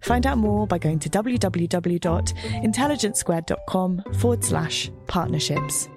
Find 0.00 0.26
out 0.26 0.38
more 0.38 0.66
by 0.66 0.78
going 0.78 0.98
to 1.00 1.10
www.intelligencesquared.com 1.10 4.02
forward 4.18 4.44
slash 4.44 4.90
partnerships. 5.06 5.88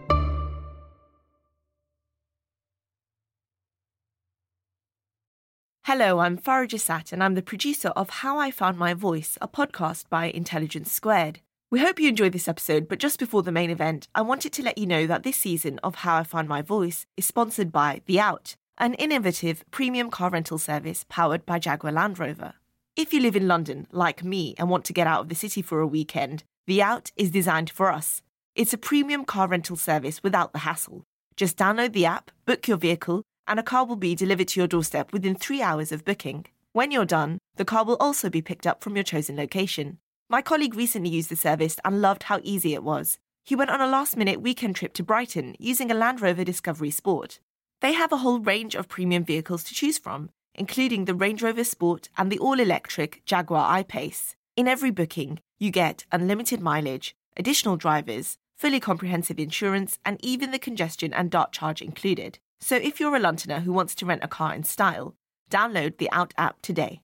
Hello, 5.85 6.19
I'm 6.19 6.37
Farah 6.37 6.67
Jasat, 6.67 7.11
and 7.11 7.23
I'm 7.23 7.33
the 7.33 7.41
producer 7.41 7.89
of 7.89 8.09
How 8.09 8.37
I 8.37 8.51
Found 8.51 8.77
My 8.77 8.93
Voice, 8.93 9.37
a 9.41 9.47
podcast 9.47 10.05
by 10.09 10.25
Intelligence 10.27 10.91
Squared. 10.91 11.39
We 11.71 11.79
hope 11.79 11.99
you 11.99 12.07
enjoyed 12.07 12.33
this 12.33 12.47
episode, 12.47 12.87
but 12.87 12.99
just 12.99 13.17
before 13.17 13.43
the 13.43 13.51
main 13.51 13.71
event, 13.71 14.07
I 14.13 14.21
wanted 14.21 14.53
to 14.53 14.63
let 14.63 14.77
you 14.77 14.85
know 14.85 15.07
that 15.07 15.23
this 15.23 15.37
season 15.37 15.79
of 15.83 15.95
How 15.95 16.17
I 16.17 16.23
Found 16.23 16.47
My 16.47 16.61
Voice 16.61 17.07
is 17.17 17.25
sponsored 17.25 17.71
by 17.71 18.01
The 18.05 18.19
Out, 18.19 18.55
an 18.77 18.93
innovative 18.93 19.63
premium 19.71 20.11
car 20.11 20.29
rental 20.29 20.57
service 20.57 21.05
powered 21.09 21.45
by 21.45 21.59
Jaguar 21.59 21.91
Land 21.91 22.19
Rover. 22.19 22.53
If 22.97 23.13
you 23.13 23.21
live 23.21 23.37
in 23.37 23.47
London, 23.47 23.87
like 23.93 24.21
me, 24.21 24.53
and 24.57 24.69
want 24.69 24.83
to 24.85 24.93
get 24.93 25.07
out 25.07 25.21
of 25.21 25.29
the 25.29 25.35
city 25.35 25.61
for 25.61 25.79
a 25.79 25.87
weekend, 25.87 26.43
The 26.67 26.81
Out 26.81 27.09
is 27.15 27.31
designed 27.31 27.69
for 27.69 27.89
us. 27.89 28.21
It's 28.53 28.73
a 28.73 28.77
premium 28.77 29.23
car 29.23 29.47
rental 29.47 29.77
service 29.77 30.21
without 30.21 30.51
the 30.51 30.59
hassle. 30.59 31.05
Just 31.37 31.55
download 31.55 31.93
the 31.93 32.05
app, 32.05 32.31
book 32.45 32.67
your 32.67 32.75
vehicle, 32.75 33.23
and 33.47 33.57
a 33.61 33.63
car 33.63 33.85
will 33.85 33.95
be 33.95 34.13
delivered 34.13 34.49
to 34.49 34.59
your 34.59 34.67
doorstep 34.67 35.13
within 35.13 35.35
three 35.35 35.61
hours 35.61 35.93
of 35.93 36.03
booking. 36.03 36.45
When 36.73 36.91
you're 36.91 37.05
done, 37.05 37.37
the 37.55 37.63
car 37.63 37.85
will 37.85 37.95
also 38.01 38.29
be 38.29 38.41
picked 38.41 38.67
up 38.67 38.83
from 38.83 38.97
your 38.97 39.05
chosen 39.05 39.37
location. 39.37 39.97
My 40.29 40.41
colleague 40.41 40.75
recently 40.75 41.11
used 41.11 41.29
the 41.29 41.37
service 41.37 41.77
and 41.85 42.01
loved 42.01 42.23
how 42.23 42.41
easy 42.43 42.73
it 42.73 42.83
was. 42.83 43.17
He 43.45 43.55
went 43.55 43.71
on 43.71 43.79
a 43.79 43.87
last 43.87 44.17
minute 44.17 44.41
weekend 44.41 44.75
trip 44.75 44.91
to 44.95 45.03
Brighton 45.03 45.55
using 45.59 45.91
a 45.91 45.95
Land 45.95 46.19
Rover 46.19 46.43
Discovery 46.43 46.91
Sport. 46.91 47.39
They 47.79 47.93
have 47.93 48.11
a 48.11 48.17
whole 48.17 48.39
range 48.39 48.75
of 48.75 48.89
premium 48.89 49.23
vehicles 49.23 49.63
to 49.63 49.73
choose 49.73 49.97
from, 49.97 50.29
including 50.55 51.05
the 51.05 51.15
Range 51.15 51.41
Rover 51.41 51.63
Sport 51.63 52.09
and 52.17 52.31
the 52.31 52.39
all 52.39 52.59
electric 52.59 53.21
Jaguar 53.25 53.69
I 53.69 53.83
Pace. 53.83 54.35
In 54.55 54.67
every 54.67 54.91
booking, 54.91 55.39
you 55.59 55.71
get 55.71 56.05
unlimited 56.11 56.61
mileage, 56.61 57.15
additional 57.37 57.77
drivers, 57.77 58.37
fully 58.57 58.79
comprehensive 58.79 59.39
insurance, 59.39 59.97
and 60.05 60.23
even 60.23 60.51
the 60.51 60.59
congestion 60.59 61.13
and 61.13 61.31
dart 61.31 61.51
charge 61.51 61.81
included. 61.81 62.39
So 62.59 62.75
if 62.75 62.99
you're 62.99 63.15
a 63.15 63.19
Londoner 63.19 63.61
who 63.61 63.73
wants 63.73 63.95
to 63.95 64.05
rent 64.05 64.23
a 64.23 64.27
car 64.27 64.53
in 64.53 64.63
style, 64.63 65.15
download 65.49 65.97
the 65.97 66.11
Out 66.11 66.33
app 66.37 66.61
today. 66.61 67.01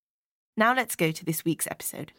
Now 0.56 0.75
let's 0.75 0.96
go 0.96 1.12
to 1.12 1.25
this 1.25 1.46
week's 1.46 1.68
episode. 1.68 2.12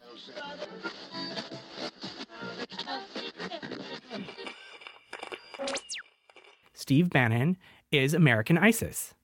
Steve 6.72 7.10
Bannon 7.10 7.56
is 7.92 8.14
American 8.14 8.56
ISIS. 8.56 9.14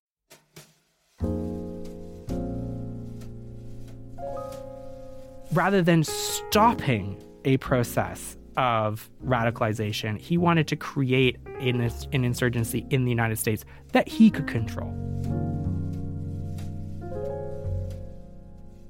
Rather 5.54 5.82
than 5.82 6.02
stopping 6.02 7.16
a 7.44 7.56
process 7.58 8.36
of 8.56 9.08
radicalization, 9.24 10.18
he 10.18 10.36
wanted 10.36 10.66
to 10.66 10.74
create 10.74 11.36
an, 11.60 11.80
an 12.12 12.24
insurgency 12.24 12.84
in 12.90 13.04
the 13.04 13.10
United 13.10 13.38
States 13.38 13.64
that 13.92 14.08
he 14.08 14.30
could 14.30 14.48
control. 14.48 14.90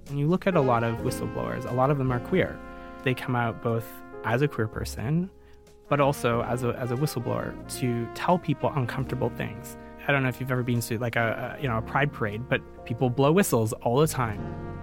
When 0.08 0.16
you 0.16 0.26
look 0.26 0.46
at 0.46 0.56
a 0.56 0.60
lot 0.60 0.84
of 0.84 0.96
whistleblowers, 1.00 1.70
a 1.70 1.74
lot 1.74 1.90
of 1.90 1.98
them 1.98 2.10
are 2.10 2.20
queer. 2.20 2.58
They 3.02 3.12
come 3.12 3.36
out 3.36 3.62
both 3.62 3.86
as 4.24 4.40
a 4.40 4.48
queer 4.48 4.66
person, 4.66 5.28
but 5.90 6.00
also 6.00 6.44
as 6.44 6.64
a, 6.64 6.68
as 6.78 6.90
a 6.90 6.96
whistleblower 6.96 7.54
to 7.80 8.08
tell 8.14 8.38
people 8.38 8.72
uncomfortable 8.74 9.28
things. 9.28 9.76
I 10.08 10.12
don't 10.12 10.22
know 10.22 10.30
if 10.30 10.40
you've 10.40 10.50
ever 10.50 10.62
been 10.62 10.80
to 10.80 10.98
like 10.98 11.16
a, 11.16 11.56
a 11.58 11.62
you 11.62 11.68
know 11.68 11.76
a 11.76 11.82
pride 11.82 12.10
parade, 12.10 12.48
but 12.48 12.62
people 12.86 13.10
blow 13.10 13.32
whistles 13.32 13.74
all 13.74 13.98
the 13.98 14.06
time. 14.06 14.73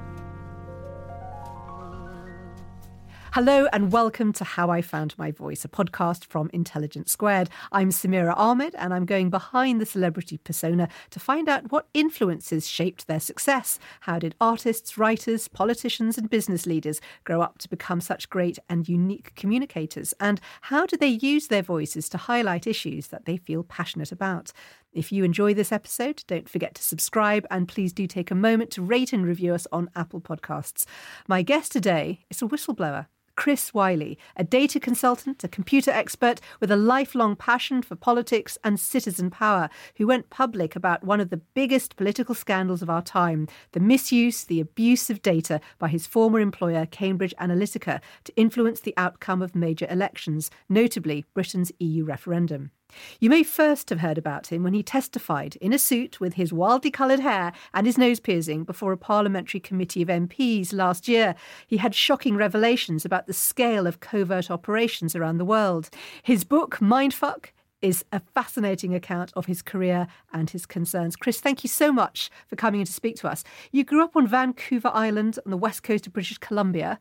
Hello 3.34 3.66
and 3.72 3.94
welcome 3.94 4.34
to 4.34 4.44
How 4.44 4.70
I 4.70 4.82
Found 4.82 5.18
My 5.18 5.32
Voice, 5.32 5.64
a 5.64 5.70
podcast 5.70 6.26
from 6.26 6.50
Intelligence 6.52 7.14
Squared. 7.14 7.50
I'm 7.72 7.90
Samira 7.90 8.34
Ahmed 8.36 8.76
and 8.76 8.94
I'm 8.94 9.06
going 9.06 9.30
behind 9.30 9.80
the 9.80 9.86
celebrity 9.86 10.38
persona 10.38 10.90
to 11.12 11.20
find 11.22 11.48
out 11.48 11.72
what 11.72 11.88
influences 11.94 12.68
shaped 12.68 13.08
their 13.08 13.22
success. 13.22 13.80
How 14.02 14.20
did 14.20 14.36
artists, 14.42 14.98
writers, 14.98 15.48
politicians, 15.48 16.18
and 16.18 16.30
business 16.30 16.66
leaders 16.66 17.00
grow 17.24 17.40
up 17.40 17.58
to 17.60 17.70
become 17.70 18.02
such 18.02 18.30
great 18.30 18.60
and 18.68 18.90
unique 18.90 19.34
communicators? 19.36 20.14
And 20.20 20.42
how 20.64 20.86
do 20.86 20.98
they 20.98 21.08
use 21.08 21.48
their 21.48 21.64
voices 21.64 22.10
to 22.10 22.18
highlight 22.18 22.68
issues 22.68 23.08
that 23.08 23.24
they 23.24 23.38
feel 23.38 23.64
passionate 23.64 24.12
about? 24.12 24.52
If 24.92 25.10
you 25.10 25.24
enjoy 25.24 25.54
this 25.54 25.72
episode, 25.72 26.22
don't 26.28 26.50
forget 26.50 26.76
to 26.76 26.84
subscribe 26.84 27.48
and 27.50 27.66
please 27.66 27.94
do 27.94 28.08
take 28.08 28.30
a 28.30 28.36
moment 28.36 28.72
to 28.72 28.82
rate 28.82 29.14
and 29.14 29.26
review 29.26 29.54
us 29.54 29.68
on 29.72 29.90
Apple 29.96 30.20
Podcasts. 30.20 30.84
My 31.30 31.44
guest 31.44 31.72
today 31.72 32.26
is 32.30 32.42
a 32.42 32.46
whistleblower. 32.46 33.06
Chris 33.36 33.74
Wylie, 33.74 34.18
a 34.36 34.44
data 34.44 34.80
consultant, 34.80 35.44
a 35.44 35.48
computer 35.48 35.92
expert 35.92 36.42
with 36.60 36.72
a 36.72 36.76
lifelong 36.76 37.36
passion 37.36 37.82
for 37.82 37.96
politics 37.96 38.58
and 38.64 38.80
citizen 38.80 39.30
power, 39.30 39.70
who 39.98 40.08
went 40.08 40.30
public 40.30 40.76
about 40.76 41.04
one 41.04 41.20
of 41.20 41.30
the 41.30 41.38
biggest 41.38 41.96
political 41.96 42.36
scandals 42.36 42.82
of 42.82 42.90
our 42.90 43.02
time 43.02 43.48
the 43.72 43.80
misuse, 43.80 44.44
the 44.44 44.60
abuse 44.60 45.10
of 45.10 45.22
data 45.22 45.62
by 45.80 45.88
his 45.88 46.08
former 46.08 46.40
employer, 46.40 46.86
Cambridge 46.86 47.34
Analytica, 47.40 48.02
to 48.24 48.36
influence 48.36 48.82
the 48.82 48.94
outcome 48.98 49.42
of 49.42 49.56
major 49.56 49.88
elections, 49.90 50.52
notably 50.70 51.26
Britain's 51.34 51.72
EU 51.80 52.04
referendum. 52.04 52.72
You 53.20 53.30
may 53.30 53.44
first 53.44 53.90
have 53.90 54.00
heard 54.00 54.18
about 54.18 54.48
him 54.48 54.64
when 54.64 54.74
he 54.74 54.84
testified 54.84 55.56
in 55.58 55.74
a 55.74 55.80
suit 55.80 56.20
with 56.20 56.34
his 56.34 56.54
wildly 56.54 56.92
coloured 56.92 57.20
hair 57.20 57.54
and 57.74 57.86
his 57.86 57.98
nose 57.98 58.20
piercing 58.20 58.64
before 58.64 58.92
a 58.92 58.98
parliamentary 58.98 59.60
committee 59.60 60.02
of 60.02 60.08
MPs 60.08 60.74
last 60.74 61.08
year. 61.08 61.36
He 61.68 61.78
had 61.78 61.96
shocking 61.96 62.36
revelations 62.36 63.06
about 63.06 63.28
the 63.28 63.34
scale 63.34 63.88
of 63.88 64.00
covert 64.00 64.52
operations 64.52 65.16
around 65.16 65.38
the 65.38 65.46
world. 65.46 65.90
His 66.24 66.44
book, 66.44 66.78
Mindfuck, 66.80 67.52
is 67.82 68.06
a 68.12 68.20
fascinating 68.20 68.94
account 68.94 69.32
of 69.36 69.48
his 69.48 69.62
career 69.62 70.08
and 70.34 70.50
his 70.50 70.66
concerns. 70.66 71.16
Chris, 71.16 71.40
thank 71.40 71.64
you 71.64 71.68
so 71.68 71.92
much 71.92 72.30
for 72.48 72.56
coming 72.56 72.82
in 72.82 72.86
to 72.86 72.94
speak 72.94 73.16
to 73.18 73.28
us. 73.28 73.44
You 73.72 73.84
grew 73.84 74.04
up 74.04 74.16
on 74.16 74.28
Vancouver 74.28 74.92
Island 74.94 75.40
on 75.46 75.52
the 75.52 75.58
west 75.58 75.84
coast 75.84 76.08
of 76.08 76.14
British 76.14 76.38
Columbia. 76.38 77.00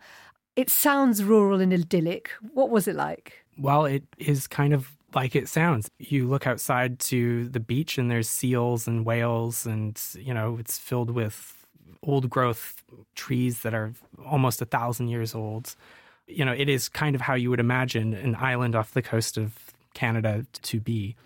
It 0.56 0.70
sounds 0.70 1.22
rural 1.22 1.60
and 1.60 1.72
idyllic. 1.72 2.30
What 2.52 2.70
was 2.70 2.88
it 2.88 2.96
like? 2.96 3.44
Well, 3.58 3.84
it 3.84 4.04
is 4.18 4.46
kind 4.46 4.72
of 4.72 4.96
like 5.14 5.34
it 5.34 5.48
sounds. 5.48 5.90
You 5.98 6.28
look 6.28 6.46
outside 6.46 6.98
to 7.00 7.48
the 7.48 7.60
beach 7.60 7.98
and 7.98 8.10
there's 8.10 8.28
seals 8.28 8.86
and 8.86 9.04
whales, 9.04 9.66
and 9.66 10.00
you 10.14 10.34
know 10.34 10.56
it's 10.58 10.78
filled 10.78 11.10
with 11.10 11.66
old 12.02 12.30
growth 12.30 12.82
trees 13.14 13.60
that 13.60 13.74
are 13.74 13.92
almost 14.24 14.62
a 14.62 14.64
thousand 14.64 15.08
years 15.08 15.34
old. 15.34 15.74
you 16.26 16.44
know, 16.44 16.52
it 16.52 16.68
is 16.68 16.88
kind 16.88 17.14
of 17.16 17.20
how 17.20 17.34
you 17.34 17.50
would 17.50 17.60
imagine 17.60 18.14
an 18.14 18.36
island 18.36 18.76
off 18.76 18.92
the 18.92 19.02
coast 19.02 19.36
of 19.36 19.72
Canada 19.94 20.46
to 20.62 20.80
be. 20.80 21.16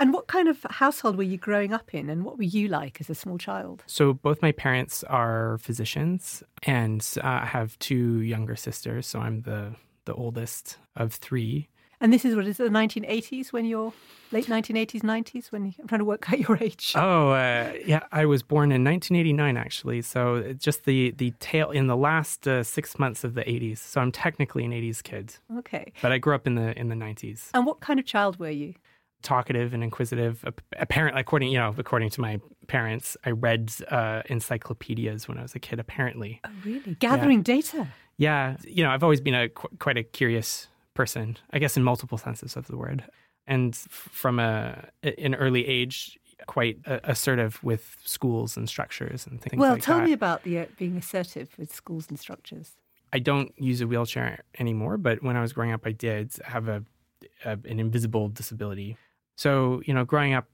And 0.00 0.14
what 0.14 0.26
kind 0.26 0.48
of 0.48 0.64
household 0.70 1.16
were 1.16 1.24
you 1.24 1.36
growing 1.36 1.74
up 1.74 1.92
in, 1.92 2.08
and 2.08 2.24
what 2.24 2.38
were 2.38 2.44
you 2.44 2.68
like 2.68 3.00
as 3.00 3.10
a 3.10 3.14
small 3.14 3.36
child? 3.36 3.82
So, 3.86 4.14
both 4.14 4.40
my 4.40 4.52
parents 4.52 5.04
are 5.04 5.58
physicians, 5.58 6.42
and 6.62 7.06
uh, 7.22 7.40
I 7.42 7.46
have 7.46 7.78
two 7.78 8.20
younger 8.20 8.56
sisters. 8.56 9.06
So, 9.06 9.20
I'm 9.20 9.42
the, 9.42 9.74
the 10.06 10.14
oldest 10.14 10.78
of 10.96 11.12
three. 11.12 11.68
And 12.04 12.12
this 12.12 12.26
is 12.26 12.36
what 12.36 12.46
is 12.46 12.60
it, 12.60 12.64
the 12.64 12.68
1980s 12.68 13.50
when 13.50 13.64
you're 13.64 13.90
late 14.30 14.44
1980s, 14.44 15.00
90s 15.00 15.50
when 15.50 15.64
you, 15.64 15.72
I'm 15.80 15.88
trying 15.88 16.00
to 16.00 16.04
work 16.04 16.30
out 16.30 16.38
your 16.38 16.62
age. 16.62 16.92
Oh, 17.04 17.30
uh, 17.30 17.72
yeah, 17.86 18.00
I 18.12 18.26
was 18.26 18.42
born 18.42 18.72
in 18.72 18.84
1989 18.84 19.56
actually. 19.56 20.02
So 20.02 20.52
just 20.52 20.84
the 20.84 21.12
the 21.12 21.30
tail 21.40 21.70
in 21.70 21.86
the 21.86 21.96
last 21.96 22.46
uh, 22.46 22.62
six 22.62 22.98
months 22.98 23.24
of 23.24 23.32
the 23.32 23.40
80s. 23.40 23.78
So 23.78 24.02
I'm 24.02 24.12
technically 24.12 24.66
an 24.66 24.72
80s 24.72 25.02
kid. 25.02 25.36
Okay. 25.60 25.94
But 26.02 26.12
I 26.12 26.18
grew 26.18 26.34
up 26.34 26.46
in 26.46 26.56
the 26.56 26.78
in 26.78 26.90
the 26.90 26.94
90s. 26.94 27.48
And 27.54 27.64
what 27.64 27.80
kind 27.80 27.98
of 27.98 28.04
child 28.04 28.38
were 28.38 28.50
you? 28.50 28.74
Talkative 29.22 29.72
and 29.72 29.82
inquisitive. 29.82 30.44
Apparently, 30.76 31.18
according 31.18 31.52
you 31.52 31.58
know, 31.58 31.74
according 31.78 32.10
to 32.10 32.20
my 32.20 32.38
parents, 32.66 33.16
I 33.24 33.30
read 33.30 33.72
uh, 33.90 34.20
encyclopedias 34.26 35.26
when 35.26 35.38
I 35.38 35.42
was 35.42 35.54
a 35.54 35.58
kid. 35.58 35.80
Apparently. 35.80 36.42
Oh, 36.44 36.50
really? 36.66 36.96
Gathering 36.96 37.38
yeah. 37.38 37.54
data. 37.54 37.88
Yeah, 38.18 38.56
you 38.62 38.84
know, 38.84 38.90
I've 38.90 39.02
always 39.02 39.22
been 39.22 39.34
a 39.34 39.48
qu- 39.48 39.76
quite 39.78 39.96
a 39.96 40.04
curious 40.04 40.68
person, 40.94 41.36
I 41.50 41.58
guess, 41.58 41.76
in 41.76 41.82
multiple 41.82 42.18
senses 42.18 42.56
of 42.56 42.66
the 42.66 42.76
word. 42.76 43.04
And 43.46 43.76
from 43.76 44.38
a 44.38 44.88
an 45.02 45.34
early 45.34 45.66
age, 45.66 46.18
quite 46.46 46.78
assertive 46.86 47.62
with 47.62 47.96
schools 48.04 48.56
and 48.56 48.68
structures 48.68 49.26
and 49.26 49.40
things 49.40 49.60
well, 49.60 49.72
like 49.72 49.82
tell 49.82 49.98
that. 49.98 50.04
me 50.04 50.12
about 50.12 50.42
the 50.44 50.60
uh, 50.60 50.66
being 50.78 50.96
assertive 50.96 51.50
with 51.58 51.74
schools 51.74 52.06
and 52.08 52.18
structures. 52.18 52.72
I 53.12 53.18
don't 53.18 53.52
use 53.58 53.80
a 53.80 53.86
wheelchair 53.86 54.42
anymore, 54.58 54.96
but 54.96 55.22
when 55.22 55.36
I 55.36 55.40
was 55.40 55.52
growing 55.52 55.72
up, 55.72 55.82
I 55.84 55.92
did 55.92 56.32
have 56.44 56.68
a, 56.68 56.82
a 57.44 57.52
an 57.52 57.78
invisible 57.78 58.28
disability. 58.28 58.96
So, 59.36 59.82
you 59.84 59.94
know, 59.94 60.04
growing 60.04 60.32
up, 60.32 60.46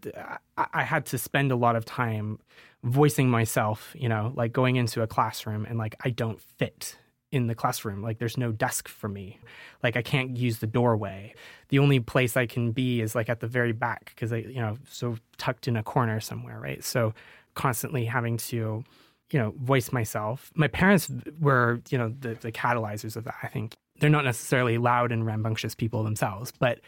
I, 0.56 0.66
I 0.74 0.82
had 0.82 1.06
to 1.06 1.18
spend 1.18 1.52
a 1.52 1.56
lot 1.56 1.76
of 1.76 1.84
time 1.84 2.38
voicing 2.82 3.28
myself, 3.28 3.94
you 3.94 4.08
know, 4.08 4.32
like 4.34 4.52
going 4.52 4.76
into 4.76 5.02
a 5.02 5.06
classroom 5.06 5.66
and 5.66 5.78
like, 5.78 5.96
I 6.04 6.10
don't 6.10 6.40
fit 6.40 6.96
in 7.32 7.46
the 7.46 7.54
classroom. 7.54 8.02
Like 8.02 8.18
there's 8.18 8.36
no 8.36 8.52
desk 8.52 8.88
for 8.88 9.08
me. 9.08 9.38
Like 9.82 9.96
I 9.96 10.02
can't 10.02 10.36
use 10.36 10.58
the 10.58 10.66
doorway. 10.66 11.34
The 11.68 11.78
only 11.78 12.00
place 12.00 12.36
I 12.36 12.46
can 12.46 12.72
be 12.72 13.00
is 13.00 13.14
like 13.14 13.28
at 13.28 13.40
the 13.40 13.46
very 13.46 13.72
back 13.72 14.12
because 14.14 14.32
I, 14.32 14.38
you 14.38 14.60
know, 14.60 14.78
so 14.88 15.16
tucked 15.38 15.68
in 15.68 15.76
a 15.76 15.82
corner 15.82 16.20
somewhere, 16.20 16.58
right? 16.58 16.82
So 16.82 17.14
constantly 17.54 18.04
having 18.04 18.36
to, 18.36 18.84
you 19.30 19.38
know, 19.38 19.54
voice 19.60 19.92
myself. 19.92 20.50
My 20.54 20.68
parents 20.68 21.10
were, 21.40 21.80
you 21.88 21.98
know, 21.98 22.12
the, 22.18 22.34
the 22.34 22.50
catalyzers 22.50 23.16
of 23.16 23.24
that. 23.24 23.36
I 23.42 23.46
think 23.46 23.76
they're 24.00 24.10
not 24.10 24.24
necessarily 24.24 24.78
loud 24.78 25.12
and 25.12 25.24
rambunctious 25.24 25.74
people 25.74 26.02
themselves, 26.02 26.52
but 26.58 26.80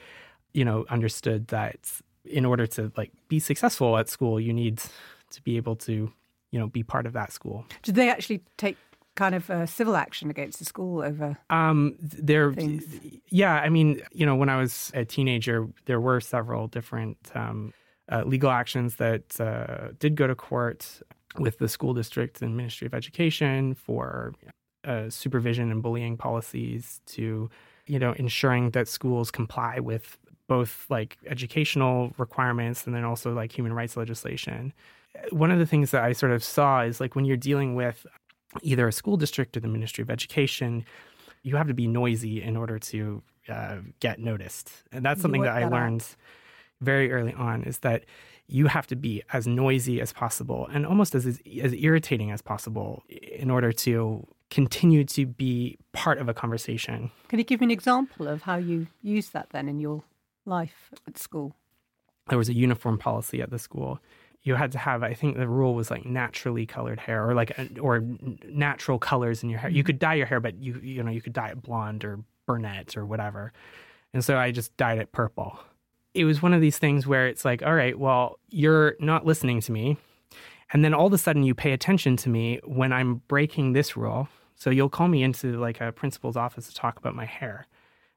you 0.53 0.65
know, 0.65 0.85
understood 0.91 1.49
that 1.49 1.79
in 2.25 2.45
order 2.45 2.67
to 2.67 2.93
like 2.97 3.11
be 3.29 3.39
successful 3.39 3.97
at 3.97 4.09
school, 4.09 4.41
you 4.41 4.53
need 4.53 4.81
to 5.31 5.43
be 5.43 5.57
able 5.57 5.77
to, 5.77 6.13
you 6.51 6.59
know, 6.59 6.67
be 6.67 6.83
part 6.83 7.07
of 7.07 7.13
that 7.15 7.33
school. 7.33 7.65
Did 7.83 7.95
they 7.95 8.11
actually 8.11 8.43
take 8.57 8.77
kind 9.15 9.35
of 9.35 9.51
uh, 9.51 9.67
civil 9.67 9.97
action 9.97 10.31
against 10.31 10.59
the 10.59 10.65
school 10.65 11.03
over 11.03 11.37
um 11.51 11.95
there 12.01 12.53
things? 12.53 12.85
yeah 13.29 13.55
i 13.61 13.69
mean 13.69 14.01
you 14.13 14.25
know 14.25 14.35
when 14.35 14.49
i 14.49 14.57
was 14.57 14.91
a 14.95 15.05
teenager 15.05 15.69
there 15.85 16.01
were 16.01 16.21
several 16.21 16.67
different 16.67 17.19
um, 17.35 17.73
uh, 18.11 18.23
legal 18.25 18.51
actions 18.51 18.97
that 18.97 19.41
uh, 19.41 19.89
did 19.99 20.17
go 20.17 20.27
to 20.27 20.35
court 20.35 21.01
with 21.39 21.59
the 21.59 21.69
school 21.69 21.95
district 21.95 22.43
and 22.43 22.57
ministry 22.57 22.87
of 22.87 22.95
education 22.95 23.75
for 23.75 24.35
uh, 24.85 25.09
supervision 25.09 25.71
and 25.71 25.83
bullying 25.83 26.17
policies 26.17 27.01
to 27.07 27.49
you 27.87 27.99
know 27.99 28.13
ensuring 28.13 28.71
that 28.71 28.89
schools 28.89 29.31
comply 29.31 29.79
with 29.79 30.19
both 30.49 30.87
like 30.91 31.19
educational 31.27 32.13
requirements 32.19 32.87
and 32.87 32.95
then 32.95 33.05
also 33.05 33.33
like 33.33 33.53
human 33.53 33.73
rights 33.73 33.97
legislation 33.97 34.73
one 35.31 35.51
of 35.51 35.59
the 35.59 35.67
things 35.67 35.91
that 35.91 36.03
I 36.03 36.13
sort 36.13 36.33
of 36.33 36.43
saw 36.43 36.83
is 36.83 37.01
like 37.01 37.15
when 37.15 37.25
you're 37.25 37.37
dealing 37.37 37.75
with 37.75 38.07
either 38.61 38.87
a 38.89 38.93
school 38.93 39.17
district 39.17 39.57
or 39.57 39.61
the 39.61 39.69
Ministry 39.69 40.03
of 40.03 40.11
Education, 40.11 40.85
you 41.43 41.57
have 41.57 41.67
to 41.69 41.75
be 41.75 41.87
noisy 41.87 42.43
in 42.43 42.57
order 42.57 42.79
to 42.79 43.23
uh, 43.49 43.79
get 44.01 44.19
noticed. 44.19 44.71
And 44.93 45.05
that's 45.05 45.21
something 45.23 45.43
that 45.43 45.55
I 45.55 45.61
that 45.61 45.73
learned 45.73 46.07
very 46.81 47.13
early 47.13 47.33
on 47.33 47.63
is 47.63 47.79
that 47.81 48.05
you 48.49 48.67
have 48.67 48.87
to 48.89 48.97
be 48.97 49.23
as 49.33 49.47
noisy 49.47 50.01
as 50.01 50.13
possible 50.13 50.69
and 50.73 50.85
almost 50.85 51.15
as, 51.15 51.27
as 51.27 51.73
irritating 51.73 52.31
as 52.31 52.43
possible 52.43 53.03
in 53.09 53.51
order 53.51 53.73
to 53.73 54.27
continue 54.51 55.05
to 55.05 55.25
be 55.25 55.79
part 55.93 56.19
of 56.19 56.29
a 56.29 56.35
conversation. 56.35 57.11
Can 57.29 57.39
you 57.39 57.45
give 57.45 57.61
me 57.61 57.67
an 57.67 57.71
example 57.71 58.29
of 58.29 58.43
how 58.43 58.57
you 58.57 58.89
use 59.01 59.31
that 59.31 59.51
then 59.51 59.69
in 59.69 59.81
your 59.81 60.03
life 60.45 60.91
at 61.09 61.17
school? 61.17 61.55
There 62.29 62.39
was 62.39 62.49
a 62.49 62.55
uniform 62.55 62.99
policy 62.99 63.41
at 63.41 63.51
the 63.51 63.59
school 63.59 64.01
you 64.45 64.55
had 64.55 64.73
to 64.73 64.79
have 64.79 65.03
i 65.03 65.15
think 65.15 65.37
the 65.37 65.49
rule 65.49 65.75
was 65.75 65.91
like 65.91 66.05
naturally 66.05 66.67
colored 66.67 66.99
hair 66.99 67.29
or 67.29 67.35
like 67.35 67.53
or 67.81 68.03
natural 68.49 68.99
colors 68.99 69.43
in 69.43 69.49
your 69.49 69.59
hair. 69.59 69.71
You 69.71 69.83
mm-hmm. 69.83 69.87
could 69.87 69.99
dye 69.99 70.15
your 70.15 70.27
hair 70.27 70.41
but 70.41 70.57
you 70.59 70.81
you 70.83 71.03
know 71.03 71.11
you 71.11 71.23
could 71.23 71.33
dye 71.33 71.49
it 71.49 71.63
blonde 71.63 72.05
or 72.05 72.21
brunette 72.47 72.97
or 72.97 73.07
whatever. 73.07 73.53
And 74.13 74.25
so 74.25 74.37
i 74.37 74.51
just 74.51 74.77
dyed 74.77 74.99
it 74.99 75.13
purple. 75.13 75.59
It 76.15 76.25
was 76.25 76.43
one 76.43 76.53
of 76.53 76.61
these 76.61 76.77
things 76.79 77.07
where 77.07 77.27
it's 77.27 77.45
like 77.45 77.63
all 77.63 77.75
right 77.75 77.99
well 77.99 78.39
you're 78.51 78.97
not 79.01 79.25
listening 79.25 79.61
to 79.63 79.73
me. 79.73 79.97
And 80.73 80.83
then 80.85 80.95
all 80.95 81.07
of 81.07 81.13
a 81.13 81.19
sudden 81.19 81.43
you 81.43 81.55
pay 81.55 81.73
attention 81.73 82.17
to 82.19 82.29
me 82.29 82.61
when 82.65 82.93
i'm 82.93 83.23
breaking 83.29 83.73
this 83.73 83.97
rule. 83.97 84.29
So 84.57 84.71
you'll 84.71 84.89
call 84.89 85.09
me 85.09 85.23
into 85.23 85.59
like 85.59 85.81
a 85.81 85.93
principal's 85.93 86.37
office 86.37 86.69
to 86.69 86.75
talk 86.75 86.97
about 86.99 87.15
my 87.15 87.25
hair 87.25 87.67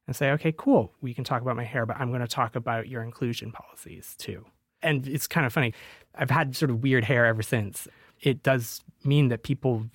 and 0.07 0.15
say 0.15 0.31
okay 0.31 0.53
cool. 0.55 0.93
We 1.01 1.13
can 1.13 1.23
talk 1.23 1.41
about 1.41 1.55
my 1.55 1.63
hair 1.63 1.85
but 1.85 1.97
i'm 1.97 2.09
going 2.09 2.21
to 2.21 2.27
talk 2.27 2.55
about 2.55 2.87
your 2.87 3.03
inclusion 3.03 3.51
policies 3.51 4.15
too. 4.17 4.45
And 4.81 5.07
it's 5.07 5.25
kind 5.25 5.47
of 5.47 5.53
funny. 5.53 5.73
I've 6.17 6.29
had 6.29 6.55
sort 6.55 6.71
of 6.71 6.83
weird 6.83 7.03
hair 7.03 7.25
ever 7.25 7.41
since. 7.41 7.87
It 8.21 8.43
does 8.43 8.83
mean 9.03 9.27
that 9.29 9.43
people 9.43 9.85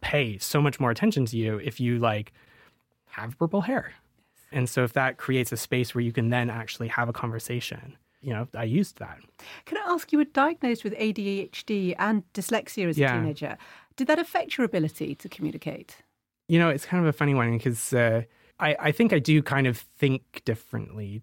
pay 0.00 0.38
so 0.38 0.60
much 0.60 0.78
more 0.78 0.90
attention 0.90 1.24
to 1.26 1.36
you 1.36 1.58
if 1.58 1.80
you 1.80 1.98
like 1.98 2.32
have 3.06 3.38
purple 3.38 3.62
hair. 3.62 3.92
And 4.52 4.68
so 4.68 4.84
if 4.84 4.92
that 4.92 5.16
creates 5.16 5.50
a 5.52 5.56
space 5.56 5.94
where 5.94 6.02
you 6.02 6.12
can 6.12 6.30
then 6.30 6.50
actually 6.50 6.88
have 6.88 7.08
a 7.08 7.12
conversation, 7.12 7.96
you 8.20 8.32
know, 8.32 8.46
I 8.54 8.64
used 8.64 8.98
that. 8.98 9.18
Can 9.64 9.78
I 9.78 9.92
ask 9.92 10.12
you 10.12 10.18
were 10.18 10.24
diagnosed 10.24 10.84
with 10.84 10.94
ADHD 10.94 11.94
and 11.98 12.22
dyslexia 12.34 12.88
as 12.88 12.98
yeah. 12.98 13.14
a 13.14 13.20
teenager. 13.20 13.58
Did 13.96 14.06
that 14.06 14.18
affect 14.18 14.56
your 14.56 14.64
ability 14.64 15.14
to 15.16 15.28
communicate? 15.28 15.96
You 16.48 16.58
know, 16.58 16.68
it's 16.68 16.84
kind 16.84 17.02
of 17.02 17.08
a 17.08 17.12
funny 17.12 17.34
one 17.34 17.56
because 17.56 17.92
uh, 17.92 18.22
I, 18.62 18.76
I 18.78 18.92
think 18.92 19.12
I 19.12 19.18
do 19.18 19.42
kind 19.42 19.66
of 19.66 19.76
think 19.76 20.42
differently 20.44 21.20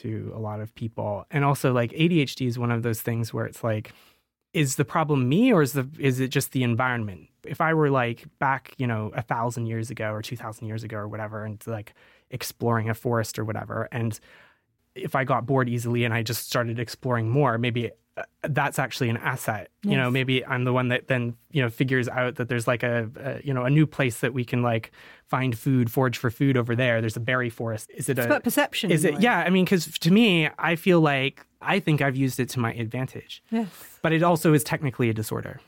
to 0.00 0.32
a 0.34 0.38
lot 0.38 0.60
of 0.60 0.74
people. 0.74 1.26
And 1.30 1.44
also 1.44 1.72
like 1.72 1.92
ADHD 1.92 2.46
is 2.46 2.58
one 2.58 2.70
of 2.70 2.82
those 2.82 3.00
things 3.00 3.32
where 3.32 3.46
it's 3.46 3.64
like, 3.64 3.92
is 4.52 4.76
the 4.76 4.84
problem 4.84 5.28
me 5.28 5.52
or 5.52 5.62
is 5.62 5.72
the 5.72 5.88
is 5.98 6.20
it 6.20 6.28
just 6.28 6.52
the 6.52 6.62
environment? 6.62 7.28
If 7.42 7.60
I 7.60 7.74
were 7.74 7.90
like 7.90 8.26
back, 8.38 8.74
you 8.76 8.86
know, 8.86 9.10
a 9.14 9.22
thousand 9.22 9.66
years 9.66 9.90
ago 9.90 10.12
or 10.12 10.22
two 10.22 10.36
thousand 10.36 10.68
years 10.68 10.84
ago 10.84 10.98
or 10.98 11.08
whatever, 11.08 11.44
and 11.44 11.60
like 11.66 11.94
exploring 12.30 12.88
a 12.88 12.94
forest 12.94 13.38
or 13.38 13.44
whatever, 13.44 13.88
and 13.90 14.20
if 14.94 15.16
I 15.16 15.24
got 15.24 15.44
bored 15.44 15.68
easily 15.68 16.04
and 16.04 16.14
I 16.14 16.22
just 16.22 16.46
started 16.46 16.78
exploring 16.78 17.28
more, 17.28 17.58
maybe 17.58 17.90
that's 18.42 18.78
actually 18.78 19.08
an 19.08 19.16
asset. 19.16 19.70
Yes. 19.82 19.92
You 19.92 19.96
know, 19.96 20.10
maybe 20.10 20.44
I'm 20.46 20.64
the 20.64 20.72
one 20.72 20.88
that 20.88 21.08
then 21.08 21.36
you 21.50 21.62
know 21.62 21.68
figures 21.68 22.08
out 22.08 22.36
that 22.36 22.48
there's 22.48 22.66
like 22.66 22.82
a, 22.82 23.10
a, 23.16 23.40
you 23.46 23.52
know 23.52 23.64
a 23.64 23.70
new 23.70 23.86
place 23.86 24.20
that 24.20 24.32
we 24.32 24.44
can 24.44 24.62
like 24.62 24.92
find 25.26 25.58
food, 25.58 25.90
forage 25.90 26.16
for 26.16 26.30
food 26.30 26.56
over 26.56 26.76
there. 26.76 27.00
There's 27.00 27.16
a 27.16 27.20
berry 27.20 27.50
forest. 27.50 27.90
Is 27.94 28.08
it 28.08 28.18
it's 28.18 28.26
a 28.26 28.28
about 28.28 28.44
perception? 28.44 28.90
Is 28.90 29.04
it? 29.04 29.20
Yeah, 29.20 29.38
I 29.38 29.50
mean, 29.50 29.64
because 29.64 29.86
to 29.98 30.10
me, 30.10 30.48
I 30.58 30.76
feel 30.76 31.00
like 31.00 31.44
I 31.60 31.80
think 31.80 32.00
I've 32.02 32.16
used 32.16 32.38
it 32.38 32.48
to 32.50 32.60
my 32.60 32.72
advantage. 32.74 33.42
Yes, 33.50 33.68
but 34.02 34.12
it 34.12 34.22
also 34.22 34.52
is 34.52 34.62
technically 34.62 35.08
a 35.08 35.14
disorder. 35.14 35.60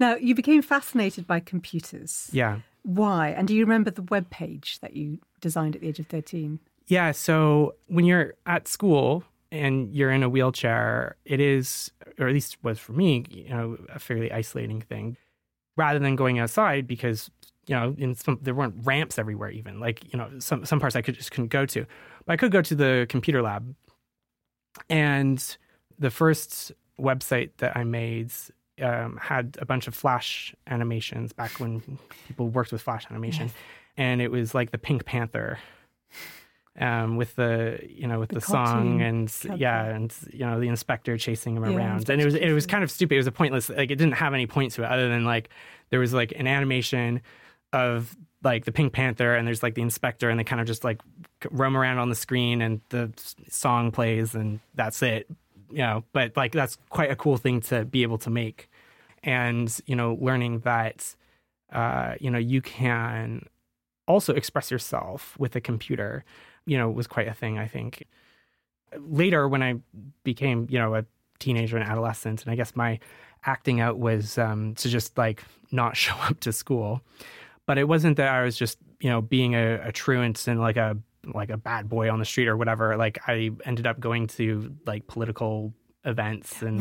Now 0.00 0.16
you 0.16 0.34
became 0.34 0.62
fascinated 0.62 1.26
by 1.26 1.40
computers. 1.40 2.30
Yeah. 2.32 2.60
Why? 2.82 3.28
And 3.28 3.46
do 3.46 3.54
you 3.54 3.64
remember 3.64 3.90
the 3.90 4.02
web 4.02 4.28
page 4.30 4.80
that 4.80 4.96
you 4.96 5.18
designed 5.40 5.76
at 5.76 5.82
the 5.82 5.88
age 5.88 6.00
of 6.00 6.06
thirteen? 6.08 6.58
Yeah. 6.86 7.12
So 7.12 7.74
when 7.86 8.04
you're 8.04 8.34
at 8.44 8.66
school, 8.66 9.22
and 9.52 9.94
you're 9.94 10.10
in 10.10 10.22
a 10.22 10.30
wheelchair, 10.30 11.16
it 11.26 11.38
is, 11.38 11.92
or 12.18 12.26
at 12.26 12.32
least 12.32 12.56
was 12.64 12.78
for 12.78 12.94
me, 12.94 13.24
you 13.30 13.50
know, 13.50 13.76
a 13.90 13.98
fairly 13.98 14.32
isolating 14.32 14.80
thing. 14.80 15.16
Rather 15.76 15.98
than 15.98 16.16
going 16.16 16.38
outside, 16.38 16.86
because 16.86 17.30
you 17.66 17.74
know, 17.74 17.94
in 17.96 18.14
some 18.14 18.38
there 18.42 18.54
weren't 18.54 18.74
ramps 18.84 19.18
everywhere, 19.18 19.50
even 19.50 19.78
like 19.78 20.02
you 20.12 20.18
know, 20.18 20.28
some 20.38 20.64
some 20.64 20.80
parts 20.80 20.96
I 20.96 21.02
could 21.02 21.14
just 21.14 21.30
couldn't 21.30 21.48
go 21.48 21.64
to, 21.66 21.86
but 22.26 22.32
I 22.32 22.36
could 22.36 22.52
go 22.52 22.60
to 22.62 22.74
the 22.74 23.06
computer 23.08 23.40
lab. 23.40 23.74
And 24.90 25.56
the 25.98 26.10
first 26.10 26.72
website 26.98 27.50
that 27.58 27.76
I 27.76 27.84
made 27.84 28.32
um, 28.82 29.18
had 29.20 29.56
a 29.60 29.66
bunch 29.66 29.86
of 29.86 29.94
Flash 29.94 30.54
animations 30.66 31.32
back 31.32 31.52
when 31.60 31.98
people 32.26 32.48
worked 32.48 32.72
with 32.72 32.82
Flash 32.82 33.06
animation, 33.10 33.46
yes. 33.46 33.54
and 33.96 34.20
it 34.20 34.30
was 34.30 34.54
like 34.54 34.72
the 34.72 34.78
Pink 34.78 35.04
Panther 35.04 35.58
um, 36.78 37.16
with 37.16 37.36
the 37.36 37.78
you 37.86 38.06
know 38.06 38.18
with 38.18 38.30
the, 38.30 38.36
the 38.36 38.40
song 38.40 39.02
and 39.02 39.32
yeah 39.56 39.84
and 39.84 40.14
you 40.32 40.46
know 40.46 40.58
the 40.58 40.68
inspector 40.68 41.16
chasing 41.18 41.56
him 41.56 41.64
yeah, 41.64 41.76
around. 41.76 42.08
And 42.08 42.20
it 42.20 42.24
was 42.24 42.34
it 42.34 42.52
was 42.52 42.66
kind 42.66 42.82
of 42.82 42.90
stupid. 42.90 43.14
It 43.14 43.18
was 43.18 43.26
a 43.26 43.32
pointless 43.32 43.68
like 43.68 43.90
it 43.90 43.96
didn't 43.96 44.12
have 44.12 44.34
any 44.34 44.46
point 44.46 44.72
to 44.72 44.82
it 44.82 44.86
other 44.86 45.08
than 45.08 45.24
like 45.24 45.50
there 45.90 46.00
was 46.00 46.12
like 46.12 46.32
an 46.36 46.46
animation 46.46 47.20
of 47.72 48.16
like 48.42 48.64
the 48.64 48.72
Pink 48.72 48.92
Panther 48.92 49.34
and 49.34 49.46
there's 49.46 49.62
like 49.62 49.74
the 49.74 49.82
inspector 49.82 50.28
and 50.28 50.38
they 50.38 50.44
kind 50.44 50.60
of 50.60 50.66
just 50.66 50.82
like 50.84 51.00
roam 51.50 51.76
around 51.76 51.98
on 51.98 52.08
the 52.08 52.14
screen 52.14 52.60
and 52.60 52.80
the 52.88 53.12
song 53.48 53.90
plays 53.90 54.34
and 54.34 54.60
that's 54.74 55.02
it. 55.02 55.28
You 55.70 55.78
know, 55.78 56.04
but 56.12 56.36
like 56.36 56.52
that's 56.52 56.76
quite 56.90 57.10
a 57.10 57.16
cool 57.16 57.36
thing 57.36 57.60
to 57.62 57.84
be 57.84 58.02
able 58.02 58.18
to 58.18 58.30
make. 58.30 58.68
And, 59.22 59.74
you 59.86 59.94
know, 59.94 60.18
learning 60.20 60.60
that 60.60 61.14
uh, 61.72 62.14
you 62.20 62.30
know, 62.30 62.38
you 62.38 62.60
can 62.60 63.46
also 64.06 64.34
express 64.34 64.70
yourself 64.70 65.34
with 65.38 65.56
a 65.56 65.60
computer, 65.60 66.24
you 66.66 66.76
know, 66.76 66.90
was 66.90 67.06
quite 67.06 67.28
a 67.28 67.34
thing, 67.34 67.58
I 67.58 67.66
think. 67.66 68.06
Later 68.98 69.48
when 69.48 69.62
I 69.62 69.76
became, 70.22 70.66
you 70.70 70.78
know, 70.78 70.94
a 70.94 71.04
teenager 71.38 71.76
and 71.76 71.88
adolescent, 71.88 72.42
and 72.42 72.52
I 72.52 72.56
guess 72.56 72.76
my 72.76 72.98
acting 73.44 73.80
out 73.80 73.98
was 73.98 74.38
um, 74.38 74.74
to 74.76 74.88
just 74.88 75.16
like 75.18 75.42
not 75.70 75.96
show 76.04 76.14
up 76.16 76.40
to 76.40 76.52
school 76.52 77.02
but 77.66 77.78
it 77.78 77.84
wasn't 77.84 78.16
that 78.16 78.28
I 78.28 78.42
was 78.42 78.56
just 78.56 78.78
you 79.00 79.10
know 79.10 79.20
being 79.20 79.54
a, 79.54 79.76
a 79.84 79.92
truant 79.92 80.46
and 80.46 80.60
like 80.60 80.76
a 80.76 80.96
like 81.24 81.50
a 81.50 81.56
bad 81.56 81.88
boy 81.88 82.10
on 82.10 82.18
the 82.18 82.24
street 82.24 82.48
or 82.48 82.56
whatever. 82.56 82.96
Like 82.96 83.18
I 83.26 83.50
ended 83.64 83.86
up 83.86 84.00
going 84.00 84.26
to 84.28 84.74
like 84.86 85.06
political 85.06 85.72
events 86.04 86.62
and. 86.62 86.80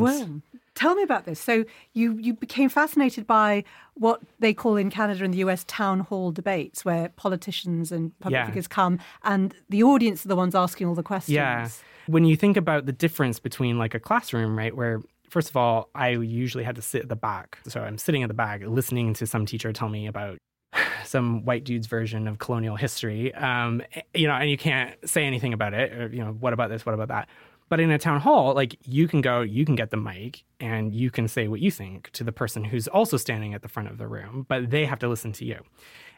Tell 0.75 0.95
me 0.95 1.03
about 1.03 1.25
this. 1.25 1.39
So 1.39 1.65
you 1.93 2.17
you 2.17 2.33
became 2.33 2.69
fascinated 2.69 3.27
by 3.27 3.63
what 3.95 4.21
they 4.39 4.53
call 4.53 4.77
in 4.77 4.89
Canada 4.89 5.23
and 5.23 5.33
the 5.33 5.39
US 5.39 5.63
town 5.67 6.01
hall 6.01 6.31
debates, 6.31 6.83
where 6.85 7.09
politicians 7.09 7.91
and 7.91 8.17
public 8.19 8.39
Yeah. 8.39 8.45
figures 8.47 8.67
come, 8.67 8.99
and 9.23 9.53
the 9.69 9.83
audience 9.83 10.25
are 10.25 10.29
the 10.29 10.35
ones 10.35 10.55
asking 10.55 10.87
all 10.87 10.95
the 10.95 11.03
questions. 11.03 11.33
Yeah. 11.35 11.67
When 12.07 12.25
you 12.25 12.35
think 12.35 12.57
about 12.57 12.85
the 12.85 12.93
difference 12.93 13.39
between 13.39 13.77
like 13.77 13.93
a 13.93 13.99
classroom, 13.99 14.57
right, 14.57 14.75
where 14.75 15.01
first 15.29 15.49
of 15.49 15.55
all, 15.55 15.89
I 15.95 16.09
usually 16.09 16.63
had 16.63 16.75
to 16.75 16.81
sit 16.81 17.03
at 17.03 17.09
the 17.09 17.15
back. 17.15 17.59
So 17.67 17.81
I'm 17.81 17.97
sitting 17.97 18.21
at 18.23 18.27
the 18.27 18.33
back 18.33 18.61
listening 18.65 19.13
to 19.15 19.25
some 19.27 19.45
teacher 19.45 19.71
tell 19.71 19.87
me 19.87 20.07
about 20.07 20.37
some 21.05 21.45
white 21.45 21.63
dude's 21.63 21.87
version 21.87 22.27
of 22.27 22.39
colonial 22.39 22.75
history. 22.75 23.33
Um, 23.35 23.81
you 24.13 24.27
know, 24.27 24.33
and 24.33 24.49
you 24.49 24.57
can't 24.57 24.93
say 25.07 25.23
anything 25.25 25.53
about 25.53 25.73
it. 25.73 25.93
Or, 25.93 26.07
you 26.07 26.23
know, 26.23 26.31
what 26.31 26.51
about 26.53 26.69
this? 26.69 26.85
What 26.85 26.95
about 26.95 27.07
that? 27.09 27.29
But 27.71 27.79
in 27.79 27.89
a 27.89 27.97
town 27.97 28.19
hall, 28.19 28.53
like 28.53 28.77
you 28.83 29.07
can 29.07 29.21
go, 29.21 29.39
you 29.39 29.63
can 29.63 29.75
get 29.75 29.91
the 29.91 29.97
mic 29.97 30.43
and 30.59 30.93
you 30.93 31.09
can 31.09 31.29
say 31.29 31.47
what 31.47 31.61
you 31.61 31.71
think 31.71 32.09
to 32.11 32.25
the 32.25 32.33
person 32.33 32.65
who's 32.65 32.89
also 32.89 33.15
standing 33.15 33.53
at 33.53 33.61
the 33.61 33.69
front 33.69 33.87
of 33.89 33.97
the 33.97 34.09
room, 34.09 34.45
but 34.49 34.71
they 34.71 34.83
have 34.83 34.99
to 34.99 35.07
listen 35.07 35.31
to 35.31 35.45
you. 35.45 35.57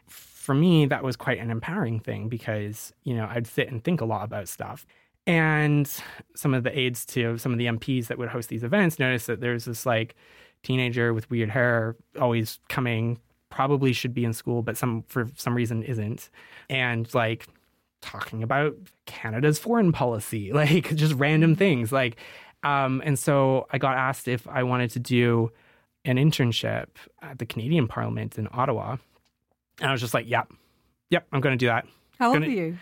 For 0.08 0.52
me, 0.52 0.84
that 0.86 1.04
was 1.04 1.14
quite 1.14 1.38
an 1.38 1.52
empowering 1.52 2.00
thing 2.00 2.28
because, 2.28 2.92
you 3.04 3.14
know, 3.14 3.28
I'd 3.30 3.46
sit 3.46 3.70
and 3.70 3.84
think 3.84 4.00
a 4.00 4.04
lot 4.04 4.24
about 4.24 4.48
stuff. 4.48 4.84
And 5.28 5.88
some 6.34 6.54
of 6.54 6.64
the 6.64 6.76
aides 6.76 7.06
to 7.06 7.38
some 7.38 7.52
of 7.52 7.58
the 7.58 7.66
MPs 7.66 8.08
that 8.08 8.18
would 8.18 8.30
host 8.30 8.48
these 8.48 8.64
events 8.64 8.98
noticed 8.98 9.28
that 9.28 9.40
there's 9.40 9.66
this 9.66 9.86
like 9.86 10.16
teenager 10.64 11.14
with 11.14 11.30
weird 11.30 11.50
hair 11.50 11.94
always 12.20 12.58
coming, 12.68 13.20
probably 13.48 13.92
should 13.92 14.12
be 14.12 14.24
in 14.24 14.32
school, 14.32 14.62
but 14.62 14.76
some 14.76 15.04
for 15.06 15.28
some 15.36 15.54
reason 15.54 15.84
isn't. 15.84 16.30
And 16.68 17.14
like 17.14 17.46
talking 18.04 18.42
about 18.42 18.76
Canada's 19.06 19.58
foreign 19.58 19.90
policy, 19.92 20.52
like 20.60 20.94
just 20.94 21.14
random 21.14 21.56
things. 21.56 21.90
Like 21.90 22.16
um, 22.64 23.02
and 23.04 23.18
so 23.18 23.66
I 23.70 23.78
got 23.78 23.96
asked 23.96 24.26
if 24.26 24.48
I 24.48 24.62
wanted 24.62 24.90
to 24.92 24.98
do 24.98 25.52
an 26.06 26.16
internship 26.16 26.86
at 27.22 27.38
the 27.38 27.46
Canadian 27.46 27.86
Parliament 27.86 28.38
in 28.38 28.48
Ottawa. 28.52 28.96
And 29.80 29.88
I 29.88 29.92
was 29.92 30.00
just 30.00 30.14
like, 30.14 30.28
yep, 30.28 30.50
yep, 31.10 31.26
I'm 31.32 31.40
going 31.40 31.52
to 31.52 31.62
do 31.62 31.66
that. 31.66 31.86
How 32.18 32.28
old 32.28 32.36
Gonna- 32.36 32.46
were 32.46 32.52
you? 32.52 32.78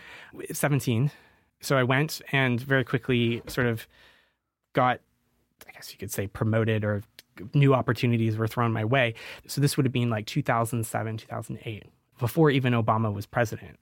17. 0.53 1.11
So 1.61 1.77
I 1.77 1.83
went 1.83 2.21
and 2.31 2.59
very 2.59 2.83
quickly 2.83 3.41
sort 3.47 3.67
of 3.67 3.87
got, 4.73 4.99
I 5.67 5.71
guess 5.71 5.91
you 5.91 5.97
could 5.97 6.11
say, 6.11 6.27
promoted 6.27 6.83
or 6.83 7.03
new 7.53 7.73
opportunities 7.73 8.37
were 8.37 8.47
thrown 8.47 8.71
my 8.71 8.85
way. 8.85 9.15
So 9.47 9.59
this 9.59 9.75
would 9.77 9.85
have 9.85 9.93
been 9.93 10.09
like 10.09 10.27
2007, 10.27 11.17
2008, 11.17 11.85
before 12.19 12.51
even 12.51 12.73
Obama 12.73 13.13
was 13.13 13.25
president. 13.25 13.79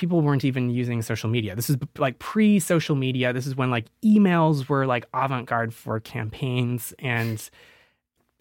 People 0.00 0.22
weren't 0.22 0.46
even 0.46 0.70
using 0.70 1.02
social 1.02 1.28
media. 1.28 1.54
This 1.54 1.68
is 1.68 1.76
like 1.98 2.18
pre 2.18 2.58
social 2.58 2.96
media. 2.96 3.34
This 3.34 3.46
is 3.46 3.54
when 3.54 3.70
like 3.70 3.84
emails 4.02 4.66
were 4.66 4.86
like 4.86 5.04
avant 5.12 5.44
garde 5.44 5.74
for 5.74 6.00
campaigns 6.00 6.94
and 6.98 7.50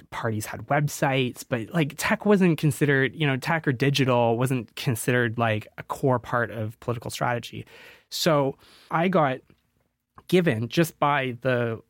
parties 0.10 0.46
had 0.46 0.62
websites, 0.68 1.44
but 1.48 1.70
like 1.74 1.96
tech 1.98 2.26
wasn't 2.26 2.58
considered, 2.58 3.14
you 3.14 3.28
know, 3.28 3.36
tech 3.36 3.68
or 3.68 3.74
digital 3.74 4.38
wasn't 4.38 4.74
considered 4.78 5.38
like 5.38 5.68
a 5.78 5.84
core 5.84 6.18
part 6.18 6.50
of 6.50 6.80
political 6.80 7.12
strategy. 7.12 7.66
So 8.08 8.58
I 8.90 9.10
got 9.10 9.40
given 10.30 10.70
just 10.70 10.98
by 10.98 11.36
the 11.42 11.82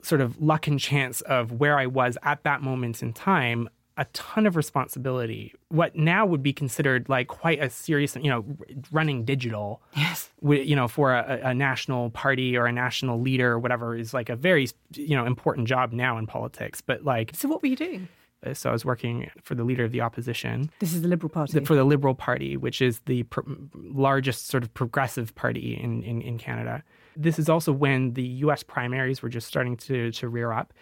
sort 0.00 0.22
of 0.22 0.40
luck 0.40 0.66
and 0.66 0.80
chance 0.80 1.20
of 1.20 1.52
where 1.52 1.78
I 1.78 1.84
was 1.84 2.16
at 2.22 2.42
that 2.44 2.62
moment 2.62 3.02
in 3.02 3.12
time 3.12 3.68
a 3.96 4.04
ton 4.06 4.44
of 4.46 4.56
responsibility. 4.56 5.54
What 5.68 5.94
now 5.94 6.26
would 6.26 6.42
be 6.42 6.52
considered 6.52 7.08
like 7.08 7.28
quite 7.28 7.62
a 7.62 7.70
serious, 7.70 8.16
you 8.16 8.28
know, 8.30 8.44
running 8.90 9.24
digital 9.24 9.80
Yes. 9.96 10.30
you 10.42 10.74
know, 10.74 10.88
for 10.88 11.12
a, 11.14 11.40
a 11.44 11.54
national 11.54 12.10
party 12.10 12.56
or 12.56 12.66
a 12.66 12.72
national 12.72 13.20
leader 13.20 13.52
or 13.52 13.58
whatever 13.60 13.96
is 13.96 14.12
like 14.12 14.28
a 14.28 14.36
very, 14.36 14.68
you 14.94 15.16
know, 15.16 15.24
important 15.26 15.68
job 15.68 15.92
now 15.92 16.18
in 16.18 16.26
politics. 16.26 16.80
But 16.80 17.04
like, 17.04 17.30
So 17.34 17.48
what 17.48 17.62
were 17.62 17.68
you 17.68 17.76
doing? 17.76 18.08
Uh, 18.44 18.52
so 18.52 18.68
I 18.68 18.72
was 18.72 18.84
working 18.84 19.30
for 19.42 19.54
the 19.54 19.62
leader 19.64 19.84
of 19.84 19.92
the 19.92 20.00
opposition 20.02 20.70
This 20.80 20.92
is 20.92 21.00
the 21.02 21.08
Liberal 21.08 21.30
Party. 21.30 21.64
for 21.64 21.74
the 21.76 21.84
Liberal 21.84 22.14
Party, 22.14 22.56
which 22.56 22.82
is 22.82 23.00
the 23.06 23.22
pr- 23.24 23.40
largest 23.74 24.48
sort 24.48 24.62
of 24.64 24.74
progressive 24.74 25.34
party 25.34 25.78
in, 25.80 26.02
in, 26.02 26.20
in 26.20 26.36
Canada. 26.38 26.82
This 27.16 27.38
is 27.38 27.48
also 27.48 27.72
when 27.72 28.14
the 28.14 28.24
US 28.44 28.62
primaries 28.64 29.22
were 29.22 29.28
just 29.28 29.46
starting 29.46 29.76
to, 29.78 30.10
to 30.12 30.28
rear 30.28 30.50
up. 30.52 30.72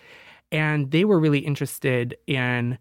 And 0.50 0.90
they 0.90 1.04
were 1.04 1.18
really 1.20 1.38
interested 1.40 2.16
in, 2.26 2.78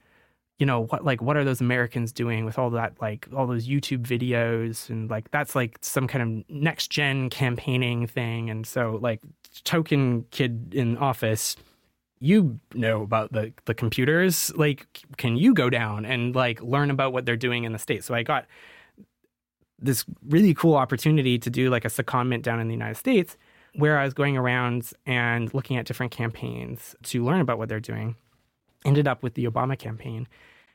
you 0.61 0.67
know, 0.67 0.81
what 0.81 1.03
like 1.03 1.23
what 1.23 1.35
are 1.37 1.43
those 1.43 1.59
Americans 1.59 2.11
doing 2.11 2.45
with 2.45 2.59
all 2.59 2.69
that 2.69 2.93
like 3.01 3.27
all 3.35 3.47
those 3.47 3.67
YouTube 3.67 4.03
videos? 4.03 4.91
And 4.91 5.09
like 5.09 5.31
that's 5.31 5.55
like 5.55 5.79
some 5.81 6.07
kind 6.07 6.21
of 6.21 6.49
next 6.55 6.91
gen 6.91 7.31
campaigning 7.31 8.05
thing. 8.05 8.47
And 8.47 8.67
so 8.67 8.99
like 9.01 9.21
token 9.63 10.23
kid 10.29 10.75
in 10.75 10.97
office 10.97 11.55
you 12.19 12.59
know 12.75 13.01
about 13.01 13.33
the 13.33 13.51
the 13.65 13.73
computers. 13.73 14.55
Like 14.55 14.85
can 15.17 15.35
you 15.35 15.55
go 15.55 15.67
down 15.67 16.05
and 16.05 16.35
like 16.35 16.61
learn 16.61 16.91
about 16.91 17.11
what 17.11 17.25
they're 17.25 17.35
doing 17.35 17.63
in 17.63 17.71
the 17.71 17.79
states? 17.79 18.05
So 18.05 18.13
i 18.13 18.21
got 18.21 18.45
this 19.79 20.05
really 20.29 20.53
cool 20.53 20.75
opportunity 20.75 21.39
to 21.39 21.49
do 21.49 21.71
like 21.71 21.85
a 21.85 21.87
secondment 21.87 22.43
down 22.43 22.59
in 22.59 22.67
the 22.67 22.73
united 22.75 22.97
states 22.97 23.35
where 23.73 23.97
i 23.97 24.05
was 24.05 24.13
going 24.13 24.37
around 24.37 24.91
and 25.07 25.51
looking 25.55 25.75
at 25.75 25.87
different 25.87 26.11
campaigns 26.11 26.95
to 27.01 27.25
learn 27.25 27.41
about 27.41 27.57
what 27.57 27.67
they're 27.67 27.79
doing. 27.79 28.15
Ended 28.85 29.07
up 29.07 29.23
with 29.23 29.33
the 29.33 29.45
obama 29.45 29.75
campaign 29.75 30.27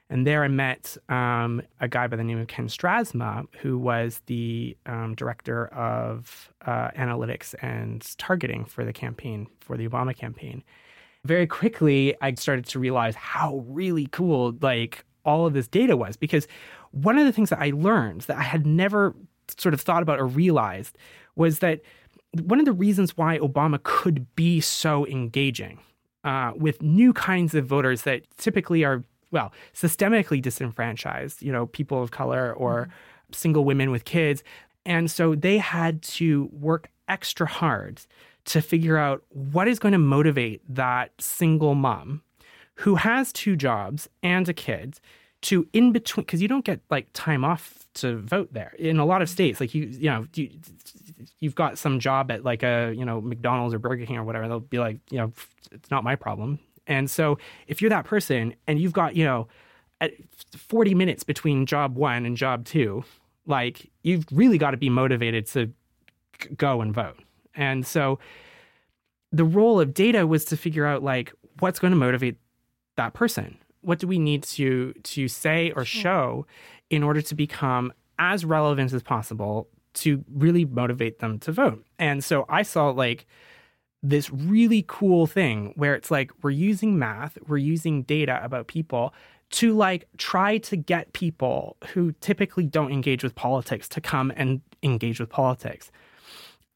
and 0.08 0.26
there 0.26 0.44
I 0.44 0.48
met 0.48 0.96
um, 1.08 1.62
a 1.80 1.88
guy 1.88 2.06
by 2.06 2.16
the 2.16 2.24
name 2.24 2.38
of 2.38 2.46
Ken 2.46 2.68
Strasma, 2.68 3.46
who 3.60 3.78
was 3.78 4.20
the 4.26 4.76
um, 4.86 5.14
director 5.14 5.66
of 5.68 6.52
uh, 6.64 6.90
analytics 6.96 7.54
and 7.60 8.06
targeting 8.16 8.64
for 8.64 8.84
the 8.84 8.92
campaign, 8.92 9.48
for 9.60 9.76
the 9.76 9.88
Obama 9.88 10.16
campaign. 10.16 10.62
Very 11.24 11.46
quickly 11.46 12.14
I 12.22 12.34
started 12.34 12.66
to 12.66 12.78
realize 12.78 13.16
how 13.16 13.64
really 13.66 14.06
cool 14.12 14.56
like 14.60 15.04
all 15.24 15.44
of 15.44 15.54
this 15.54 15.66
data 15.66 15.96
was 15.96 16.16
because 16.16 16.46
one 16.92 17.18
of 17.18 17.26
the 17.26 17.32
things 17.32 17.50
that 17.50 17.58
I 17.58 17.72
learned 17.74 18.22
that 18.22 18.36
I 18.36 18.42
had 18.42 18.64
never 18.64 19.14
sort 19.58 19.74
of 19.74 19.80
thought 19.80 20.02
about 20.02 20.20
or 20.20 20.26
realized 20.26 20.96
was 21.34 21.58
that 21.58 21.80
one 22.42 22.60
of 22.60 22.64
the 22.64 22.72
reasons 22.72 23.16
why 23.16 23.38
Obama 23.38 23.82
could 23.82 24.34
be 24.36 24.60
so 24.60 25.04
engaging 25.06 25.80
uh, 26.22 26.52
with 26.56 26.80
new 26.80 27.12
kinds 27.12 27.54
of 27.54 27.66
voters 27.66 28.02
that 28.02 28.22
typically 28.36 28.84
are 28.84 29.04
well 29.30 29.52
systemically 29.74 30.40
disenfranchised, 30.40 31.42
you 31.42 31.52
know, 31.52 31.66
people 31.66 32.02
of 32.02 32.10
color 32.10 32.52
or 32.54 32.82
mm-hmm. 32.82 33.32
single 33.32 33.64
women 33.64 33.90
with 33.90 34.04
kids, 34.04 34.42
and 34.84 35.10
so 35.10 35.34
they 35.34 35.58
had 35.58 36.02
to 36.02 36.48
work 36.52 36.90
extra 37.08 37.46
hard 37.46 38.00
to 38.46 38.62
figure 38.62 38.96
out 38.96 39.22
what 39.30 39.68
is 39.68 39.78
going 39.78 39.92
to 39.92 39.98
motivate 39.98 40.62
that 40.68 41.12
single 41.20 41.74
mom 41.74 42.22
who 42.76 42.94
has 42.94 43.32
two 43.32 43.56
jobs 43.56 44.08
and 44.22 44.48
a 44.48 44.54
kid 44.54 45.00
to 45.42 45.66
in 45.72 45.92
between 45.92 46.24
because 46.24 46.40
you 46.40 46.48
don't 46.48 46.64
get 46.64 46.80
like 46.90 47.08
time 47.12 47.44
off 47.44 47.86
to 47.94 48.18
vote 48.18 48.52
there. 48.52 48.74
In 48.78 48.98
a 48.98 49.04
lot 49.04 49.22
of 49.22 49.28
states 49.28 49.60
like 49.60 49.74
you 49.74 49.86
you 49.86 50.10
know 50.10 50.26
you, 50.34 50.50
you've 51.40 51.54
got 51.54 51.78
some 51.78 51.98
job 51.98 52.30
at 52.30 52.44
like 52.44 52.62
a 52.62 52.92
you 52.96 53.04
know 53.04 53.20
McDonald's 53.20 53.74
or 53.74 53.78
Burger 53.78 54.06
King 54.06 54.16
or 54.16 54.24
whatever 54.24 54.48
they'll 54.48 54.60
be 54.60 54.78
like 54.78 54.98
you 55.10 55.18
know 55.18 55.32
it's 55.72 55.90
not 55.90 56.04
my 56.04 56.14
problem 56.14 56.58
and 56.86 57.10
so 57.10 57.38
if 57.66 57.80
you're 57.80 57.90
that 57.90 58.04
person 58.04 58.54
and 58.66 58.80
you've 58.80 58.92
got 58.92 59.16
you 59.16 59.24
know 59.24 59.48
at 60.00 60.12
40 60.56 60.94
minutes 60.94 61.24
between 61.24 61.66
job 61.66 61.96
1 61.96 62.26
and 62.26 62.36
job 62.36 62.64
2 62.64 63.04
like 63.46 63.90
you've 64.02 64.24
really 64.30 64.58
got 64.58 64.72
to 64.72 64.76
be 64.76 64.90
motivated 64.90 65.46
to 65.46 65.72
go 66.56 66.80
and 66.80 66.94
vote 66.94 67.18
and 67.54 67.86
so 67.86 68.18
the 69.32 69.44
role 69.44 69.80
of 69.80 69.94
data 69.94 70.26
was 70.26 70.44
to 70.46 70.56
figure 70.56 70.86
out 70.86 71.02
like 71.02 71.32
what's 71.58 71.78
going 71.78 71.90
to 71.90 71.96
motivate 71.96 72.36
that 72.96 73.14
person. 73.14 73.58
What 73.82 73.98
do 73.98 74.06
we 74.06 74.18
need 74.18 74.42
to 74.44 74.92
to 74.92 75.28
say 75.28 75.72
or 75.76 75.84
show 75.84 76.46
in 76.90 77.02
order 77.02 77.22
to 77.22 77.34
become 77.34 77.92
as 78.18 78.44
relevant 78.44 78.92
as 78.92 79.02
possible 79.02 79.68
to 79.94 80.24
really 80.32 80.64
motivate 80.64 81.18
them 81.18 81.38
to 81.40 81.52
vote? 81.52 81.84
And 81.98 82.24
so 82.24 82.44
I 82.48 82.62
saw 82.62 82.90
like 82.90 83.26
this 84.02 84.30
really 84.30 84.84
cool 84.86 85.26
thing 85.26 85.72
where 85.76 85.94
it's 85.94 86.10
like 86.10 86.30
we're 86.42 86.50
using 86.50 86.98
math, 86.98 87.38
we're 87.46 87.56
using 87.56 88.02
data 88.02 88.40
about 88.42 88.66
people 88.66 89.12
to 89.48 89.74
like 89.74 90.06
try 90.18 90.58
to 90.58 90.76
get 90.76 91.12
people 91.12 91.76
who 91.92 92.12
typically 92.20 92.66
don't 92.66 92.92
engage 92.92 93.22
with 93.22 93.34
politics 93.34 93.88
to 93.88 94.00
come 94.00 94.32
and 94.36 94.60
engage 94.82 95.20
with 95.20 95.30
politics. 95.30 95.90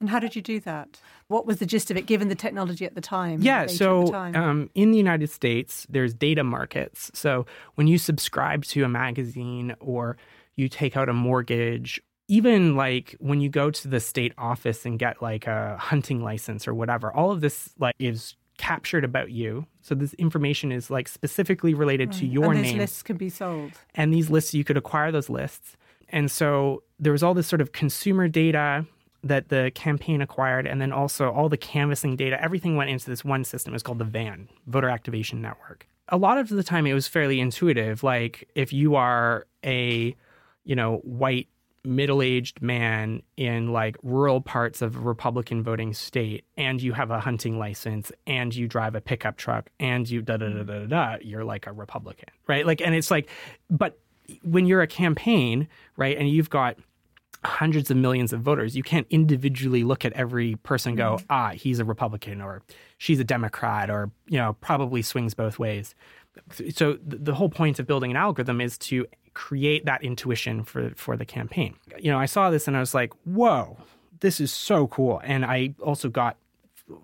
And 0.00 0.08
how 0.08 0.18
did 0.18 0.34
you 0.34 0.40
do 0.40 0.60
that? 0.60 1.00
What 1.28 1.46
was 1.46 1.58
the 1.58 1.66
gist 1.66 1.90
of 1.90 1.96
it, 1.96 2.06
given 2.06 2.28
the 2.28 2.34
technology 2.34 2.86
at 2.86 2.94
the 2.94 3.00
time? 3.00 3.42
Yeah, 3.42 3.66
so 3.66 4.10
time? 4.10 4.34
um, 4.34 4.70
in 4.74 4.92
the 4.92 4.96
United 4.96 5.30
States, 5.30 5.86
there's 5.90 6.14
data 6.14 6.42
markets. 6.42 7.10
So 7.12 7.44
when 7.74 7.86
you 7.86 7.98
subscribe 7.98 8.64
to 8.66 8.82
a 8.82 8.88
magazine 8.88 9.74
or 9.78 10.16
you 10.56 10.68
take 10.68 10.96
out 10.96 11.08
a 11.08 11.12
mortgage, 11.12 12.00
even 12.30 12.76
like 12.76 13.16
when 13.18 13.40
you 13.40 13.48
go 13.48 13.72
to 13.72 13.88
the 13.88 13.98
state 13.98 14.32
office 14.38 14.86
and 14.86 15.00
get 15.00 15.20
like 15.20 15.48
a 15.48 15.76
hunting 15.78 16.22
license 16.22 16.68
or 16.68 16.74
whatever, 16.74 17.12
all 17.12 17.32
of 17.32 17.40
this 17.40 17.70
like 17.80 17.96
is 17.98 18.36
captured 18.56 19.04
about 19.04 19.32
you. 19.32 19.66
So 19.80 19.96
this 19.96 20.14
information 20.14 20.70
is 20.70 20.90
like 20.90 21.08
specifically 21.08 21.74
related 21.74 22.12
to 22.12 22.26
your 22.26 22.44
name 22.44 22.56
and 22.56 22.64
these 22.64 22.72
name. 22.72 22.78
lists 22.78 23.02
can 23.02 23.16
be 23.16 23.30
sold. 23.30 23.72
and 23.96 24.14
these 24.14 24.30
lists 24.30 24.54
you 24.54 24.62
could 24.62 24.76
acquire 24.76 25.10
those 25.10 25.28
lists 25.28 25.76
and 26.08 26.30
so 26.30 26.82
there 26.98 27.12
was 27.12 27.22
all 27.22 27.34
this 27.34 27.46
sort 27.46 27.60
of 27.60 27.72
consumer 27.72 28.28
data 28.28 28.84
that 29.24 29.48
the 29.48 29.72
campaign 29.74 30.20
acquired 30.20 30.66
and 30.66 30.80
then 30.80 30.92
also 30.92 31.30
all 31.32 31.48
the 31.48 31.56
canvassing 31.56 32.16
data 32.16 32.40
everything 32.42 32.76
went 32.76 32.90
into 32.90 33.08
this 33.08 33.24
one 33.24 33.44
system 33.44 33.74
it's 33.74 33.82
called 33.82 33.98
the 33.98 34.04
VAN 34.04 34.48
voter 34.66 34.88
activation 34.88 35.40
network 35.40 35.86
a 36.08 36.16
lot 36.16 36.36
of 36.38 36.48
the 36.48 36.62
time 36.62 36.86
it 36.86 36.94
was 36.94 37.08
fairly 37.08 37.40
intuitive 37.40 38.02
like 38.02 38.48
if 38.54 38.72
you 38.72 38.94
are 38.94 39.46
a 39.64 40.14
you 40.64 40.76
know 40.76 40.96
white 40.98 41.48
middle-aged 41.84 42.60
man 42.60 43.22
in 43.36 43.72
like 43.72 43.96
rural 44.02 44.40
parts 44.40 44.82
of 44.82 44.96
a 44.96 44.98
republican 44.98 45.62
voting 45.62 45.94
state 45.94 46.44
and 46.56 46.82
you 46.82 46.92
have 46.92 47.10
a 47.10 47.20
hunting 47.20 47.58
license 47.58 48.12
and 48.26 48.54
you 48.54 48.68
drive 48.68 48.94
a 48.94 49.00
pickup 49.00 49.36
truck 49.36 49.70
and 49.80 50.08
you 50.10 50.20
da 50.20 50.36
da 50.36 50.48
da 50.48 50.62
da 50.62 50.86
da 50.86 51.16
you're 51.22 51.44
like 51.44 51.66
a 51.66 51.72
republican 51.72 52.28
right? 52.46 52.66
Like 52.66 52.80
and 52.80 52.94
it's 52.94 53.10
like 53.10 53.28
but 53.70 53.98
when 54.42 54.66
you're 54.66 54.82
a 54.82 54.86
campaign 54.86 55.68
right 55.96 56.16
and 56.18 56.28
you've 56.28 56.50
got 56.50 56.76
hundreds 57.42 57.90
of 57.90 57.96
millions 57.96 58.34
of 58.34 58.40
voters 58.42 58.76
you 58.76 58.82
can't 58.82 59.06
individually 59.08 59.82
look 59.82 60.04
at 60.04 60.12
every 60.12 60.56
person 60.56 60.90
and 60.90 60.98
go 60.98 61.18
ah 61.30 61.50
he's 61.50 61.78
a 61.78 61.84
republican 61.84 62.42
or 62.42 62.60
she's 62.98 63.18
a 63.18 63.24
democrat 63.24 63.88
or 63.88 64.10
you 64.26 64.36
know 64.36 64.52
probably 64.60 65.00
swings 65.00 65.32
both 65.32 65.58
ways. 65.58 65.94
So 66.74 66.98
the 67.02 67.34
whole 67.34 67.48
point 67.48 67.80
of 67.80 67.86
building 67.88 68.12
an 68.12 68.16
algorithm 68.16 68.60
is 68.60 68.78
to 68.78 69.06
create 69.34 69.84
that 69.84 70.02
intuition 70.02 70.64
for 70.64 70.90
for 70.96 71.16
the 71.16 71.24
campaign. 71.24 71.74
You 71.98 72.10
know, 72.10 72.18
I 72.18 72.26
saw 72.26 72.50
this 72.50 72.66
and 72.68 72.76
I 72.76 72.80
was 72.80 72.94
like, 72.94 73.12
"Whoa, 73.24 73.78
this 74.20 74.40
is 74.40 74.52
so 74.52 74.86
cool!" 74.88 75.20
And 75.24 75.44
I 75.44 75.74
also 75.82 76.08
got 76.08 76.36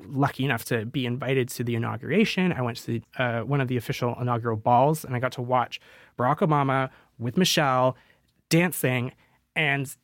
lucky 0.09 0.45
enough 0.45 0.64
to 0.66 0.85
be 0.85 1.06
invited 1.06 1.49
to 1.49 1.64
the 1.64 1.75
inauguration. 1.75 2.52
I 2.52 2.62
went 2.62 2.78
to 2.78 2.87
the, 2.87 3.02
uh, 3.23 3.40
one 3.42 3.61
of 3.61 3.68
the 3.68 3.76
official 3.76 4.16
inaugural 4.21 4.56
balls, 4.56 5.04
and 5.04 5.14
I 5.14 5.21
got 5.21 5.33
to 5.33 5.42
watch 5.42 5.80
Barack 6.18 6.38
Obama 6.38 6.90
with 7.18 7.37
Michelle 7.37 7.97
dancing 8.49 9.12
and 9.54 9.95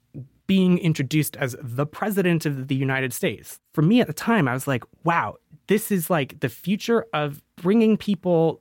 being 0.47 0.79
introduced 0.79 1.37
as 1.37 1.57
the 1.61 1.87
president 1.87 2.47
of 2.47 2.69
the 2.69 2.75
United 2.75 3.13
States. 3.13 3.59
For 3.73 3.83
me 3.83 4.01
at 4.01 4.07
the 4.07 4.13
time, 4.13 4.49
I 4.49 4.53
was 4.53 4.67
like, 4.67 4.85
"Wow, 5.05 5.37
this 5.67 5.91
is 5.91 6.11
like 6.11 6.41
the 6.41 6.49
future 6.49 7.07
of 7.13 7.43
bringing 7.57 7.97
people." 7.97 8.61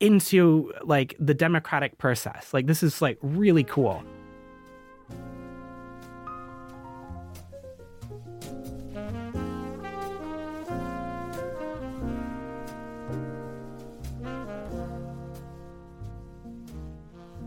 Into 0.00 0.72
like 0.82 1.14
the 1.18 1.34
democratic 1.34 1.98
process. 1.98 2.52
Like 2.52 2.66
this 2.66 2.82
is 2.82 3.02
like 3.02 3.18
really 3.22 3.64
cool. 3.64 4.02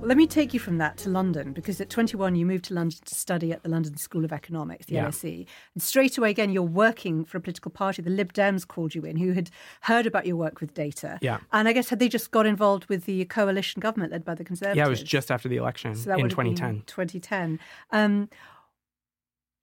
Let 0.10 0.18
me 0.18 0.26
take 0.26 0.56
you 0.56 0.60
from 0.60 0.80
that 0.80 0.98
to 0.98 1.08
London 1.08 1.54
because 1.54 1.80
at 1.80 1.88
21 1.92 2.36
you 2.36 2.44
moved 2.44 2.66
to 2.66 2.74
London 2.74 2.98
to 3.06 3.14
study 3.14 3.52
at 3.52 3.62
the 3.62 3.70
London 3.70 3.96
School 3.96 4.26
of 4.26 4.34
Economics, 4.34 4.88
the 4.88 4.96
Yeah. 4.96 5.06
LSE. 5.06 5.46
And 5.76 5.84
straight 5.84 6.18
away, 6.18 6.32
again, 6.32 6.50
you're 6.52 6.64
working 6.64 7.24
for 7.24 7.38
a 7.38 7.42
political 7.42 7.70
party. 7.70 8.02
The 8.02 8.10
Lib 8.10 8.34
Dems 8.34 8.68
called 8.68 8.96
you 8.96 9.04
in, 9.04 9.18
who 9.18 9.34
had 9.34 9.52
heard 9.82 10.08
about 10.08 10.26
your 10.26 10.36
work 10.36 10.62
with 10.62 10.74
data. 10.74 11.20
Yeah. 11.22 11.38
And 11.54 11.68
I 11.68 11.74
guess 11.74 11.90
had 11.90 12.00
they 12.00 12.10
just 12.10 12.32
got 12.32 12.48
involved 12.48 12.88
with 12.88 13.06
the 13.06 13.24
coalition 13.26 13.82
government 13.82 14.12
led 14.12 14.26
by 14.26 14.34
the 14.34 14.44
Conservatives? 14.44 14.78
Yeah, 14.78 14.88
it 14.88 14.90
was 14.90 15.04
just 15.04 15.30
after 15.30 15.48
the 15.48 15.58
election 15.58 15.94
So 15.94 16.10
that 16.10 16.18
in 16.18 16.24
would 16.24 16.32
have 16.32 16.38
been 16.40 16.56
2010. 16.56 16.84
2010. 16.88 17.60
Um, 17.92 18.30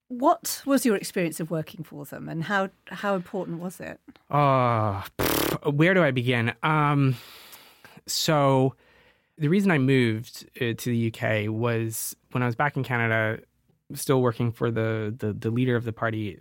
what 0.06 0.62
was 0.64 0.86
your 0.86 0.94
experience 0.94 1.40
of 1.40 1.50
working 1.50 1.82
for 1.82 2.04
them, 2.04 2.28
and 2.28 2.44
how 2.44 2.68
how 2.86 3.16
important 3.16 3.58
was 3.58 3.80
it? 3.80 3.98
Oh, 4.30 5.02
pff, 5.18 5.74
where 5.74 5.92
do 5.92 6.04
I 6.04 6.12
begin? 6.12 6.52
Um, 6.62 7.16
so 8.06 8.76
the 9.38 9.48
reason 9.48 9.70
I 9.70 9.78
moved 9.78 10.48
uh, 10.60 10.72
to 10.76 10.90
the 10.90 11.12
UK 11.12 11.50
was 11.50 12.16
when 12.32 12.42
I 12.42 12.46
was 12.46 12.54
back 12.54 12.76
in 12.76 12.84
Canada, 12.84 13.40
still 13.94 14.22
working 14.22 14.50
for 14.52 14.70
the, 14.70 15.14
the 15.16 15.32
the 15.32 15.50
leader 15.50 15.76
of 15.76 15.84
the 15.84 15.92
party. 15.92 16.38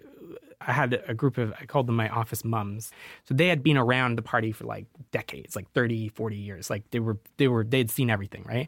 I 0.62 0.72
had 0.72 1.02
a 1.08 1.14
group 1.14 1.38
of 1.38 1.54
I 1.60 1.66
called 1.66 1.88
them 1.88 1.96
my 1.96 2.10
office 2.10 2.44
mums. 2.44 2.92
So 3.26 3.34
they 3.34 3.48
had 3.50 3.62
been 3.62 3.78
around 3.78 4.18
the 4.18 4.22
party 4.22 4.52
for 4.52 4.64
like 4.64 4.86
decades, 5.12 5.56
like 5.56 5.70
30, 5.74 6.08
40 6.10 6.36
years. 6.36 6.70
Like 6.70 6.90
they 6.92 7.00
were 7.00 7.18
they 7.38 7.48
were 7.48 7.64
they'd 7.64 7.92
seen 7.92 8.10
everything, 8.10 8.44
right? 8.46 8.68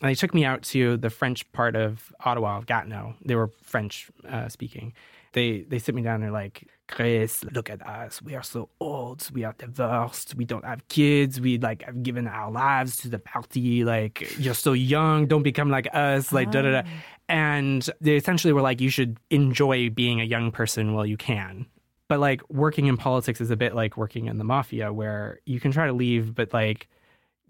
And 0.00 0.08
they 0.08 0.14
took 0.14 0.32
me 0.32 0.44
out 0.44 0.62
to 0.62 0.96
the 0.96 1.10
French 1.10 1.50
part 1.52 1.76
of 1.76 2.12
Ottawa, 2.24 2.58
of 2.58 2.66
Gatineau. 2.66 3.14
They 3.24 3.34
were 3.34 3.50
French 3.62 4.10
uh, 4.28 4.48
speaking. 4.48 4.94
They 5.38 5.62
they 5.62 5.78
sit 5.78 5.94
me 5.94 6.02
down. 6.02 6.16
And 6.16 6.24
they're 6.24 6.30
like, 6.32 6.66
Chris, 6.88 7.44
look 7.52 7.70
at 7.70 7.80
us. 7.86 8.20
We 8.20 8.34
are 8.34 8.42
so 8.42 8.70
old. 8.80 9.28
We 9.32 9.44
are 9.44 9.54
divorced. 9.56 10.34
We 10.34 10.44
don't 10.44 10.64
have 10.64 10.86
kids. 10.88 11.40
We 11.40 11.58
like 11.58 11.82
have 11.82 12.02
given 12.02 12.26
our 12.26 12.50
lives 12.50 12.96
to 13.02 13.08
the 13.08 13.20
party. 13.20 13.84
Like 13.84 14.14
you're 14.38 14.54
so 14.54 14.72
young. 14.72 15.26
Don't 15.26 15.44
become 15.44 15.70
like 15.70 15.86
us. 15.92 16.32
Like 16.32 16.50
da 16.50 16.62
da 16.62 16.70
da. 16.70 16.82
Oh. 16.84 16.90
And 17.28 17.88
they 18.00 18.16
essentially 18.16 18.52
were 18.52 18.62
like, 18.62 18.80
you 18.80 18.90
should 18.90 19.18
enjoy 19.30 19.90
being 19.90 20.20
a 20.20 20.24
young 20.24 20.50
person 20.50 20.94
while 20.94 21.06
you 21.06 21.16
can. 21.16 21.66
But 22.08 22.20
like 22.20 22.40
working 22.48 22.86
in 22.86 22.96
politics 22.96 23.40
is 23.40 23.50
a 23.50 23.56
bit 23.56 23.74
like 23.74 23.96
working 23.96 24.26
in 24.26 24.38
the 24.38 24.44
mafia, 24.44 24.92
where 24.92 25.40
you 25.44 25.60
can 25.60 25.70
try 25.70 25.86
to 25.86 25.92
leave, 25.92 26.34
but 26.34 26.52
like 26.52 26.88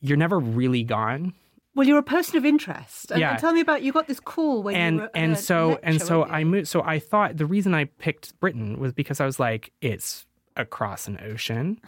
you're 0.01 0.17
never 0.17 0.39
really 0.39 0.83
gone. 0.83 1.33
Well, 1.79 1.87
you're 1.87 1.99
a 1.99 2.03
person 2.03 2.37
of 2.37 2.45
interest. 2.45 3.13
And, 3.13 3.21
Yeah. 3.21 3.31
and 3.31 3.39
tell 3.39 3.53
me 3.53 3.61
about 3.61 3.83
you 3.85 3.93
got 3.93 4.09
this 4.09 4.19
call 4.19 4.65
when 4.65 4.75
and 4.75 4.97
you 4.97 5.03
were 5.03 5.11
and 5.15 5.39
so 5.39 5.79
and 5.85 6.03
so 6.03 6.25
I 6.25 6.43
moved. 6.43 6.67
So 6.67 6.83
I 6.83 6.99
thought 6.99 7.37
the 7.37 7.47
reason 7.47 7.73
I 7.73 7.85
picked 7.85 8.39
Britain 8.41 8.81
was 8.81 8.93
because 8.93 9.21
I 9.21 9.27
was 9.27 9.39
like, 9.39 9.71
it's 9.81 10.27
across 10.57 11.07
an 11.07 11.21
ocean, 11.25 11.81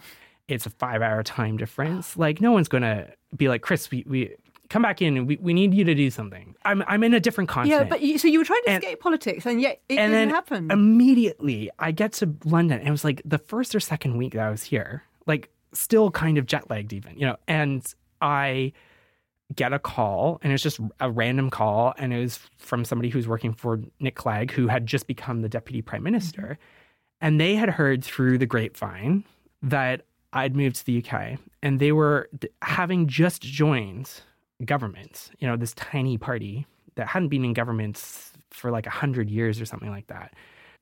it's 0.47 0.65
a 0.65 0.69
five 0.69 1.01
hour 1.01 1.23
time 1.23 1.57
difference. 1.57 2.15
Like 2.25 2.39
no 2.39 2.53
one's 2.53 2.69
gonna 2.69 3.09
be 3.35 3.49
like, 3.49 3.63
Chris, 3.63 3.91
we, 3.91 4.05
we 4.07 4.33
come 4.69 4.81
back 4.81 5.01
in 5.01 5.17
and 5.17 5.27
we, 5.27 5.35
we 5.41 5.53
need 5.53 5.73
you 5.73 5.83
to 5.83 5.93
do 5.93 6.09
something. 6.09 6.55
I'm 6.63 6.83
I'm 6.87 7.03
in 7.03 7.13
a 7.13 7.19
different 7.19 7.49
context. 7.49 7.77
Yeah, 7.77 7.83
but 7.83 7.99
you, 7.99 8.17
so 8.17 8.29
you 8.29 8.39
were 8.39 8.45
trying 8.45 8.63
to 8.63 8.69
And- 8.71 8.83
escape 8.83 9.01
politics, 9.01 9.45
and 9.45 9.59
yet 9.59 9.81
it 9.89 9.97
and 9.97 10.13
didn't 10.13 10.29
happen. 10.29 10.71
immediately 10.71 11.69
I 11.79 11.91
get 11.91 12.13
to 12.13 12.33
London 12.45 12.79
and 12.79 12.87
it 12.87 12.91
was 12.91 13.03
like 13.03 13.21
the 13.25 13.39
first 13.39 13.75
or 13.75 13.81
second 13.81 14.15
week 14.15 14.31
that 14.35 14.47
I 14.47 14.51
was 14.51 14.63
here, 14.63 15.03
like 15.27 15.49
still 15.73 16.11
kind 16.11 16.37
of 16.37 16.45
jet 16.45 16.69
lagged 16.69 16.93
even, 16.93 17.17
you 17.17 17.25
know, 17.25 17.35
and 17.49 17.83
I 18.21 18.71
get 19.55 19.73
a 19.73 19.79
call 19.79 20.39
and 20.43 20.53
it's 20.53 20.63
just 20.63 20.79
a 20.99 21.09
random 21.11 21.49
call 21.49 21.93
and 21.97 22.13
it 22.13 22.19
was 22.19 22.39
from 22.57 22.85
somebody 22.85 23.09
who's 23.09 23.27
working 23.27 23.53
for 23.53 23.79
Nick 23.99 24.15
Clegg 24.15 24.51
who 24.51 24.67
had 24.67 24.85
just 24.85 25.07
become 25.07 25.41
the 25.41 25.49
deputy 25.49 25.81
prime 25.81 26.03
minister 26.03 26.57
and 27.19 27.39
they 27.39 27.55
had 27.55 27.69
heard 27.69 28.03
through 28.03 28.37
the 28.37 28.45
grapevine 28.45 29.23
that 29.61 30.05
I'd 30.33 30.55
moved 30.55 30.77
to 30.77 30.85
the 30.85 31.03
UK 31.03 31.37
and 31.61 31.79
they 31.79 31.91
were 31.91 32.29
having 32.61 33.07
just 33.07 33.41
joined 33.41 34.09
government, 34.65 35.31
you 35.39 35.47
know, 35.47 35.57
this 35.57 35.73
tiny 35.73 36.17
party 36.17 36.65
that 36.95 37.07
hadn't 37.07 37.29
been 37.29 37.43
in 37.43 37.53
government 37.53 37.97
for 38.51 38.71
like 38.71 38.85
a 38.85 38.91
hundred 38.91 39.29
years 39.29 39.59
or 39.59 39.65
something 39.65 39.89
like 39.89 40.07
that. 40.07 40.33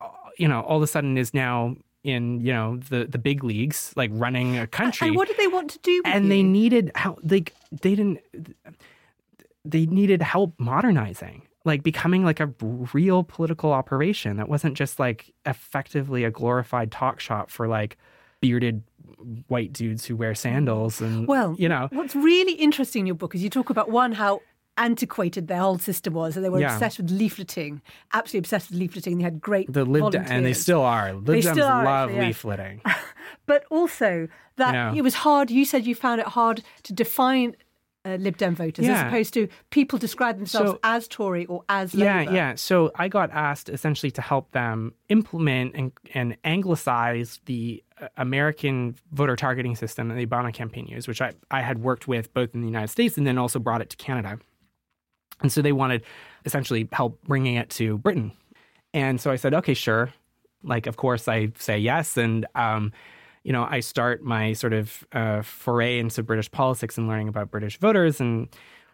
Uh, 0.01 0.07
You 0.37 0.47
know, 0.47 0.61
all 0.61 0.77
of 0.77 0.83
a 0.83 0.87
sudden 0.87 1.17
is 1.17 1.33
now 1.33 1.75
in 2.03 2.39
you 2.41 2.53
know 2.53 2.77
the 2.77 3.05
the 3.05 3.17
big 3.17 3.43
leagues, 3.43 3.93
like 3.95 4.11
running 4.13 4.57
a 4.57 4.67
country. 4.67 5.07
and 5.07 5.17
what 5.17 5.27
did 5.27 5.37
they 5.37 5.47
want 5.47 5.69
to 5.71 5.79
do? 5.79 6.01
With 6.03 6.13
and 6.13 6.31
they 6.31 6.43
needed 6.43 6.91
help 6.95 7.19
like 7.23 7.53
they 7.71 7.95
didn't 7.95 8.19
they 9.65 9.85
needed 9.85 10.21
help 10.21 10.53
modernizing 10.57 11.43
like 11.65 11.83
becoming 11.83 12.23
like 12.23 12.39
a 12.39 12.51
real 12.61 13.23
political 13.23 13.71
operation 13.71 14.37
that 14.37 14.47
wasn't 14.47 14.75
just 14.75 14.99
like 14.99 15.33
effectively 15.45 16.23
a 16.23 16.31
glorified 16.31 16.91
talk 16.91 17.19
shop 17.19 17.49
for 17.49 17.67
like 17.67 17.97
bearded 18.41 18.81
white 19.47 19.73
dudes 19.73 20.05
who 20.05 20.15
wear 20.15 20.31
mm. 20.31 20.37
sandals 20.37 21.01
and 21.01 21.27
Well, 21.27 21.55
you 21.59 21.67
know. 21.67 21.89
what's 21.91 22.15
really 22.15 22.53
interesting 22.53 23.01
in 23.01 23.05
your 23.07 23.15
book 23.15 23.35
is 23.35 23.43
you 23.43 23.49
talk 23.49 23.69
about 23.69 23.89
one 23.91 24.13
how 24.13 24.41
antiquated 24.79 25.47
their 25.47 25.59
whole 25.59 25.77
system 25.77 26.13
was, 26.13 26.35
and 26.35 26.43
they 26.43 26.49
were 26.49 26.59
Yeah. 26.59 26.73
obsessed 26.73 26.97
with 26.97 27.09
leafleting, 27.09 27.81
absolutely 28.13 28.39
obsessed 28.39 28.71
with 28.71 28.79
leafleting. 28.79 29.17
They 29.17 29.23
had 29.23 29.39
great 29.39 29.71
the 29.71 29.85
lib 29.85 30.15
and 30.15 30.43
they 30.45 30.53
still 30.53 30.81
are 30.81 31.13
lib 31.13 31.25
They 31.25 31.41
Dems 31.41 31.51
still 31.51 31.67
are, 31.67 31.83
love 31.85 32.11
yeah. 32.11 32.23
leafleting 32.29 32.81
but 33.45 33.65
also 33.69 34.27
that 34.55 34.73
Yeah. 34.73 34.93
it 34.95 35.01
was 35.03 35.13
hard. 35.15 35.51
You 35.51 35.65
said 35.65 35.85
you 35.85 35.93
found 35.95 36.19
it 36.21 36.27
hard 36.27 36.63
to 36.83 36.93
define. 36.93 37.55
Uh, 38.05 38.15
Lib 38.15 38.37
Dem 38.37 38.55
voters, 38.55 38.87
as 38.87 39.01
opposed 39.01 39.33
to 39.33 39.49
people 39.71 39.99
describe 39.99 40.37
themselves 40.37 40.71
So- 40.71 40.79
as 40.85 41.05
Tory 41.09 41.45
or 41.47 41.65
as 41.67 41.93
Yeah, 41.93 42.19
Labour. 42.19 42.31
yeah. 42.33 42.55
So 42.55 42.91
I 42.95 43.09
got 43.09 43.29
asked 43.31 43.67
essentially 43.67 44.09
to 44.11 44.21
help 44.21 44.51
them 44.51 44.93
implement 45.09 45.75
and, 45.75 45.91
and 46.13 46.37
anglicize 46.45 47.41
the 47.45 47.83
American 48.15 48.95
voter 49.11 49.35
targeting 49.35 49.75
system 49.75 50.07
that 50.07 50.15
the 50.15 50.25
Obama 50.25 50.53
campaign 50.53 50.87
used, 50.87 51.09
which 51.09 51.21
I, 51.21 51.33
I 51.51 51.61
had 51.61 51.79
worked 51.79 52.07
with 52.07 52.33
both 52.33 52.55
in 52.55 52.61
the 52.61 52.67
United 52.67 52.87
States 52.87 53.17
and 53.17 53.27
then 53.27 53.37
also 53.37 53.59
brought 53.59 53.81
it 53.81 53.89
to 53.89 53.97
Canada. 53.97 54.39
And 55.41 55.51
so 55.51 55.61
they 55.61 55.71
wanted 55.71 56.03
essentially 56.45 56.87
help 56.91 57.21
bringing 57.23 57.55
it 57.55 57.69
to 57.71 57.97
Britain. 57.97 58.31
And 58.93 59.19
so 59.21 59.31
I 59.31 59.35
said, 59.35 59.53
okay, 59.53 59.73
sure. 59.73 60.13
Like, 60.63 60.87
of 60.87 60.97
course, 60.97 61.27
I 61.27 61.51
say 61.57 61.77
yes. 61.77 62.17
And, 62.17 62.45
um, 62.55 62.91
you 63.43 63.53
know, 63.53 63.67
I 63.69 63.79
start 63.79 64.23
my 64.23 64.53
sort 64.53 64.73
of 64.73 65.05
uh, 65.13 65.41
foray 65.41 65.99
into 65.99 66.23
British 66.23 66.51
politics 66.51 66.97
and 66.97 67.07
learning 67.07 67.29
about 67.29 67.51
British 67.51 67.77
voters. 67.79 68.19
And, 68.19 68.49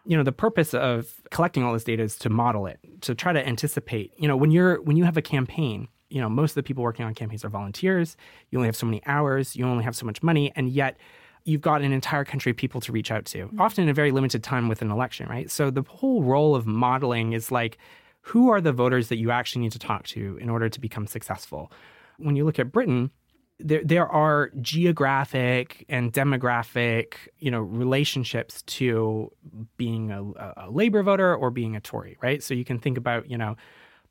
you 0.05 0.15
know, 0.15 0.23
the 0.23 0.31
purpose 0.31 0.73
of 0.73 1.21
collecting 1.31 1.63
all 1.63 1.73
this 1.73 1.83
data 1.83 2.03
is 2.03 2.17
to 2.17 2.29
model 2.29 2.67
it, 2.67 2.79
to 3.01 3.15
try 3.15 3.33
to 3.33 3.45
anticipate. 3.45 4.13
You 4.17 4.27
know, 4.27 4.37
when 4.37 4.51
you're 4.51 4.81
when 4.83 4.97
you 4.97 5.03
have 5.03 5.17
a 5.17 5.21
campaign, 5.21 5.87
you 6.09 6.21
know, 6.21 6.29
most 6.29 6.51
of 6.51 6.55
the 6.55 6.63
people 6.63 6.83
working 6.83 7.05
on 7.05 7.15
campaigns 7.15 7.43
are 7.43 7.49
volunteers. 7.49 8.15
You 8.51 8.59
only 8.59 8.67
have 8.67 8.75
so 8.75 8.85
many 8.85 9.01
hours. 9.07 9.55
You 9.55 9.65
only 9.65 9.83
have 9.83 9.95
so 9.95 10.05
much 10.05 10.21
money, 10.21 10.51
and 10.55 10.69
yet 10.69 10.97
you've 11.45 11.61
got 11.61 11.81
an 11.81 11.93
entire 11.93 12.25
country 12.25 12.49
of 12.49 12.57
people 12.57 12.81
to 12.81 12.91
reach 12.91 13.11
out 13.11 13.25
to, 13.25 13.49
often 13.59 13.83
in 13.83 13.89
a 13.89 13.93
very 13.93 14.11
limited 14.11 14.43
time 14.43 14.67
with 14.67 14.81
an 14.81 14.91
election, 14.91 15.29
right? 15.29 15.49
So 15.49 15.69
the 15.69 15.83
whole 15.87 16.23
role 16.23 16.55
of 16.55 16.65
modeling 16.65 17.33
is 17.33 17.51
like, 17.51 17.77
who 18.21 18.49
are 18.49 18.59
the 18.59 18.73
voters 18.73 19.09
that 19.09 19.17
you 19.17 19.29
actually 19.29 19.61
need 19.61 19.71
to 19.73 19.79
talk 19.79 20.07
to 20.07 20.37
in 20.41 20.49
order 20.49 20.67
to 20.67 20.81
become 20.81 21.05
successful? 21.05 21.71
When 22.17 22.35
you 22.35 22.43
look 22.43 22.57
at 22.57 22.71
Britain, 22.71 23.11
there 23.59 23.83
there 23.85 24.07
are 24.07 24.51
geographic 24.59 25.85
and 25.87 26.11
demographic 26.11 27.13
you 27.39 27.49
know 27.49 27.61
relationships 27.61 28.63
to 28.63 29.31
being 29.77 30.11
a, 30.11 30.23
a, 30.65 30.69
labor 30.69 31.03
voter 31.03 31.33
or 31.33 31.51
being 31.51 31.75
a 31.75 31.79
Tory, 31.79 32.17
right? 32.21 32.43
So 32.43 32.53
you 32.53 32.65
can 32.65 32.79
think 32.79 32.97
about 32.97 33.29
you 33.29 33.37
know 33.37 33.55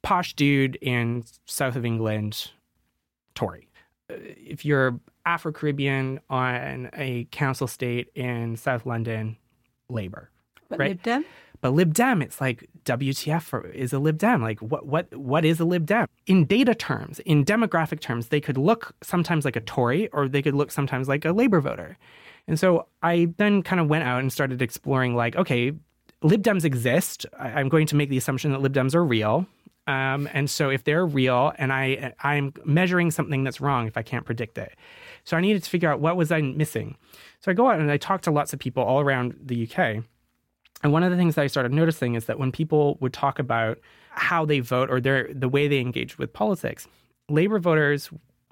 posh 0.03 0.35
dude 0.35 0.77
in 0.77 1.25
south 1.45 1.77
of 1.77 1.85
England, 1.85 2.53
Tory. 3.35 3.69
Uh, 4.09 4.15
if 4.19 4.65
you're 4.65 4.99
Afro 5.27 5.53
Caribbean 5.53 6.21
on 6.29 6.91
a 6.95 7.27
council 7.31 7.67
state 7.67 8.09
in 8.15 8.57
South 8.57 8.87
London, 8.87 9.37
Labor, 9.89 10.31
but 10.69 10.79
right? 10.79 10.91
Lib 10.91 11.03
Dem? 11.03 11.25
But 11.61 11.73
Lib 11.73 11.95
Dem, 11.95 12.21
it's 12.21 12.43
like 12.43 12.69
WTF 12.85 13.75
is 13.75 13.95
a 13.95 13.99
Lib 13.99 14.19
Dem. 14.19 14.43
Like 14.43 14.61
what 14.61 14.87
what 14.87 15.15
what 15.17 15.45
is 15.45 15.61
a 15.61 15.65
Lib 15.65 15.87
Dem? 15.87 16.07
In 16.27 16.45
data 16.45 16.75
terms, 16.75 17.21
in 17.21 17.45
demographic 17.45 18.01
terms, 18.01 18.29
they 18.29 18.41
could 18.41 18.59
look 18.59 18.95
sometimes 19.03 19.45
like 19.45 19.57
a 19.57 19.61
Tory 19.61 20.09
or 20.09 20.29
they 20.29 20.43
could 20.43 20.55
look 20.55 20.71
sometimes 20.71 21.09
like 21.09 21.25
a 21.25 21.33
Labor 21.33 21.61
voter. 21.61 21.97
And 22.47 22.61
so 22.61 22.87
I 23.03 23.29
then 23.39 23.63
kind 23.63 23.81
of 23.81 23.89
went 23.89 24.05
out 24.05 24.21
and 24.21 24.31
started 24.31 24.61
exploring 24.61 25.17
like, 25.17 25.37
okay, 25.37 25.73
Lib 26.23 26.43
Dems 26.43 26.65
exist. 26.65 27.25
I'm 27.39 27.69
going 27.71 27.87
to 27.87 27.97
make 27.97 28.11
the 28.11 28.19
assumption 28.19 28.53
that 28.53 28.61
Lib 28.61 28.75
Dems 28.75 28.95
are 28.95 29.05
real. 29.05 29.47
Um, 29.87 30.29
and 30.33 30.49
so 30.49 30.71
if 30.71 30.85
they're 30.85 31.07
real 31.07 31.53
and 31.59 31.73
I 31.73 32.15
I'm 32.21 32.53
measuring 32.65 33.11
something 33.11 33.45
that's 33.45 33.61
wrong 33.61 33.87
if 33.87 33.97
I 33.97 34.03
can't 34.03 34.25
predict 34.25 34.59
it. 34.59 34.75
So 35.25 35.37
I 35.37 35.41
needed 35.41 35.65
to 35.65 35.71
figure 35.71 35.91
out 35.91 36.01
what 36.01 36.17
was 36.17 36.31
I 36.31 36.41
missing. 36.41 36.97
So 37.41 37.51
I 37.51 37.55
go 37.55 37.69
out 37.69 37.81
and 37.81 37.91
I 37.91 37.97
talk 37.97 38.23
to 38.23 38.31
lots 38.31 38.53
of 38.53 38.59
people 38.59 38.83
all 38.83 39.01
around 39.01 39.37
the 39.43 39.69
UK. 39.69 40.05
And 40.83 40.93
one 40.93 41.03
of 41.03 41.11
the 41.11 41.17
things 41.17 41.35
that 41.35 41.43
I 41.43 41.47
started 41.47 41.73
noticing 41.73 42.15
is 42.15 42.27
that 42.27 42.39
when 42.39 42.53
people 42.53 42.99
would 43.01 43.13
talk 43.13 43.39
about 43.39 43.79
how 44.11 44.45
they 44.45 44.61
vote 44.61 44.91
or 44.91 45.01
their 45.01 45.29
the 45.33 45.49
way 45.49 45.67
they 45.67 45.81
engage 45.81 46.19
with 46.19 46.33
politics, 46.33 46.87
Labor 47.29 47.59
voters 47.59 48.11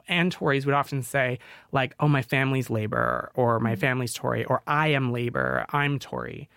and 0.09 0.33
Tories 0.33 0.67
would 0.67 0.75
often 0.75 1.03
say, 1.03 1.39
like, 1.71 1.95
oh, 2.01 2.09
my 2.09 2.23
family's 2.23 2.71
Labor, 2.71 3.31
or 3.35 3.61
my 3.61 3.73
mm-hmm. 3.73 3.81
family's 3.81 4.15
Tory, 4.15 4.45
or 4.45 4.63
I 4.67 4.89
am 4.89 5.13
Labor, 5.13 5.65
I'm 5.71 5.99
Tory. 5.99 6.49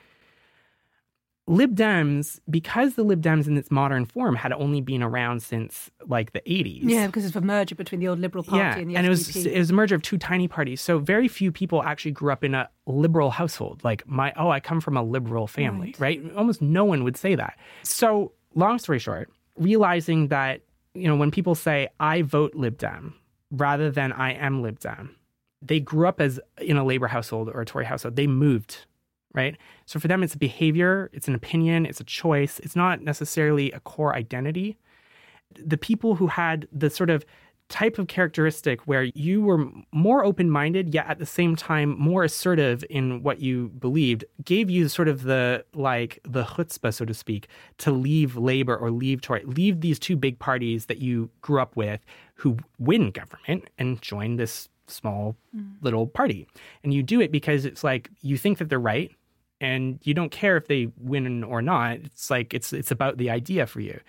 Lib 1.47 1.75
Dems, 1.75 2.39
because 2.49 2.95
the 2.95 3.03
Lib 3.03 3.21
Dems 3.21 3.45
in 3.45 3.55
its 3.55 3.69
modern 3.69 4.05
form 4.05 4.35
had 4.35 4.51
only 4.53 4.81
been 4.81 5.03
around 5.03 5.43
since 5.43 5.91
like 6.07 6.33
the 6.33 6.41
80s. 6.41 6.81
Yeah, 6.83 7.05
because 7.05 7.23
it's 7.23 7.35
a 7.35 7.41
merger 7.41 7.75
between 7.75 8.01
the 8.01 8.07
old 8.07 8.19
Liberal 8.19 8.43
Party 8.43 8.63
yeah, 8.63 8.77
and 8.77 8.89
the 8.89 8.95
and 8.95 9.05
it 9.05 9.09
was 9.09 9.45
it 9.45 9.57
was 9.57 9.69
a 9.69 9.73
merger 9.73 9.93
of 9.93 10.01
two 10.01 10.17
tiny 10.17 10.47
parties. 10.47 10.81
So 10.81 10.97
very 10.97 11.27
few 11.27 11.51
people 11.51 11.83
actually 11.83 12.11
grew 12.11 12.31
up 12.31 12.43
in 12.43 12.55
a 12.55 12.69
liberal 12.87 13.29
household. 13.29 13.83
Like 13.83 14.07
my 14.07 14.33
oh, 14.35 14.49
I 14.49 14.59
come 14.59 14.81
from 14.81 14.97
a 14.97 15.03
liberal 15.03 15.45
family, 15.45 15.93
right? 15.99 16.23
right? 16.23 16.35
Almost 16.35 16.63
no 16.63 16.83
one 16.83 17.03
would 17.03 17.17
say 17.17 17.35
that. 17.35 17.59
So 17.83 18.31
long 18.55 18.79
story 18.79 18.97
short, 18.97 19.29
realizing 19.55 20.29
that 20.29 20.61
you 20.95 21.07
know 21.07 21.15
when 21.15 21.29
people 21.29 21.53
say 21.53 21.89
I 21.99 22.23
vote 22.23 22.55
Lib 22.55 22.79
Dem 22.79 23.13
rather 23.51 23.91
than 23.91 24.11
I 24.13 24.33
am 24.33 24.63
Lib 24.63 24.79
Dem, 24.79 25.15
they 25.61 25.79
grew 25.79 26.07
up 26.07 26.19
as 26.19 26.39
in 26.59 26.77
a 26.77 26.83
labor 26.83 27.07
household 27.07 27.49
or 27.49 27.61
a 27.61 27.65
Tory 27.65 27.85
household. 27.85 28.15
They 28.15 28.25
moved 28.25 28.85
right? 29.35 29.57
So 29.85 29.99
for 29.99 30.07
them, 30.07 30.23
it's 30.23 30.33
a 30.33 30.37
behavior, 30.37 31.09
it's 31.13 31.27
an 31.27 31.35
opinion, 31.35 31.85
it's 31.85 31.99
a 31.99 32.05
choice. 32.05 32.59
It's 32.59 32.75
not 32.75 33.01
necessarily 33.01 33.71
a 33.71 33.79
core 33.81 34.15
identity. 34.15 34.77
The 35.63 35.77
people 35.77 36.15
who 36.15 36.27
had 36.27 36.67
the 36.71 36.89
sort 36.89 37.09
of 37.09 37.25
type 37.67 37.97
of 37.97 38.07
characteristic 38.07 38.81
where 38.81 39.03
you 39.15 39.41
were 39.41 39.65
more 39.91 40.23
open 40.23 40.49
minded, 40.49 40.93
yet 40.93 41.07
at 41.07 41.17
the 41.17 41.25
same 41.25 41.55
time 41.55 41.97
more 41.99 42.23
assertive 42.23 42.83
in 42.89 43.23
what 43.23 43.39
you 43.39 43.69
believed, 43.79 44.23
gave 44.43 44.69
you 44.69 44.87
sort 44.87 45.07
of 45.07 45.23
the 45.23 45.65
like 45.73 46.19
the 46.23 46.43
chutzpah, 46.43 46.93
so 46.93 47.05
to 47.05 47.13
speak, 47.13 47.47
to 47.79 47.91
leave 47.91 48.37
Labor 48.37 48.77
or 48.77 48.91
leave 48.91 49.21
Tory, 49.21 49.43
leave 49.45 49.81
these 49.81 49.97
two 49.97 50.15
big 50.15 50.37
parties 50.37 50.85
that 50.85 50.99
you 50.99 51.29
grew 51.41 51.59
up 51.59 51.75
with 51.75 51.99
who 52.35 52.57
win 52.77 53.09
government 53.11 53.67
and 53.77 54.01
join 54.01 54.35
this 54.35 54.69
small 54.87 55.35
mm. 55.55 55.73
little 55.81 56.05
party. 56.05 56.47
And 56.83 56.93
you 56.93 57.01
do 57.01 57.19
it 57.19 57.31
because 57.31 57.65
it's 57.65 57.83
like 57.83 58.09
you 58.21 58.37
think 58.37 58.59
that 58.59 58.69
they're 58.69 58.79
right 58.79 59.11
and 59.61 59.99
you 60.03 60.13
don't 60.13 60.31
care 60.31 60.57
if 60.57 60.67
they 60.67 60.89
win 60.99 61.43
or 61.43 61.61
not. 61.61 61.97
It's 61.97 62.29
like 62.29 62.53
it's 62.53 62.73
it's 62.73 62.91
about 62.91 63.17
the 63.17 63.29
idea 63.29 63.65
for 63.65 63.81
you. 63.81 63.99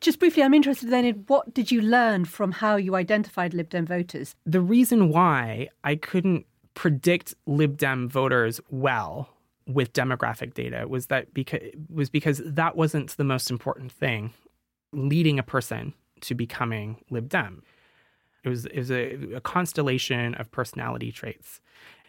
Just 0.00 0.18
briefly, 0.18 0.42
I'm 0.42 0.54
interested 0.54 0.90
then 0.90 1.04
in 1.04 1.24
what 1.28 1.54
did 1.54 1.70
you 1.70 1.80
learn 1.80 2.24
from 2.24 2.52
how 2.52 2.76
you 2.76 2.94
identified 2.94 3.54
Lib 3.54 3.70
Dem 3.70 3.86
voters? 3.86 4.34
The 4.44 4.60
reason 4.60 5.08
why 5.08 5.68
I 5.82 5.96
couldn't 5.96 6.46
predict 6.74 7.34
Lib 7.46 7.78
Dem 7.78 8.08
voters 8.08 8.60
well 8.70 9.30
with 9.66 9.92
demographic 9.94 10.52
data 10.52 10.86
was 10.88 11.06
that 11.06 11.32
because 11.32 11.62
was 11.88 12.10
because 12.10 12.42
that 12.44 12.76
wasn't 12.76 13.16
the 13.16 13.24
most 13.24 13.50
important 13.50 13.90
thing 13.90 14.32
leading 14.92 15.38
a 15.38 15.42
person 15.42 15.94
to 16.20 16.34
becoming 16.34 17.02
Lib 17.10 17.28
Dem. 17.28 17.62
It 18.44 18.48
was, 18.48 18.66
it 18.66 18.76
was 18.76 18.90
a, 18.90 19.34
a 19.34 19.40
constellation 19.40 20.34
of 20.34 20.50
personality 20.50 21.10
traits. 21.12 21.60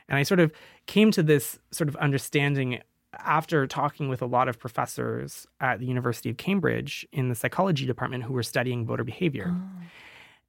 And 0.09 0.17
I 0.17 0.23
sort 0.23 0.39
of 0.39 0.51
came 0.85 1.11
to 1.11 1.23
this 1.23 1.59
sort 1.71 1.89
of 1.89 1.95
understanding 1.97 2.81
after 3.19 3.65
talking 3.65 4.09
with 4.09 4.21
a 4.21 4.25
lot 4.25 4.47
of 4.47 4.59
professors 4.59 5.47
at 5.59 5.79
the 5.79 5.85
University 5.85 6.29
of 6.29 6.37
Cambridge 6.37 7.07
in 7.11 7.29
the 7.29 7.35
psychology 7.35 7.85
department 7.85 8.23
who 8.23 8.33
were 8.33 8.43
studying 8.43 8.85
voter 8.85 9.03
behavior. 9.03 9.55
Oh. 9.55 9.83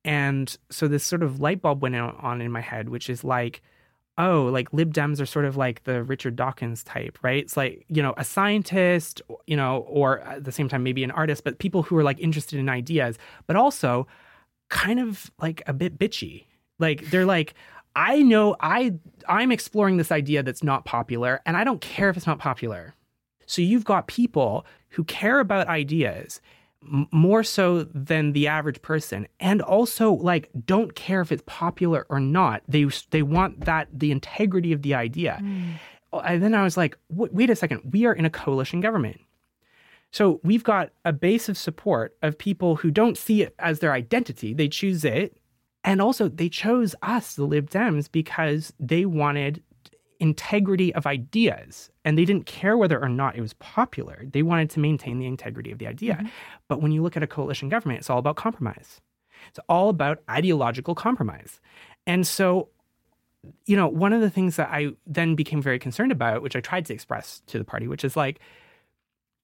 And 0.05 0.57
so 0.71 0.89
this 0.89 1.05
sort 1.05 1.23
of 1.23 1.41
light 1.41 1.63
bulb 1.63 1.83
went 1.83 1.97
on 1.97 2.41
in 2.41 2.53
my 2.53 2.61
head, 2.61 2.89
which 2.89 3.09
is 3.11 3.25
like, 3.25 3.63
oh, 4.19 4.45
like 4.45 4.73
Lib 4.73 4.95
Dems 4.95 5.21
are 5.21 5.27
sort 5.27 5.45
of 5.45 5.57
like 5.57 5.85
the 5.85 6.03
Richard 6.03 6.37
Dawkins 6.37 6.83
type, 6.85 7.19
right? 7.23 7.43
It's 7.43 7.57
like, 7.57 7.85
you 7.89 8.03
know, 8.03 8.15
a 8.17 8.25
scientist, 8.25 9.21
you 9.47 9.57
know, 9.57 9.79
or 9.89 10.21
at 10.21 10.45
the 10.45 10.53
same 10.53 10.69
time, 10.69 10.83
maybe 10.83 11.05
an 11.05 11.11
artist, 11.11 11.45
but 11.45 11.59
people 11.59 11.83
who 11.83 11.97
are 11.97 12.05
like 12.05 12.19
interested 12.19 12.59
in 12.59 12.69
ideas, 12.69 13.19
but 13.47 13.57
also 13.57 14.07
kind 14.71 15.01
of 15.01 15.31
like 15.41 15.63
a 15.67 15.73
bit 15.73 15.99
bitchy. 15.99 16.47
Like 16.79 17.11
they're 17.11 17.27
like, 17.27 17.55
I 17.97 18.23
know 18.23 18.55
I 18.61 18.93
I'm 19.27 19.51
exploring 19.51 19.97
this 19.97 20.13
idea 20.13 20.43
that's 20.43 20.63
not 20.63 20.85
popular 20.85 21.41
and 21.47 21.57
I 21.57 21.65
don't 21.65 21.81
care 21.81 22.11
if 22.11 22.17
it's 22.17 22.27
not 22.27 22.39
popular. 22.39 22.95
So 23.47 23.63
you've 23.63 23.85
got 23.85 24.07
people 24.07 24.67
who 24.91 25.03
care 25.05 25.41
about 25.41 25.67
ideas 25.67 26.41
more 27.11 27.43
so 27.43 27.85
than 27.85 28.33
the 28.33 28.47
average 28.47 28.81
person 28.83 29.27
and 29.41 29.63
also 29.63 30.13
like 30.13 30.51
don't 30.67 30.95
care 30.95 31.23
if 31.23 31.33
it's 31.33 31.43
popular 31.47 32.07
or 32.11 32.21
not. 32.21 32.63
They 32.69 32.85
they 33.11 33.23
want 33.23 33.65
that 33.65 33.89
the 33.93 34.13
integrity 34.13 34.73
of 34.73 34.83
the 34.83 34.95
idea. 34.95 35.41
Mm. 35.43 35.73
And 36.25 36.43
then 36.43 36.55
I 36.55 36.63
was 36.63 36.77
like, 36.77 36.97
wait 37.09 37.51
a 37.51 37.57
second, 37.57 37.81
we 37.93 38.05
are 38.05 38.13
in 38.13 38.25
a 38.25 38.31
coalition 38.31 38.81
government. 38.81 39.21
So 40.13 40.41
we've 40.45 40.65
got 40.65 40.91
a 41.05 41.13
base 41.13 41.49
of 41.49 41.59
support 41.59 42.17
of 42.23 42.39
people 42.39 42.77
who 42.77 42.91
don't 42.91 43.19
see 43.19 43.43
it 43.43 43.55
as 43.59 43.81
their 43.81 43.93
identity. 43.93 44.55
They 44.55 44.69
choose 44.69 45.05
it 45.05 45.37
and 45.87 46.03
also, 46.03 46.29
they 46.29 46.49
chose 46.49 46.97
us, 47.01 47.35
the 47.35 47.45
Lib 47.45 47.71
Dems, 47.71 48.11
because 48.11 48.73
they 48.81 49.07
wanted 49.07 49.63
integrity 50.19 50.93
of 50.95 51.07
ideas 51.07 51.91
and 52.05 52.19
they 52.19 52.25
didn't 52.25 52.47
care 52.47 52.77
whether 52.77 53.01
or 53.01 53.09
not 53.09 53.37
it 53.37 53.41
was 53.41 53.53
popular. 53.55 54.25
They 54.33 54.43
wanted 54.43 54.69
to 54.71 54.81
maintain 54.81 55.19
the 55.19 55.27
integrity 55.27 55.71
of 55.71 55.79
the 55.79 55.87
idea. 55.87 56.15
Mm-hmm. 56.15 56.27
But 56.69 56.83
when 56.83 56.91
you 56.91 57.03
look 57.03 57.17
at 57.17 57.23
a 57.23 57.27
coalition 57.27 57.69
government, 57.69 58.01
it's 58.01 58.11
all 58.11 58.19
about 58.19 58.35
compromise. 58.35 59.01
It's 59.49 59.61
all 59.69 59.89
about 59.89 60.23
ideological 60.29 60.97
compromise. 60.97 61.61
And 62.05 62.27
so, 62.27 62.71
you 63.67 63.77
know, 63.77 63.87
one 63.87 64.13
of 64.13 64.21
the 64.21 64.31
things 64.31 64.57
that 64.57 64.71
I 64.73 64.89
then 65.07 65.37
became 65.37 65.63
very 65.63 65.79
concerned 65.79 66.11
about, 66.11 66.43
which 66.43 66.57
I 66.57 66.61
tried 66.61 66.87
to 66.87 66.95
express 66.95 67.43
to 67.47 67.59
the 67.59 67.65
party, 67.65 67.87
which 67.87 68.05
is 68.05 68.17
like 68.17 68.41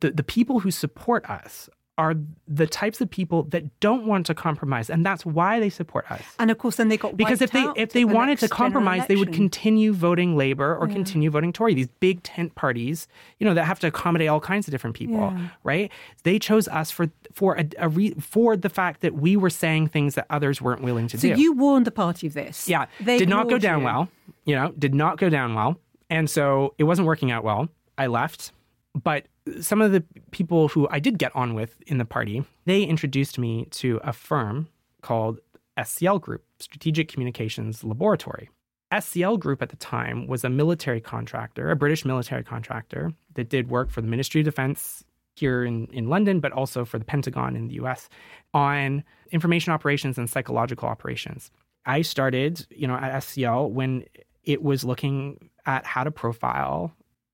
the, 0.01 0.11
the 0.11 0.25
people 0.25 0.59
who 0.59 0.73
support 0.73 1.25
us 1.31 1.71
are 2.03 2.15
the 2.49 2.67
types 2.67 3.01
of 3.01 3.09
people 3.19 3.45
that 3.45 3.63
don't 3.81 4.05
want 4.07 4.27
to 4.27 4.35
compromise, 4.35 4.91
and 4.91 5.07
that's 5.07 5.25
why 5.25 5.61
they 5.61 5.71
support 5.71 6.05
us. 6.11 6.23
And 6.39 6.51
of 6.51 6.59
course, 6.59 6.77
then 6.77 6.89
they 6.89 6.97
got 6.97 7.17
because 7.17 7.41
if 7.41 7.51
they 7.53 7.65
if 7.77 7.93
they 7.93 8.05
the 8.05 8.13
wanted 8.19 8.39
to 8.41 8.49
compromise, 8.49 9.07
they 9.07 9.17
would 9.17 9.33
continue 9.33 9.93
voting 9.93 10.37
Labor 10.37 10.77
or 10.77 10.89
continue 10.89 11.31
voting 11.31 11.53
Tory. 11.53 11.75
These 11.75 11.93
big 12.01 12.23
tent 12.25 12.55
parties, 12.57 13.07
you 13.39 13.45
know, 13.47 13.55
that 13.55 13.65
have 13.65 13.79
to 13.81 13.87
accommodate 13.87 14.29
all 14.29 14.41
kinds 14.41 14.67
of 14.67 14.73
different 14.73 14.97
people, 14.97 15.17
Yeah. 15.17 15.49
right? 15.65 15.91
They 16.25 16.39
chose 16.39 16.67
us 16.69 16.91
for 16.91 17.07
for 17.33 17.55
a, 17.57 17.65
a 17.79 17.89
re, 17.89 18.15
for 18.21 18.57
the 18.57 18.69
fact 18.69 19.01
that 19.03 19.15
we 19.15 19.37
were 19.37 19.51
saying 19.51 19.89
things 19.89 20.15
that 20.17 20.27
others 20.29 20.61
weren't 20.61 20.83
willing 20.83 21.07
to 21.09 21.17
So 21.19 21.29
do. 21.29 21.35
So 21.35 21.41
you 21.41 21.53
warned 21.53 21.87
the 21.87 21.91
party 21.93 22.27
of 22.27 22.35
this. 22.35 22.69
Yeah, 22.69 22.87
They 23.01 23.17
did 23.19 23.29
not 23.29 23.49
go 23.49 23.59
down 23.59 23.79
you. 23.81 23.85
well. 23.87 24.09
You 24.45 24.57
know, 24.57 24.73
did 24.79 24.95
not 24.95 25.19
go 25.19 25.29
down 25.31 25.55
well, 25.55 25.79
and 26.11 26.29
so 26.29 26.75
it 26.79 26.85
wasn't 26.85 27.07
working 27.07 27.31
out 27.31 27.45
well. 27.45 27.69
I 27.97 28.09
left, 28.09 28.53
but 29.01 29.27
some 29.61 29.81
of 29.81 29.93
the 29.93 30.05
people 30.31 30.69
who 30.69 30.89
I 30.91 30.99
did 30.99 31.19
get 31.19 31.35
on 31.35 31.55
with 31.55 31.81
in 31.87 31.99
the 31.99 32.05
party, 32.05 32.45
they 32.65 32.83
introduced 32.83 33.39
me 33.39 33.67
to 33.73 34.01
a 34.05 34.13
firm 34.13 34.69
called 35.03 35.41
SCL 35.79 36.21
Group, 36.21 36.45
Strategic 36.61 37.09
Communications 37.09 37.83
Laboratory. 37.83 38.51
SCL 38.93 39.41
Group 39.41 39.63
at 39.63 39.71
the 39.71 39.77
time 39.77 40.27
was 40.27 40.45
a 40.45 40.51
military 40.51 41.01
contractor, 41.01 41.71
a 41.71 41.77
British 41.77 42.05
military 42.05 42.45
contractor 42.45 43.13
that 43.35 43.49
did 43.49 43.71
work 43.71 43.91
for 43.91 44.03
the 44.03 44.07
Ministry 44.09 44.43
of 44.43 44.45
Defense 44.45 45.03
here 45.35 45.65
in, 45.65 45.87
in 45.87 46.09
London, 46.09 46.41
but 46.41 46.53
also 46.53 46.85
for 46.85 46.99
the 46.99 47.05
Pentagon 47.05 47.57
in 47.57 47.69
the 47.69 47.75
US 47.75 48.11
on 48.53 49.03
information 49.31 49.73
operations 49.73 50.19
and 50.19 50.29
psychological 50.29 50.89
operations. 50.89 51.51
I 51.87 52.03
started, 52.03 52.67
you 52.71 52.87
know, 52.87 52.95
at 52.95 53.23
SCL 53.23 53.71
when 53.71 54.05
it 54.45 54.63
was 54.63 54.85
looking 54.85 55.51
at 55.65 55.87
how 55.87 56.05
to 56.05 56.11
profile 56.11 56.93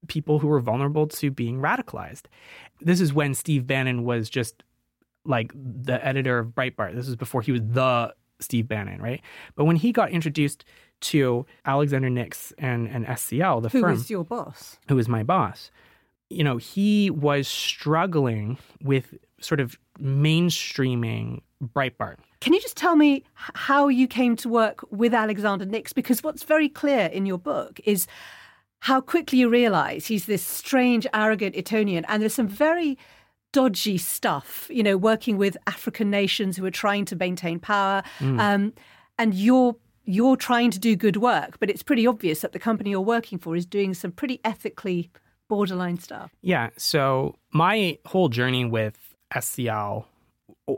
people 0.08 0.38
who 0.38 0.48
were 0.48 0.60
vulnerable 0.60 1.06
to 1.06 1.30
being 1.30 1.60
radicalized. 1.60 2.24
This 2.80 3.00
is 3.00 3.12
when 3.12 3.34
Steve 3.34 3.66
Bannon 3.66 4.04
was 4.04 4.28
just 4.28 4.62
like 5.24 5.52
the 5.54 6.04
editor 6.04 6.38
of 6.38 6.48
Breitbart. 6.48 6.94
This 6.94 7.06
was 7.06 7.16
before 7.16 7.42
he 7.42 7.52
was 7.52 7.60
the 7.64 8.14
Steve 8.40 8.66
Bannon, 8.68 9.00
right? 9.00 9.20
But 9.54 9.64
when 9.64 9.76
he 9.76 9.92
got 9.92 10.10
introduced 10.10 10.64
to 11.00 11.46
Alexander 11.64 12.10
Nix 12.10 12.52
and, 12.58 12.88
and 12.88 13.06
SCL, 13.06 13.62
the 13.62 13.68
Who 13.68 13.80
firm 13.80 13.92
was 13.92 14.10
your 14.10 14.24
boss? 14.24 14.78
who 14.88 14.96
was 14.96 15.08
my 15.08 15.22
boss, 15.22 15.70
you 16.30 16.44
know, 16.44 16.56
he 16.56 17.10
was 17.10 17.48
struggling 17.48 18.58
with 18.82 19.14
sort 19.40 19.60
of 19.60 19.78
mainstreaming 20.00 21.40
Breitbart. 21.62 22.16
Can 22.40 22.52
you 22.52 22.60
just 22.60 22.76
tell 22.76 22.96
me 22.96 23.24
how 23.34 23.88
you 23.88 24.06
came 24.06 24.36
to 24.36 24.48
work 24.48 24.84
with 24.90 25.12
Alexander 25.12 25.64
Nix? 25.64 25.92
Because 25.92 26.22
what's 26.22 26.42
very 26.44 26.68
clear 26.68 27.06
in 27.06 27.26
your 27.26 27.38
book 27.38 27.80
is 27.84 28.06
how 28.80 29.00
quickly 29.00 29.38
you 29.38 29.48
realise 29.48 30.06
he's 30.06 30.26
this 30.26 30.42
strange, 30.42 31.06
arrogant 31.12 31.56
Etonian, 31.56 32.04
and 32.06 32.22
there's 32.22 32.34
some 32.34 32.48
very 32.48 32.98
dodgy 33.52 33.98
stuff, 33.98 34.68
you 34.70 34.82
know, 34.82 34.96
working 34.96 35.36
with 35.36 35.56
African 35.66 36.10
nations 36.10 36.56
who 36.56 36.64
are 36.64 36.70
trying 36.70 37.04
to 37.06 37.16
maintain 37.16 37.58
power, 37.58 38.02
um, 38.20 38.72
and 39.18 39.34
you're 39.34 39.76
you're 40.04 40.36
trying 40.36 40.70
to 40.70 40.78
do 40.78 40.96
good 40.96 41.18
work, 41.18 41.58
but 41.60 41.68
it's 41.68 41.82
pretty 41.82 42.06
obvious 42.06 42.40
that 42.40 42.52
the 42.52 42.58
company 42.58 42.90
you're 42.90 43.00
working 43.00 43.38
for 43.38 43.54
is 43.54 43.66
doing 43.66 43.92
some 43.92 44.10
pretty 44.10 44.40
ethically 44.42 45.10
borderline 45.48 45.98
stuff. 45.98 46.30
Yeah. 46.40 46.70
So 46.78 47.36
my 47.52 47.98
whole 48.06 48.30
journey 48.30 48.64
with 48.64 48.96
SCL 49.34 50.06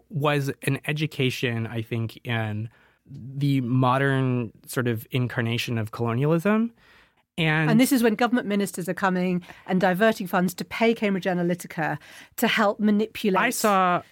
was 0.09 0.51
an 0.63 0.81
education, 0.87 1.69
I 1.69 1.83
think, 1.83 2.19
in 2.25 2.71
the 3.07 3.61
modern 3.61 4.53
sort 4.67 4.89
of 4.89 5.07
incarnation 5.11 5.79
of 5.79 5.93
colonialism. 5.93 6.73
And, 7.41 7.71
And 7.71 7.81
this 7.81 7.93
is 7.93 8.03
when 8.03 8.15
government 8.15 8.47
ministers 8.47 8.89
are 8.89 8.95
coming 8.95 9.43
and 9.67 9.81
diverting 9.81 10.27
funds 10.27 10.55
to 10.55 10.65
pay 10.65 10.95
Cambridge 10.95 11.25
Analytica 11.25 11.99
to 12.37 12.49
help 12.49 12.81
manipulate. 12.81 13.43
I 13.43 13.51
saw 13.51 14.03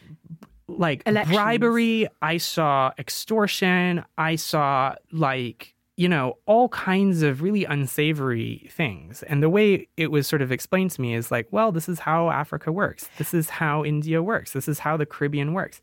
like 0.69 1.03
Elections. 1.07 1.37
bribery, 1.37 2.09
I 2.23 2.39
saw 2.39 2.93
extortion, 2.99 4.05
I 4.17 4.37
saw 4.37 4.95
like, 5.13 5.75
you 5.97 6.09
know, 6.09 6.39
all 6.47 6.69
kinds 6.69 7.23
of 7.23 7.43
really 7.43 7.65
unsavory 7.65 8.69
things. 8.71 9.23
And 9.25 9.43
the 9.43 9.51
way 9.51 9.89
it 9.97 10.11
was 10.11 10.27
sort 10.27 10.43
of 10.43 10.53
explained 10.53 10.93
to 10.93 11.01
me 11.01 11.15
is 11.15 11.31
like, 11.31 11.49
well, 11.51 11.73
this 11.73 11.89
is 11.89 11.99
how 12.01 12.31
Africa 12.31 12.71
works. 12.71 13.09
This 13.19 13.35
is 13.35 13.49
how 13.49 13.85
India 13.85 14.23
works. 14.23 14.53
This 14.53 14.69
is 14.69 14.79
how 14.79 14.97
the 14.97 15.07
Caribbean 15.07 15.55
works. 15.55 15.81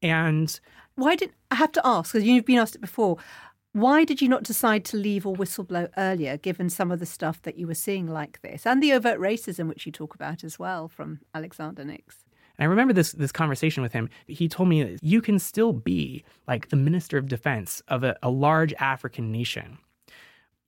And 0.00 0.58
Why 0.94 1.16
did 1.16 1.32
I 1.50 1.56
have 1.56 1.72
to 1.72 1.82
ask? 1.84 2.12
Because 2.12 2.26
you've 2.26 2.44
been 2.44 2.58
asked 2.58 2.76
it 2.76 2.80
before. 2.80 3.18
Why 3.72 4.04
did 4.04 4.22
you 4.22 4.28
not 4.28 4.44
decide 4.44 4.84
to 4.86 4.96
leave 4.96 5.26
or 5.26 5.34
whistleblow 5.34 5.90
earlier, 5.96 6.36
given 6.36 6.70
some 6.70 6.90
of 6.90 7.00
the 7.00 7.06
stuff 7.06 7.42
that 7.42 7.58
you 7.58 7.66
were 7.66 7.74
seeing 7.74 8.06
like 8.06 8.40
this 8.40 8.66
and 8.66 8.82
the 8.82 8.92
overt 8.92 9.20
racism 9.20 9.68
which 9.68 9.84
you 9.84 9.92
talk 9.92 10.14
about 10.14 10.42
as 10.42 10.58
well 10.58 10.88
from 10.88 11.20
Alexander 11.34 11.84
Nix? 11.84 12.24
And 12.58 12.64
I 12.64 12.68
remember 12.68 12.92
this 12.92 13.12
this 13.12 13.30
conversation 13.30 13.82
with 13.82 13.92
him. 13.92 14.08
He 14.26 14.48
told 14.48 14.68
me 14.68 14.96
you 15.02 15.20
can 15.20 15.38
still 15.38 15.72
be 15.72 16.24
like 16.46 16.70
the 16.70 16.76
minister 16.76 17.18
of 17.18 17.28
defense 17.28 17.82
of 17.88 18.02
a, 18.02 18.16
a 18.22 18.30
large 18.30 18.72
African 18.74 19.30
nation, 19.30 19.78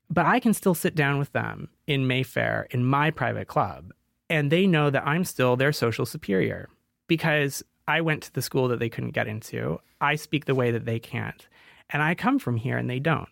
but 0.09 0.27
I 0.27 0.39
can 0.39 0.55
still 0.55 0.75
sit 0.75 0.95
down 0.95 1.19
with 1.19 1.33
them 1.33 1.69
in 1.87 2.07
Mayfair 2.07 2.69
in 2.71 2.85
my 2.85 3.11
private 3.11 3.49
club, 3.49 3.93
and 4.29 4.53
they 4.53 4.67
know 4.67 4.91
that 4.91 5.07
I'm 5.07 5.25
still 5.25 5.57
their 5.57 5.73
social 5.73 6.07
superior 6.07 6.69
because 7.09 7.65
I 7.89 8.03
went 8.03 8.23
to 8.25 8.33
the 8.33 8.43
school 8.43 8.69
that 8.69 8.79
they 8.79 8.89
couldn't 8.89 9.11
get 9.11 9.27
into. 9.27 9.81
I 10.01 10.15
speak 10.15 10.45
the 10.45 10.55
way 10.55 10.71
that 10.71 10.85
they 10.85 11.01
can't, 11.01 11.49
and 11.91 12.03
I 12.03 12.15
come 12.15 12.39
from 12.39 12.57
here 12.57 12.79
and 12.79 12.89
they 12.89 12.99
don't. 12.99 13.29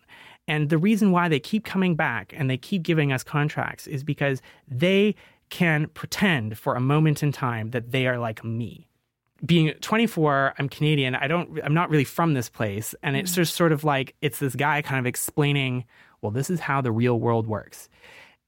And 0.47 0.69
the 0.69 0.77
reason 0.77 1.11
why 1.11 1.29
they 1.29 1.39
keep 1.39 1.63
coming 1.63 1.95
back 1.95 2.33
and 2.35 2.49
they 2.49 2.57
keep 2.57 2.83
giving 2.83 3.11
us 3.11 3.23
contracts 3.23 3.85
is 3.85 4.03
because 4.03 4.41
they 4.67 5.15
can 5.49 5.87
pretend 5.93 6.57
for 6.57 6.75
a 6.75 6.79
moment 6.79 7.21
in 7.23 7.31
time 7.31 7.71
that 7.71 7.91
they 7.91 8.07
are 8.07 8.17
like 8.17 8.43
me. 8.43 8.87
Being 9.45 9.73
24, 9.79 10.55
I'm 10.57 10.67
Canadian. 10.67 11.15
I 11.15 11.27
don't 11.27 11.59
I'm 11.63 11.73
not 11.73 11.89
really 11.89 12.03
from 12.03 12.33
this 12.33 12.49
place 12.49 12.93
and 13.03 13.15
it's 13.15 13.33
just 13.33 13.55
sort 13.55 13.71
of 13.71 13.83
like 13.83 14.15
it's 14.21 14.39
this 14.39 14.55
guy 14.55 14.81
kind 14.81 14.99
of 14.99 15.05
explaining, 15.05 15.85
well, 16.21 16.31
this 16.31 16.49
is 16.49 16.59
how 16.59 16.81
the 16.81 16.91
real 16.91 17.19
world 17.19 17.47
works. 17.47 17.87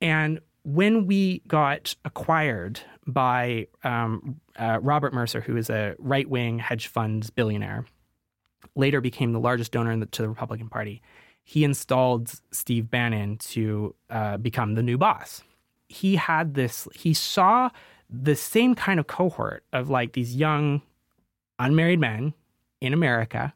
And 0.02 0.41
when 0.63 1.08
we 1.08 1.39
got 1.47 1.95
acquired 2.04 2.80
by 3.08 3.67
um, 3.84 4.39
uh, 4.58 4.80
Robert 4.82 5.13
Mercer, 5.13 5.41
who 5.41 5.56
is 5.56 5.69
a 5.69 5.95
right 5.97 6.30
wing 6.30 6.60
hedge 6.60 6.88
fund 6.88 7.30
billionaire, 7.36 7.86
later 8.76 9.02
became 9.02 9.34
the 9.34 9.40
largest 9.40 9.72
donor 9.72 9.96
the, 9.98 10.06
to 10.08 10.22
the 10.22 10.30
Republican 10.30 10.70
Party. 10.70 11.02
He 11.44 11.64
installed 11.64 12.32
Steve 12.52 12.90
Bannon 12.90 13.38
to 13.38 13.96
uh, 14.10 14.38
become 14.38 14.76
the 14.76 14.84
new 14.84 14.98
boss. 14.98 15.44
He 15.90 16.16
had 16.16 16.54
this, 16.54 16.88
he 16.94 17.14
saw 17.14 17.70
the 18.10 18.36
same 18.36 18.76
kind 18.76 19.00
of 19.00 19.08
cohort 19.08 19.64
of 19.74 19.90
like 19.90 20.14
these 20.14 20.36
young 20.36 20.82
unmarried 21.60 22.00
men 22.00 22.34
in 22.80 22.94
America 22.94 23.54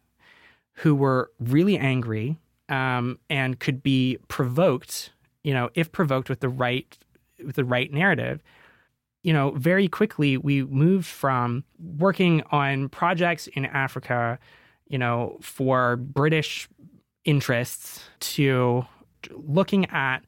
who 0.73 0.95
were 0.95 1.31
really 1.39 1.77
angry 1.77 2.37
um, 2.69 3.19
and 3.29 3.59
could 3.59 3.83
be 3.83 4.17
provoked, 4.27 5.11
you 5.43 5.53
know, 5.53 5.69
if 5.75 5.91
provoked 5.91 6.29
with 6.29 6.39
the 6.39 6.49
right 6.49 6.97
with 7.43 7.55
the 7.55 7.65
right 7.65 7.91
narrative, 7.91 8.41
you 9.23 9.33
know, 9.33 9.51
very 9.51 9.87
quickly 9.87 10.37
we 10.37 10.63
moved 10.63 11.05
from 11.05 11.63
working 11.97 12.41
on 12.51 12.89
projects 12.89 13.47
in 13.47 13.65
Africa, 13.65 14.39
you 14.87 14.97
know, 14.97 15.37
for 15.41 15.95
British 15.97 16.67
interests 17.23 18.03
to 18.19 18.85
looking 19.31 19.85
at 19.87 20.19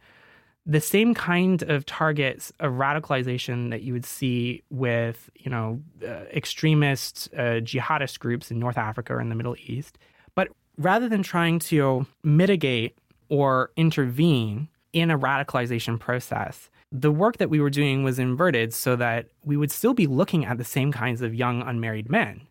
the 0.66 0.82
same 0.82 1.14
kind 1.14 1.64
of 1.64 1.86
targets 1.86 2.52
of 2.60 2.74
radicalization 2.74 3.70
that 3.70 3.84
you 3.84 3.94
would 3.94 4.06
see 4.06 4.64
with, 4.70 5.30
you 5.36 5.50
know, 5.50 5.82
uh, 6.04 6.26
extremist 6.34 7.30
uh, 7.38 7.62
jihadist 7.62 8.20
groups 8.20 8.52
in 8.52 8.60
North 8.60 8.78
Africa 8.78 9.14
or 9.14 9.22
in 9.22 9.30
the 9.30 9.36
Middle 9.36 9.56
East. 9.66 9.98
But 10.36 10.50
rather 10.78 11.08
than 11.08 11.24
trying 11.24 11.60
to 11.60 12.06
mitigate 12.24 12.98
or 13.30 13.72
intervene 13.78 14.68
in 14.92 15.10
a 15.10 15.18
radicalization 15.18 15.98
process, 16.00 16.70
the 16.92 17.12
work 17.12 17.38
that 17.38 17.50
we 17.50 17.60
were 17.60 17.70
doing 17.70 18.04
was 18.04 18.20
inverted 18.20 18.74
so 18.74 18.96
that 18.96 19.28
we 19.44 19.58
would 19.58 19.72
still 19.72 19.94
be 19.94 20.08
looking 20.08 20.46
at 20.46 20.58
the 20.58 20.64
same 20.64 20.92
kinds 20.92 21.22
of 21.22 21.34
young 21.34 21.62
unmarried 21.62 22.10
men 22.10 22.47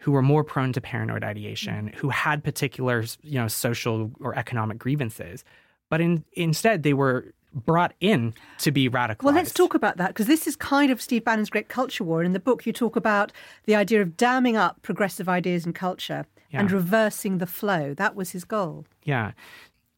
who 0.00 0.12
were 0.12 0.22
more 0.22 0.42
prone 0.42 0.72
to 0.72 0.80
paranoid 0.80 1.22
ideation, 1.22 1.92
who 1.96 2.08
had 2.08 2.42
particular, 2.42 3.04
you 3.22 3.38
know, 3.38 3.48
social 3.48 4.10
or 4.20 4.34
economic 4.36 4.78
grievances, 4.78 5.44
but 5.88 6.00
in, 6.00 6.24
instead 6.32 6.82
they 6.82 6.94
were 6.94 7.32
brought 7.52 7.92
in 8.00 8.32
to 8.58 8.70
be 8.70 8.88
radicalized. 8.88 9.22
Well, 9.22 9.34
let's 9.34 9.52
talk 9.52 9.74
about 9.74 9.96
that 9.98 10.08
because 10.08 10.26
this 10.26 10.46
is 10.46 10.56
kind 10.56 10.90
of 10.90 11.02
Steve 11.02 11.24
Bannon's 11.24 11.50
great 11.50 11.68
culture 11.68 12.04
war. 12.04 12.22
In 12.22 12.32
the 12.32 12.40
book, 12.40 12.64
you 12.64 12.72
talk 12.72 12.96
about 12.96 13.32
the 13.66 13.74
idea 13.74 14.00
of 14.00 14.16
damming 14.16 14.56
up 14.56 14.80
progressive 14.82 15.28
ideas 15.28 15.66
and 15.66 15.74
culture 15.74 16.26
and 16.52 16.70
reversing 16.72 17.38
the 17.38 17.46
flow. 17.46 17.94
That 17.94 18.16
was 18.16 18.30
his 18.30 18.44
goal. 18.44 18.84
Yeah. 19.04 19.32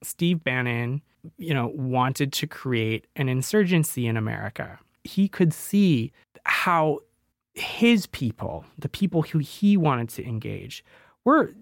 Steve 0.02 0.44
Bannon, 0.44 1.00
you 1.38 1.54
know, 1.54 1.72
wanted 1.74 2.32
to 2.34 2.46
create 2.46 3.06
an 3.16 3.28
insurgency 3.28 4.06
in 4.06 4.16
America. 4.16 4.78
He 5.04 5.28
could 5.28 5.54
see 5.54 6.12
how 6.44 7.00
his 7.54 8.06
people, 8.06 8.64
the 8.78 8.88
people 8.88 9.22
who 9.22 9.38
he 9.38 9.76
wanted 9.76 10.08
to 10.10 10.24
engage, 10.24 10.84
were 11.24 11.54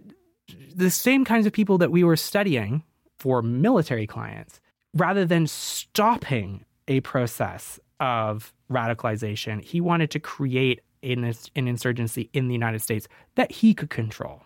the 0.74 0.90
same 0.90 1.24
kinds 1.24 1.46
of 1.46 1.53
people 1.53 1.79
that 1.79 1.90
we 1.90 2.05
were 2.05 2.16
studying 2.16 2.83
for 3.18 3.42
military 3.42 4.07
clients. 4.07 4.61
Rather 4.94 5.24
than 5.24 5.46
stopping 5.46 6.64
a 6.88 7.00
process 7.00 7.79
of 8.00 8.53
radicalization, 8.70 9.62
he 9.62 9.81
wanted 9.81 10.11
to 10.11 10.18
create 10.18 10.81
an, 11.03 11.33
an 11.55 11.68
insurgency 11.68 12.31
in 12.33 12.48
the 12.48 12.55
United 12.55 12.81
States 12.81 13.07
that 13.35 13.53
he 13.53 13.74
could 13.74 13.90
control. 13.90 14.42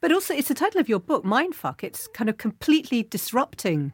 But 0.00 0.12
also, 0.12 0.34
it's 0.34 0.48
the 0.48 0.54
title 0.54 0.80
of 0.80 0.88
your 0.88 1.00
book, 1.00 1.24
Mindfuck. 1.24 1.82
It's 1.82 2.06
kind 2.08 2.30
of 2.30 2.36
completely 2.36 3.02
disrupting 3.02 3.92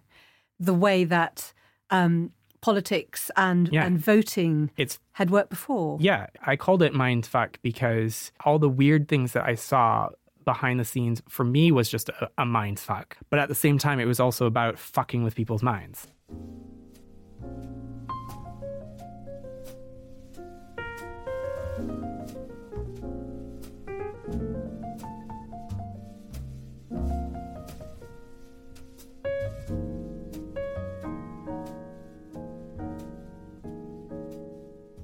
the 0.58 0.74
way 0.74 1.04
that 1.04 1.52
um, 1.90 2.32
politics 2.60 3.30
and 3.36 3.68
Yeah. 3.72 3.84
and 3.84 3.98
voting 3.98 4.70
It's 4.76 4.98
had 5.12 5.30
worked 5.30 5.50
before. 5.50 5.98
Yeah, 6.00 6.26
I 6.46 6.56
called 6.56 6.82
it 6.82 6.92
mindfuck 6.92 7.56
because 7.62 8.32
all 8.44 8.58
the 8.58 8.68
weird 8.68 9.08
things 9.08 9.32
that 9.32 9.44
I 9.44 9.54
saw 9.54 10.08
behind 10.44 10.80
the 10.80 10.84
scenes 10.84 11.22
for 11.28 11.44
me 11.44 11.70
was 11.70 11.88
just 11.90 12.08
a, 12.08 12.30
a 12.38 12.44
mindfuck. 12.44 13.12
But 13.28 13.38
at 13.38 13.48
the 13.48 13.54
same 13.54 13.78
time, 13.78 14.00
it 14.00 14.06
was 14.06 14.18
also 14.20 14.46
about 14.46 14.78
fucking 14.78 15.22
with 15.22 15.34
people's 15.34 15.62
minds. 15.62 16.06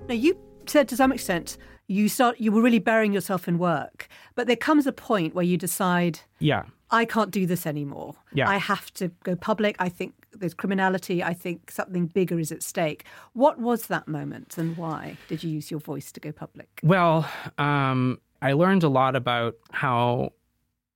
Now 0.09 0.15
you 0.15 0.39
said 0.67 0.89
to 0.89 0.97
some 0.97 1.13
extent 1.13 1.57
you 1.89 2.09
start 2.09 2.41
you 2.41 2.53
were 2.53 2.63
really 2.63 2.79
burying 2.79 3.13
yourself 3.13 3.49
in 3.49 3.59
work, 3.59 4.09
but 4.35 4.47
there 4.47 4.57
comes 4.57 4.87
a 4.87 4.93
point 4.93 5.35
where 5.35 5.45
you 5.45 5.57
decide 5.57 6.21
Yeah. 6.39 6.65
I 6.91 7.05
can't 7.05 7.33
do 7.33 7.47
this 7.47 7.67
anymore. 7.67 8.15
Yeah. 8.33 8.49
I 8.49 8.59
have 8.59 8.93
to 8.95 9.09
go 9.25 9.35
public. 9.35 9.75
I 9.81 9.89
think 9.89 10.15
there's 10.33 10.55
criminality. 10.55 11.25
I 11.25 11.35
think 11.35 11.73
something 11.73 12.07
bigger 12.07 12.39
is 12.39 12.53
at 12.53 12.63
stake. 12.63 13.05
What 13.33 13.59
was 13.59 13.89
that 13.89 14.07
moment 14.07 14.57
and 14.57 14.77
why 14.77 15.17
did 15.27 15.43
you 15.43 15.51
use 15.51 15.71
your 15.71 15.81
voice 15.81 16.13
to 16.13 16.21
go 16.21 16.31
public? 16.31 16.69
Well, 16.85 17.29
um, 17.59 18.21
I 18.41 18.53
learned 18.53 18.85
a 18.85 18.89
lot 18.89 19.17
about 19.17 19.57
how 19.73 20.31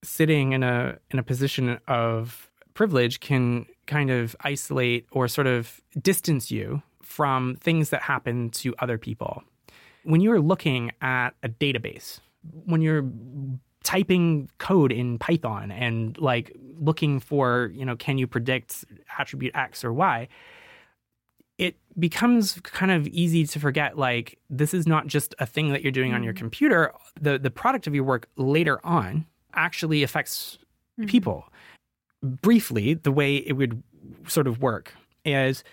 sitting 0.03 0.53
in 0.53 0.63
a 0.63 0.97
in 1.09 1.19
a 1.19 1.23
position 1.23 1.79
of 1.87 2.49
privilege 2.73 3.19
can 3.19 3.65
kind 3.85 4.09
of 4.09 4.35
isolate 4.41 5.05
or 5.11 5.27
sort 5.27 5.47
of 5.47 5.81
distance 6.01 6.49
you 6.49 6.81
from 7.11 7.55
things 7.55 7.89
that 7.89 8.01
happen 8.01 8.49
to 8.49 8.73
other 8.79 8.97
people. 8.97 9.43
When 10.03 10.21
you're 10.21 10.39
looking 10.39 10.91
at 11.01 11.31
a 11.43 11.49
database, 11.49 12.21
when 12.65 12.81
you're 12.81 13.05
typing 13.83 14.49
code 14.57 14.91
in 14.91 15.19
Python 15.19 15.71
and 15.71 16.17
like 16.17 16.55
looking 16.79 17.19
for, 17.19 17.71
you 17.73 17.85
know, 17.85 17.95
can 17.95 18.17
you 18.17 18.27
predict 18.27 18.85
attribute 19.19 19.55
X 19.55 19.83
or 19.83 19.91
Y, 19.91 20.27
it 21.57 21.75
becomes 21.99 22.59
kind 22.63 22.91
of 22.91 23.07
easy 23.07 23.45
to 23.45 23.59
forget 23.59 23.97
like 23.97 24.39
this 24.49 24.73
is 24.73 24.87
not 24.87 25.07
just 25.07 25.35
a 25.39 25.45
thing 25.45 25.71
that 25.73 25.83
you're 25.83 25.91
doing 25.91 26.13
on 26.13 26.23
your 26.23 26.33
mm. 26.33 26.37
computer. 26.37 26.93
The 27.19 27.37
the 27.37 27.51
product 27.51 27.85
of 27.85 27.93
your 27.93 28.03
work 28.03 28.29
later 28.37 28.83
on 28.85 29.25
actually 29.53 30.01
affects 30.01 30.57
mm-hmm. 30.99 31.07
people. 31.07 31.45
Briefly 32.23 32.95
the 32.95 33.11
way 33.11 33.37
it 33.37 33.53
would 33.53 33.83
sort 34.27 34.47
of 34.47 34.61
work 34.61 34.93
is 35.25 35.63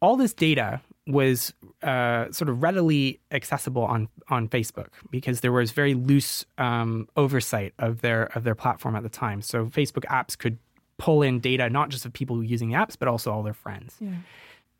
all 0.00 0.16
this 0.16 0.32
data 0.32 0.80
was 1.06 1.52
uh, 1.82 2.30
sort 2.30 2.48
of 2.48 2.62
readily 2.62 3.20
accessible 3.30 3.82
on 3.82 4.08
on 4.28 4.48
Facebook 4.48 4.88
because 5.10 5.40
there 5.40 5.52
was 5.52 5.70
very 5.70 5.94
loose 5.94 6.44
um, 6.58 7.08
oversight 7.16 7.74
of 7.78 8.00
their 8.00 8.24
of 8.36 8.44
their 8.44 8.54
platform 8.54 8.96
at 8.96 9.02
the 9.02 9.08
time. 9.08 9.42
So 9.42 9.66
Facebook 9.66 10.04
apps 10.06 10.36
could 10.36 10.58
pull 10.98 11.22
in 11.22 11.40
data 11.40 11.70
not 11.70 11.88
just 11.88 12.04
of 12.04 12.12
people 12.12 12.44
using 12.44 12.68
the 12.68 12.74
apps 12.74 12.94
but 12.98 13.08
also 13.08 13.32
all 13.32 13.42
their 13.42 13.54
friends 13.54 13.96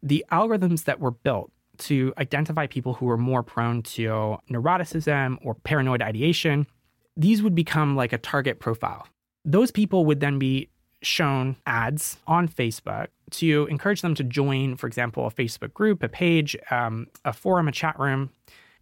the 0.03 0.25
algorithms 0.31 0.85
that 0.85 1.01
were 1.01 1.11
built 1.11 1.51
to 1.79 2.13
identify 2.19 2.67
people 2.67 2.95
who 2.95 3.07
were 3.07 3.17
more 3.17 3.43
prone 3.43 3.83
to 3.83 4.37
neuroticism 4.51 5.39
or 5.43 5.55
paranoid 5.55 6.03
ideation, 6.03 6.67
these 7.17 7.43
would 7.43 7.55
become 7.55 7.97
like 7.97 8.13
a 8.13 8.19
target 8.19 8.61
profile. 8.61 9.07
Those 9.45 9.71
people 9.71 10.05
would 10.05 10.21
then 10.21 10.39
be 10.39 10.69
shown 11.03 11.57
ads 11.67 12.19
on 12.27 12.49
Facebook 12.49 13.09
to 13.31 13.67
encourage 13.71 14.03
them 14.03 14.15
to 14.15 14.25
join, 14.25 14.77
for 14.77 14.87
example, 14.87 15.27
a 15.27 15.31
Facebook 15.31 15.73
group, 15.73 16.03
a 16.03 16.09
page, 16.09 16.57
um, 16.71 17.07
a 17.25 17.33
forum, 17.33 17.69
a 17.69 17.73
chat 17.73 17.99
room. 17.99 18.31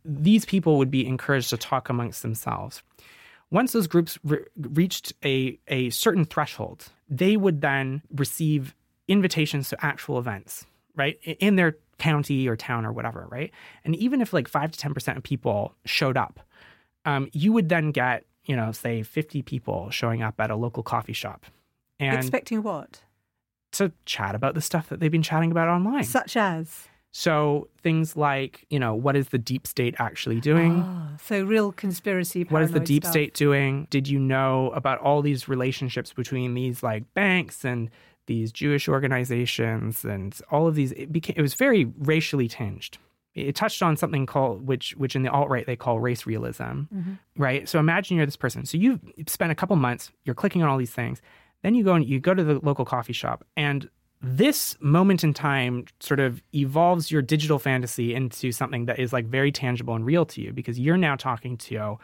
These 0.04 0.44
people 0.44 0.78
would 0.78 0.90
be 0.90 1.06
encouraged 1.06 1.50
to 1.50 1.56
talk 1.56 1.88
amongst 1.88 2.22
themselves. 2.22 2.82
Once 3.50 3.72
those 3.72 3.86
groups 3.86 4.18
re- 4.24 4.44
reached 4.56 5.12
a, 5.24 5.58
a 5.68 5.90
certain 5.90 6.24
threshold, 6.24 6.88
they 7.08 7.36
would 7.36 7.60
then 7.60 8.02
receive 8.14 8.74
invitations 9.06 9.70
to 9.70 9.84
actual 9.84 10.18
events, 10.18 10.66
right? 10.96 11.18
In 11.40 11.56
their 11.56 11.76
county 11.98 12.46
or 12.48 12.56
town 12.56 12.84
or 12.84 12.92
whatever, 12.92 13.26
right? 13.30 13.50
And 13.84 13.96
even 13.96 14.20
if 14.20 14.32
like 14.32 14.48
five 14.48 14.70
to 14.72 14.88
10% 14.88 15.16
of 15.16 15.22
people 15.22 15.74
showed 15.84 16.16
up, 16.16 16.40
um, 17.04 17.28
you 17.32 17.52
would 17.52 17.68
then 17.68 17.90
get, 17.90 18.24
you 18.44 18.54
know, 18.54 18.72
say 18.72 19.02
50 19.02 19.42
people 19.42 19.90
showing 19.90 20.22
up 20.22 20.38
at 20.40 20.50
a 20.50 20.56
local 20.56 20.82
coffee 20.82 21.12
shop 21.12 21.46
and 22.00 22.16
Expecting 22.16 22.62
what? 22.62 23.02
to 23.72 23.92
chat 24.06 24.34
about 24.34 24.54
the 24.54 24.62
stuff 24.62 24.88
that 24.88 24.98
they've 24.98 25.12
been 25.12 25.22
chatting 25.22 25.50
about 25.50 25.68
online. 25.68 26.02
Such 26.04 26.36
as 26.36 26.88
So 27.10 27.68
things 27.82 28.16
like, 28.16 28.64
you 28.70 28.78
know, 28.78 28.94
what 28.94 29.14
is 29.14 29.28
the 29.28 29.38
deep 29.38 29.66
state 29.66 29.94
actually 29.98 30.40
doing? 30.40 30.82
Ah, 30.84 31.16
so 31.22 31.42
real 31.44 31.72
conspiracy. 31.72 32.44
what 32.44 32.62
is 32.62 32.70
the 32.72 32.80
deep 32.80 33.04
stuff. 33.04 33.12
state 33.12 33.34
doing? 33.34 33.86
Did 33.90 34.08
you 34.08 34.18
know 34.18 34.70
about 34.70 35.00
all 35.00 35.20
these 35.22 35.48
relationships 35.48 36.12
between 36.12 36.54
these 36.54 36.82
like 36.82 37.12
banks 37.14 37.64
and 37.64 37.90
these 38.26 38.52
Jewish 38.52 38.88
organizations 38.88 40.04
and 40.04 40.38
all 40.50 40.66
of 40.66 40.74
these? 40.74 40.92
It 40.92 41.12
became 41.12 41.34
it 41.36 41.42
was 41.42 41.54
very 41.54 41.84
racially 41.98 42.48
tinged. 42.48 42.98
It 43.34 43.54
touched 43.54 43.82
on 43.82 43.96
something 43.96 44.26
called 44.26 44.66
which 44.66 44.92
which 44.96 45.14
in 45.14 45.22
the 45.22 45.30
alt 45.30 45.48
right 45.48 45.66
they 45.66 45.76
call 45.76 46.00
race 46.00 46.26
realism, 46.26 46.82
right? 47.36 47.68
So 47.68 47.78
imagine 47.78 48.16
you're 48.16 48.26
this 48.26 48.36
person. 48.36 48.64
So 48.64 48.78
you've 48.78 49.00
spent 49.26 49.52
a 49.52 49.54
couple 49.54 49.76
months, 49.76 50.10
you're 50.24 50.34
clicking 50.34 50.62
on 50.62 50.68
all 50.68 50.78
these 50.78 50.90
things, 50.90 51.20
then 51.62 51.74
you 51.74 51.84
go 51.84 51.94
and 51.94 52.04
you 52.06 52.20
go 52.20 52.34
to 52.34 52.44
the 52.44 52.60
local 52.62 52.84
coffee 52.84 53.12
shop 53.12 53.44
and 53.56 53.88
this 54.20 54.76
moment 54.80 55.22
in 55.22 55.32
time 55.32 55.84
sort 56.00 56.18
of 56.18 56.42
evolves 56.54 57.10
your 57.10 57.22
digital 57.22 57.58
fantasy 57.58 58.14
into 58.14 58.50
something 58.50 58.86
that 58.86 58.98
is 58.98 59.12
like 59.12 59.26
very 59.26 59.52
tangible 59.52 59.94
and 59.94 60.04
real 60.04 60.26
to 60.26 60.40
you 60.40 60.52
because 60.52 60.78
you're 60.78 60.96
now 60.96 61.14
talking 61.14 61.56
to 61.56 61.96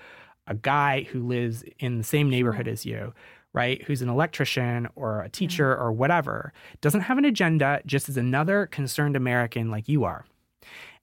a 0.46 0.54
guy 0.54 1.02
who 1.10 1.26
lives 1.26 1.64
in 1.78 1.98
the 1.98 2.04
same 2.04 2.30
neighborhood 2.30 2.68
as 2.68 2.86
you, 2.86 3.12
right? 3.52 3.82
Who's 3.82 4.02
an 4.02 4.08
electrician 4.08 4.88
or 4.94 5.22
a 5.22 5.28
teacher 5.28 5.76
or 5.76 5.92
whatever, 5.92 6.52
doesn't 6.80 7.00
have 7.00 7.18
an 7.18 7.24
agenda, 7.24 7.80
just 7.86 8.08
is 8.08 8.16
another 8.16 8.66
concerned 8.66 9.16
American 9.16 9.70
like 9.70 9.88
you 9.88 10.04
are. 10.04 10.24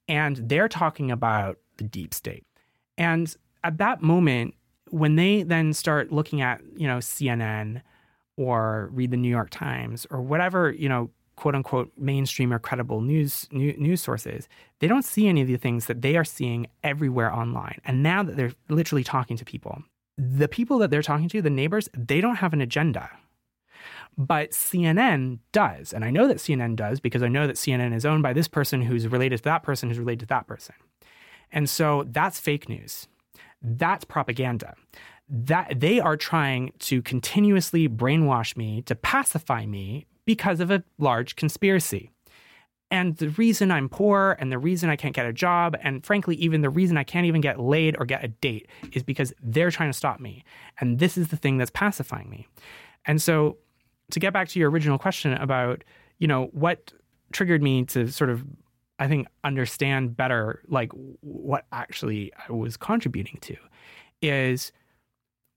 And 0.07 0.37
they're 0.37 0.69
talking 0.69 1.11
about 1.11 1.57
the 1.77 1.83
deep 1.83 2.13
state. 2.13 2.45
And 2.97 3.35
at 3.63 3.79
that 3.79 4.01
moment, 4.01 4.53
when 4.89 5.15
they 5.15 5.43
then 5.43 5.73
start 5.73 6.11
looking 6.11 6.41
at, 6.41 6.61
you 6.75 6.87
know, 6.87 6.97
CNN 6.97 7.81
or 8.37 8.89
read 8.91 9.11
the 9.11 9.17
New 9.17 9.29
York 9.29 9.49
Times 9.49 10.07
or 10.09 10.21
whatever, 10.21 10.71
you 10.71 10.89
know, 10.89 11.09
quote 11.35 11.55
unquote 11.55 11.91
mainstream 11.97 12.53
or 12.53 12.59
credible 12.59 13.01
news 13.01 13.47
new, 13.51 13.73
news 13.77 14.01
sources, 14.01 14.47
they 14.79 14.87
don't 14.87 15.05
see 15.05 15.27
any 15.27 15.41
of 15.41 15.47
the 15.47 15.57
things 15.57 15.87
that 15.87 16.01
they 16.01 16.15
are 16.15 16.23
seeing 16.23 16.67
everywhere 16.83 17.33
online. 17.33 17.79
And 17.85 18.03
now 18.03 18.23
that 18.23 18.37
they're 18.37 18.53
literally 18.69 19.03
talking 19.03 19.37
to 19.37 19.45
people, 19.45 19.83
the 20.17 20.47
people 20.47 20.77
that 20.79 20.91
they're 20.91 21.01
talking 21.01 21.29
to, 21.29 21.41
the 21.41 21.49
neighbors, 21.49 21.89
they 21.97 22.21
don't 22.21 22.35
have 22.35 22.53
an 22.53 22.61
agenda. 22.61 23.09
But 24.17 24.51
CNN 24.51 25.39
does. 25.51 25.93
And 25.93 26.05
I 26.05 26.11
know 26.11 26.27
that 26.27 26.37
CNN 26.37 26.75
does 26.75 26.99
because 26.99 27.23
I 27.23 27.27
know 27.27 27.47
that 27.47 27.55
CNN 27.55 27.95
is 27.95 28.05
owned 28.05 28.21
by 28.21 28.33
this 28.33 28.47
person 28.47 28.81
who's 28.81 29.07
related 29.07 29.37
to 29.37 29.43
that 29.43 29.63
person 29.63 29.89
who's 29.89 29.97
related 29.97 30.21
to 30.21 30.25
that 30.27 30.47
person. 30.47 30.75
And 31.51 31.69
so 31.69 32.05
that's 32.07 32.39
fake 32.39 32.69
news. 32.69 33.07
That's 33.61 34.05
propaganda. 34.05 34.75
That 35.33 35.79
they 35.79 35.99
are 35.99 36.17
trying 36.17 36.73
to 36.79 37.01
continuously 37.01 37.87
brainwash 37.87 38.57
me 38.57 38.81
to 38.83 38.95
pacify 38.95 39.65
me 39.65 40.05
because 40.25 40.59
of 40.59 40.69
a 40.69 40.83
large 40.97 41.35
conspiracy. 41.35 42.11
And 42.91 43.15
the 43.15 43.29
reason 43.29 43.71
I'm 43.71 43.87
poor 43.87 44.35
and 44.37 44.51
the 44.51 44.59
reason 44.59 44.89
I 44.89 44.97
can't 44.97 45.15
get 45.15 45.25
a 45.25 45.31
job, 45.31 45.77
and 45.81 46.05
frankly, 46.05 46.35
even 46.35 46.59
the 46.59 46.69
reason 46.69 46.97
I 46.97 47.05
can't 47.05 47.25
even 47.25 47.39
get 47.39 47.57
laid 47.57 47.95
or 47.97 48.05
get 48.05 48.23
a 48.23 48.27
date 48.27 48.67
is 48.91 49.01
because 49.01 49.33
they're 49.41 49.71
trying 49.71 49.89
to 49.89 49.97
stop 49.97 50.19
me. 50.19 50.43
And 50.81 50.99
this 50.99 51.17
is 51.17 51.29
the 51.29 51.37
thing 51.37 51.57
that's 51.57 51.71
pacifying 51.71 52.29
me. 52.29 52.47
And 53.05 53.21
so, 53.21 53.57
to 54.11 54.19
get 54.19 54.33
back 54.33 54.49
to 54.49 54.59
your 54.59 54.69
original 54.69 54.97
question 54.97 55.31
about, 55.33 55.85
you 56.19 56.27
know, 56.27 56.49
what 56.51 56.91
triggered 57.31 57.63
me 57.63 57.85
to 57.85 58.11
sort 58.11 58.29
of, 58.29 58.43
I 58.99 59.07
think, 59.07 59.27
understand 59.45 60.17
better, 60.17 60.61
like 60.67 60.91
what 61.21 61.65
actually 61.71 62.33
I 62.47 62.51
was 62.51 62.75
contributing 62.75 63.37
to, 63.43 63.55
is 64.21 64.73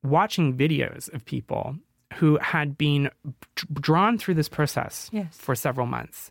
watching 0.05 0.57
videos 0.57 1.13
of 1.15 1.25
people 1.25 1.77
who 2.15 2.39
had 2.39 2.79
been 2.79 3.11
drawn 3.73 4.19
through 4.19 4.35
this 4.35 4.49
process 4.49 5.09
Yes. 5.13 5.37
for 5.37 5.55
several 5.55 5.87
months 5.87 6.31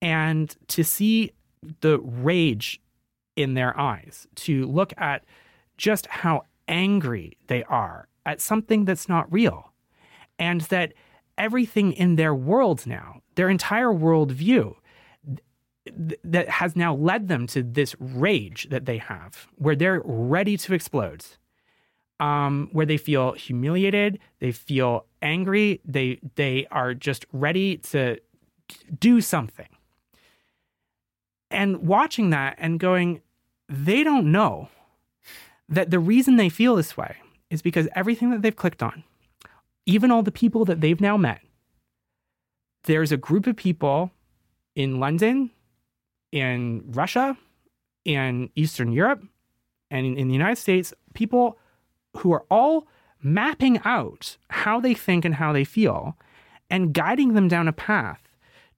and 0.00 0.54
to 0.68 0.84
see 0.84 1.32
the 1.80 1.98
rage 2.00 2.80
in 3.36 3.54
their 3.54 3.78
eyes, 3.78 4.26
to 4.34 4.66
look 4.66 4.92
at 4.98 5.24
just 5.78 6.06
how 6.06 6.42
angry 6.68 7.36
they 7.46 7.64
are 7.64 8.08
at 8.26 8.40
something 8.40 8.84
that's 8.84 9.08
not 9.08 9.32
real, 9.32 9.72
and 10.38 10.60
that 10.62 10.92
everything 11.38 11.92
in 11.92 12.16
their 12.16 12.34
world 12.34 12.86
now, 12.86 13.20
their 13.36 13.48
entire 13.48 13.88
worldview, 13.92 14.74
th- 15.86 16.20
that 16.22 16.48
has 16.48 16.76
now 16.76 16.94
led 16.94 17.28
them 17.28 17.46
to 17.48 17.62
this 17.62 17.96
rage 17.98 18.68
that 18.70 18.84
they 18.84 18.98
have, 18.98 19.48
where 19.56 19.74
they're 19.74 20.02
ready 20.04 20.56
to 20.56 20.74
explode, 20.74 21.24
um, 22.22 22.68
where 22.70 22.86
they 22.86 22.96
feel 22.96 23.32
humiliated, 23.32 24.20
they 24.38 24.52
feel 24.52 25.06
angry, 25.22 25.80
they 25.84 26.20
they 26.36 26.68
are 26.70 26.94
just 26.94 27.26
ready 27.32 27.78
to 27.78 28.16
do 29.00 29.20
something. 29.20 29.68
And 31.50 31.78
watching 31.78 32.30
that 32.30 32.54
and 32.58 32.78
going, 32.78 33.22
they 33.68 34.04
don't 34.04 34.30
know 34.30 34.68
that 35.68 35.90
the 35.90 35.98
reason 35.98 36.36
they 36.36 36.48
feel 36.48 36.76
this 36.76 36.96
way 36.96 37.16
is 37.50 37.60
because 37.60 37.88
everything 37.96 38.30
that 38.30 38.40
they've 38.40 38.54
clicked 38.54 38.84
on, 38.84 39.02
even 39.84 40.12
all 40.12 40.22
the 40.22 40.30
people 40.30 40.64
that 40.66 40.80
they've 40.80 41.00
now 41.00 41.16
met, 41.16 41.40
there's 42.84 43.10
a 43.10 43.16
group 43.16 43.48
of 43.48 43.56
people 43.56 44.12
in 44.76 45.00
London, 45.00 45.50
in 46.30 46.84
Russia, 46.86 47.36
in 48.04 48.48
Eastern 48.54 48.92
Europe, 48.92 49.24
and 49.90 50.06
in, 50.06 50.16
in 50.16 50.28
the 50.28 50.34
United 50.34 50.56
States, 50.56 50.94
people 51.14 51.58
who 52.18 52.32
are 52.32 52.44
all 52.50 52.86
mapping 53.22 53.80
out 53.84 54.36
how 54.50 54.80
they 54.80 54.94
think 54.94 55.24
and 55.24 55.36
how 55.36 55.52
they 55.52 55.64
feel 55.64 56.16
and 56.68 56.92
guiding 56.92 57.34
them 57.34 57.48
down 57.48 57.68
a 57.68 57.72
path 57.72 58.20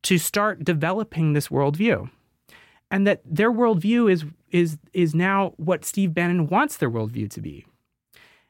to 0.03 0.19
start 0.19 0.65
developing 0.65 1.33
this 1.33 1.49
worldview. 1.49 2.11
And 2.91 3.07
that 3.07 3.23
their 3.25 3.51
worldview 3.51 4.11
is, 4.11 4.25
is, 4.51 4.79
is 4.93 5.15
now 5.15 5.55
what 5.57 5.85
Steve 5.85 6.15
Bannon 6.15 6.47
wants 6.47 6.77
their 6.77 6.91
worldview 6.91 7.31
to 7.31 7.41
be. 7.41 7.67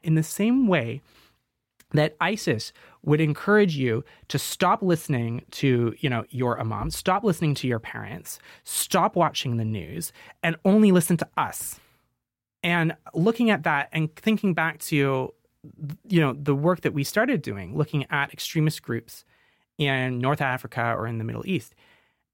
In 0.03 0.17
the 0.17 0.23
same 0.23 0.67
way 0.67 1.01
that 1.93 2.17
ISIS 2.21 2.73
would 3.05 3.21
encourage 3.21 3.77
you 3.77 4.05
to 4.29 4.39
stop 4.39 4.83
listening 4.83 5.45
to, 5.53 5.95
you 6.01 6.11
know, 6.11 6.25
your 6.31 6.61
imam, 6.61 6.91
stop 6.91 7.23
listening 7.23 7.55
to 7.55 7.69
your 7.69 7.79
parents, 7.79 8.39
stop 8.65 9.15
watching 9.15 9.57
the 9.57 9.65
news, 9.65 10.13
and 10.43 10.57
only 10.65 10.91
listen 10.91 11.17
to 11.17 11.29
us. 11.37 11.79
And 12.65 12.97
looking 13.13 13.51
at 13.51 13.63
that 13.63 13.91
and 13.93 14.13
thinking 14.17 14.55
back 14.55 14.79
to, 14.81 15.33
you 16.09 16.21
know, 16.21 16.33
the 16.33 16.55
work 16.55 16.81
that 16.81 16.95
we 16.95 17.05
started 17.05 17.43
doing, 17.43 17.77
looking 17.77 18.07
at 18.11 18.33
extremist 18.33 18.83
groups 18.83 19.25
in 19.79 20.19
North 20.19 20.41
Africa 20.41 20.95
or 20.97 21.07
in 21.07 21.19
the 21.19 21.25
Middle 21.25 21.47
East, 21.47 21.75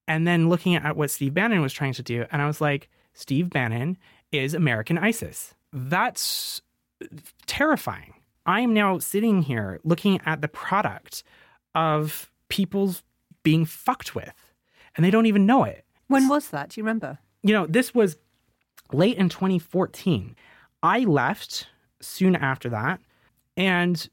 and 0.09 0.27
then 0.27 0.49
looking 0.49 0.77
at 0.77 0.97
what 0.97 1.11
Steve 1.11 1.35
Bannon 1.35 1.61
was 1.61 1.73
trying 1.73 1.93
to 1.95 2.03
do, 2.03 2.25
and 2.31 2.41
I 2.41 2.47
was 2.47 2.61
like, 2.61 2.89
Steve 3.13 3.51
Bannon 3.51 3.99
is 4.33 4.55
American 4.55 4.97
ISIS. 4.97 5.55
That's 5.73 6.63
terrifying 7.47 8.15
I 8.47 8.61
am 8.61 8.75
now 8.75 8.99
sitting 8.99 9.43
here 9.43 9.81
looking 9.85 10.21
at 10.25 10.41
the 10.43 10.49
product 10.49 11.23
of 11.75 12.31
people's 12.49 13.03
being 13.43 13.65
fucked 13.65 14.15
with, 14.15 14.35
and 14.97 15.05
they 15.05 15.11
don't 15.11 15.27
even 15.27 15.47
know 15.47 15.65
it. 15.65 15.85
When 16.09 16.29
was 16.29 16.51
that? 16.51 16.71
Do 16.71 16.81
you 16.81 16.85
remember? 16.85 17.19
You 17.43 17.55
know, 17.55 17.67
this 17.67 17.95
was 17.95 18.17
late 18.93 19.17
in 19.17 19.29
2014. 19.29 20.37
I 20.83 21.01
left 21.01 21.69
soon 22.01 22.37
after 22.37 22.69
that. 22.71 23.01
And, 23.57 24.09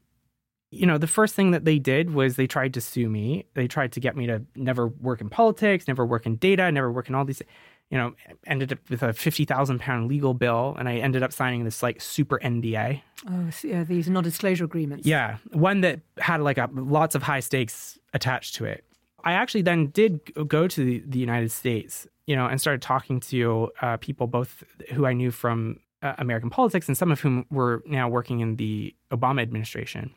you 0.71 0.85
know, 0.85 0.97
the 0.97 1.07
first 1.07 1.35
thing 1.35 1.51
that 1.51 1.65
they 1.65 1.79
did 1.79 2.13
was 2.13 2.35
they 2.35 2.47
tried 2.47 2.73
to 2.73 2.81
sue 2.81 3.09
me. 3.09 3.45
They 3.53 3.67
tried 3.67 3.91
to 3.93 3.99
get 3.99 4.15
me 4.15 4.27
to 4.27 4.43
never 4.55 4.87
work 4.87 5.21
in 5.21 5.29
politics, 5.29 5.87
never 5.87 6.05
work 6.05 6.25
in 6.25 6.35
data, 6.35 6.71
never 6.71 6.91
work 6.91 7.09
in 7.09 7.15
all 7.15 7.25
these 7.25 7.41
you 7.89 7.97
know, 7.97 8.13
ended 8.45 8.73
up 8.73 8.79
with 8.89 9.01
a 9.01 9.13
fifty 9.13 9.45
thousand 9.45 9.79
pound 9.79 10.09
legal 10.09 10.33
bill, 10.33 10.75
and 10.77 10.89
I 10.89 10.95
ended 10.95 11.23
up 11.23 11.31
signing 11.31 11.63
this 11.63 11.81
like 11.81 12.01
super 12.01 12.37
NDA. 12.39 13.01
Oh, 13.29 13.49
yeah, 13.63 13.83
these 13.83 14.09
non-disclosure 14.09 14.65
agreements. 14.65 15.07
Yeah, 15.07 15.37
one 15.51 15.81
that 15.81 16.01
had 16.17 16.41
like 16.41 16.57
a, 16.57 16.69
lots 16.73 17.15
of 17.15 17.23
high 17.23 17.39
stakes 17.39 17.97
attached 18.13 18.55
to 18.55 18.65
it. 18.65 18.83
I 19.23 19.33
actually 19.33 19.61
then 19.61 19.87
did 19.87 20.19
go 20.47 20.67
to 20.67 20.83
the, 20.83 21.03
the 21.07 21.19
United 21.19 21.51
States, 21.51 22.07
you 22.27 22.35
know, 22.35 22.45
and 22.45 22.61
started 22.61 22.81
talking 22.81 23.19
to 23.21 23.71
uh, 23.81 23.97
people 23.97 24.27
both 24.27 24.63
who 24.93 25.05
I 25.05 25.13
knew 25.13 25.31
from 25.31 25.79
uh, 26.03 26.13
American 26.17 26.49
politics 26.49 26.87
and 26.87 26.95
some 26.95 27.11
of 27.11 27.21
whom 27.21 27.45
were 27.49 27.81
now 27.87 28.07
working 28.07 28.41
in 28.41 28.57
the 28.57 28.93
Obama 29.11 29.41
administration. 29.41 30.13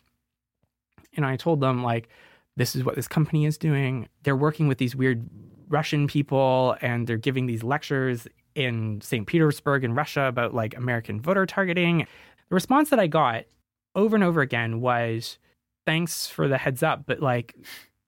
And 1.17 1.25
I 1.25 1.37
told 1.37 1.61
them 1.61 1.83
like, 1.83 2.09
this 2.57 2.77
is 2.77 2.85
what 2.85 2.97
this 2.97 3.09
company 3.09 3.47
is 3.47 3.57
doing. 3.57 4.09
They're 4.25 4.37
working 4.37 4.69
with 4.69 4.79
these 4.79 4.95
weird 4.95 5.27
Russian 5.69 6.09
people 6.09 6.77
and 6.83 7.07
they're 7.07 7.17
giving 7.17 7.47
these 7.47 7.63
lectures 7.63 8.27
in 8.55 9.01
St. 9.01 9.27
Petersburg 9.27 9.85
in 9.85 9.95
Russia 9.95 10.23
about 10.23 10.53
like 10.53 10.77
American 10.77 11.21
voter 11.21 11.47
targeting. 11.47 12.01
The 12.49 12.55
response 12.55 12.91
that 12.91 12.99
I 12.99 13.07
got 13.07 13.45
over 13.95 14.17
and 14.17 14.25
over 14.25 14.41
again 14.41 14.81
was 14.81 15.39
thanks 15.87 16.27
for 16.27 16.49
the 16.49 16.59
heads 16.59 16.83
up, 16.83 17.05
but 17.07 17.21
like, 17.21 17.55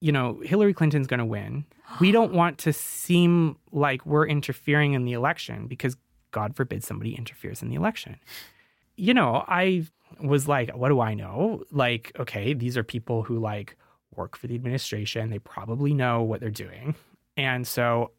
you 0.02 0.10
know, 0.10 0.40
Hillary 0.44 0.74
Clinton's 0.74 1.06
going 1.06 1.18
to 1.18 1.24
win. 1.24 1.64
We 2.00 2.10
don't 2.10 2.32
want 2.40 2.58
to 2.58 2.72
seem 2.72 3.56
like 3.70 4.04
we're 4.04 4.26
interfering 4.26 4.94
in 4.94 5.04
the 5.04 5.12
election 5.12 5.68
because 5.68 5.96
God 6.32 6.56
forbid 6.56 6.82
somebody 6.82 7.14
interferes 7.14 7.62
in 7.62 7.68
the 7.68 7.76
election. 7.76 8.16
You 8.96 9.14
know, 9.14 9.44
I 9.46 9.86
was 10.20 10.48
like, 10.48 10.76
what 10.76 10.88
do 10.88 11.00
I 11.00 11.14
know? 11.14 11.62
Like, 11.70 12.10
okay, 12.18 12.52
these 12.52 12.76
are 12.76 12.82
people 12.82 13.22
who 13.22 13.38
like 13.38 13.76
work 14.16 14.36
for 14.36 14.48
the 14.48 14.56
administration. 14.56 15.30
They 15.30 15.38
probably 15.38 15.94
know 15.94 16.22
what 16.22 16.40
they're 16.40 16.50
doing. 16.50 16.96
And 17.36 17.64
so 17.66 18.10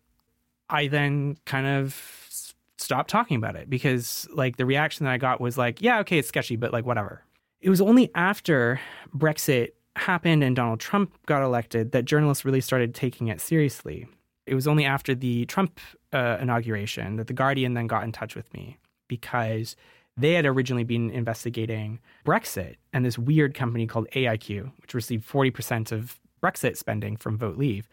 I 0.69 0.87
then 0.87 1.35
kind 1.45 1.67
of 1.67 2.29
stopped 2.77 3.09
talking 3.09 3.35
about 3.35 3.57
it 3.57 3.69
because 3.69 4.25
like 4.33 4.55
the 4.55 4.65
reaction 4.65 5.03
that 5.03 5.11
I 5.11 5.17
got 5.17 5.41
was 5.41 5.57
like, 5.57 5.81
yeah, 5.81 5.99
okay, 5.99 6.17
it's 6.17 6.29
sketchy, 6.29 6.55
but 6.55 6.71
like 6.71 6.85
whatever. 6.85 7.23
It 7.59 7.69
was 7.69 7.81
only 7.81 8.09
after 8.15 8.79
Brexit 9.15 9.71
happened 9.95 10.43
and 10.43 10.55
Donald 10.55 10.79
Trump 10.79 11.13
got 11.25 11.43
elected 11.43 11.91
that 11.91 12.05
journalists 12.05 12.45
really 12.45 12.61
started 12.61 12.95
taking 12.95 13.27
it 13.27 13.39
seriously. 13.39 14.07
It 14.45 14.55
was 14.55 14.67
only 14.67 14.85
after 14.85 15.15
the 15.15 15.45
Trump 15.45 15.79
uh, 16.11 16.37
inauguration 16.41 17.15
that 17.17 17.27
The 17.27 17.33
Guardian 17.33 17.73
then 17.73 17.87
got 17.87 18.03
in 18.03 18.11
touch 18.11 18.35
with 18.35 18.51
me 18.53 18.77
because 19.07 19.75
they 20.17 20.33
had 20.33 20.45
originally 20.45 20.83
been 20.83 21.09
investigating 21.11 21.99
Brexit 22.25 22.75
and 22.91 23.05
this 23.05 23.17
weird 23.17 23.53
company 23.53 23.87
called 23.87 24.07
AIQ, 24.15 24.71
which 24.81 24.93
received 24.93 25.27
40% 25.27 25.91
of 25.91 26.19
Brexit 26.41 26.77
spending 26.77 27.15
from 27.15 27.37
Vote 27.37 27.57
Leave, 27.57 27.87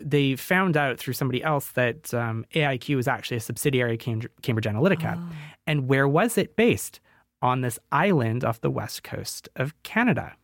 they 0.00 0.36
found 0.36 0.76
out 0.76 0.98
through 0.98 1.14
somebody 1.14 1.42
else 1.42 1.68
that 1.70 2.12
um, 2.12 2.44
AIQ 2.54 2.96
was 2.96 3.08
actually 3.08 3.38
a 3.38 3.40
subsidiary 3.40 3.94
of 3.94 4.00
Cambridge 4.00 4.66
Analytica. 4.66 5.16
Oh. 5.18 5.34
And 5.66 5.88
where 5.88 6.08
was 6.08 6.36
it 6.38 6.56
based? 6.56 7.00
On 7.40 7.60
this 7.60 7.78
island 7.92 8.44
off 8.44 8.60
the 8.60 8.70
west 8.70 9.04
coast 9.04 9.48
of 9.54 9.80
Canada. 9.84 10.34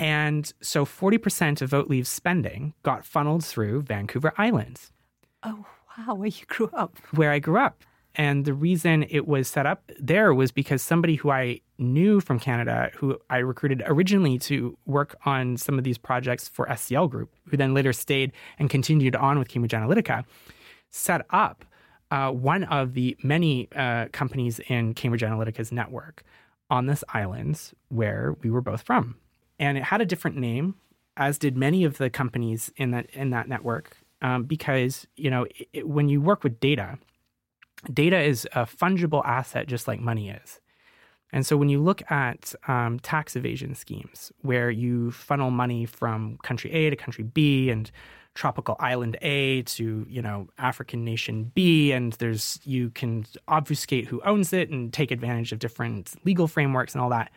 And 0.00 0.50
so 0.62 0.86
40% 0.86 1.60
of 1.60 1.68
Vote 1.68 1.88
Leave's 1.90 2.08
spending 2.08 2.72
got 2.82 3.04
funneled 3.04 3.44
through 3.44 3.82
Vancouver 3.82 4.32
Island. 4.38 4.80
Oh, 5.42 5.66
wow, 5.98 6.14
where 6.14 6.28
you 6.28 6.46
grew 6.46 6.70
up. 6.72 6.96
Where 7.14 7.30
I 7.30 7.38
grew 7.38 7.58
up. 7.58 7.84
And 8.14 8.46
the 8.46 8.54
reason 8.54 9.04
it 9.10 9.28
was 9.28 9.46
set 9.46 9.66
up 9.66 9.92
there 9.98 10.32
was 10.32 10.52
because 10.52 10.80
somebody 10.80 11.16
who 11.16 11.30
I 11.30 11.60
knew 11.78 12.20
from 12.20 12.40
Canada, 12.40 12.90
who 12.96 13.18
I 13.28 13.38
recruited 13.38 13.82
originally 13.86 14.38
to 14.38 14.76
work 14.86 15.16
on 15.26 15.58
some 15.58 15.76
of 15.76 15.84
these 15.84 15.98
projects 15.98 16.48
for 16.48 16.66
SCL 16.66 17.10
Group, 17.10 17.30
who 17.44 17.58
then 17.58 17.74
later 17.74 17.92
stayed 17.92 18.32
and 18.58 18.70
continued 18.70 19.14
on 19.14 19.38
with 19.38 19.48
Cambridge 19.48 19.72
Analytica, 19.72 20.24
set 20.88 21.26
up 21.28 21.64
uh, 22.10 22.30
one 22.30 22.64
of 22.64 22.94
the 22.94 23.18
many 23.22 23.68
uh, 23.76 24.06
companies 24.12 24.60
in 24.60 24.94
Cambridge 24.94 25.22
Analytica's 25.22 25.70
network 25.70 26.24
on 26.70 26.86
this 26.86 27.04
island 27.10 27.72
where 27.90 28.34
we 28.42 28.50
were 28.50 28.62
both 28.62 28.80
from. 28.80 29.16
And 29.60 29.78
it 29.78 29.84
had 29.84 30.00
a 30.00 30.06
different 30.06 30.38
name, 30.38 30.74
as 31.16 31.38
did 31.38 31.56
many 31.56 31.84
of 31.84 31.98
the 31.98 32.10
companies 32.10 32.72
in 32.76 32.90
that 32.90 33.08
in 33.10 33.30
that 33.30 33.48
network, 33.48 33.96
um, 34.22 34.42
because 34.44 35.06
you 35.16 35.30
know 35.30 35.46
it, 35.72 35.86
when 35.86 36.08
you 36.08 36.20
work 36.20 36.42
with 36.42 36.58
data 36.58 36.98
data 37.92 38.20
is 38.20 38.46
a 38.52 38.66
fungible 38.66 39.24
asset 39.24 39.66
just 39.66 39.88
like 39.88 40.00
money 40.00 40.30
is. 40.30 40.60
And 41.32 41.46
so 41.46 41.56
when 41.56 41.68
you 41.68 41.80
look 41.80 42.02
at 42.10 42.54
um, 42.66 42.98
tax 43.00 43.36
evasion 43.36 43.74
schemes 43.74 44.32
where 44.42 44.70
you 44.70 45.12
funnel 45.12 45.50
money 45.50 45.86
from 45.86 46.38
country 46.42 46.72
A 46.72 46.90
to 46.90 46.96
country 46.96 47.24
B 47.24 47.70
and 47.70 47.90
tropical 48.34 48.76
island 48.80 49.16
A 49.22 49.62
to, 49.62 50.06
you 50.08 50.22
know, 50.22 50.48
African 50.58 51.04
nation 51.04 51.52
B 51.54 51.92
and 51.92 52.12
there's 52.14 52.58
you 52.64 52.90
can 52.90 53.26
obfuscate 53.48 54.06
who 54.06 54.20
owns 54.24 54.52
it 54.52 54.70
and 54.70 54.92
take 54.92 55.10
advantage 55.10 55.52
of 55.52 55.58
different 55.58 56.14
legal 56.24 56.48
frameworks 56.48 56.94
and 56.94 57.02
all 57.02 57.10
that. 57.10 57.30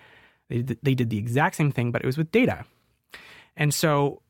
They, 0.49 0.61
they 0.61 0.93
did 0.95 1.09
the 1.09 1.17
exact 1.17 1.55
same 1.55 1.71
thing, 1.71 1.91
but 1.91 2.01
it 2.01 2.05
was 2.05 2.17
with 2.17 2.31
data. 2.31 2.65
And 3.55 3.73
so 3.73 4.21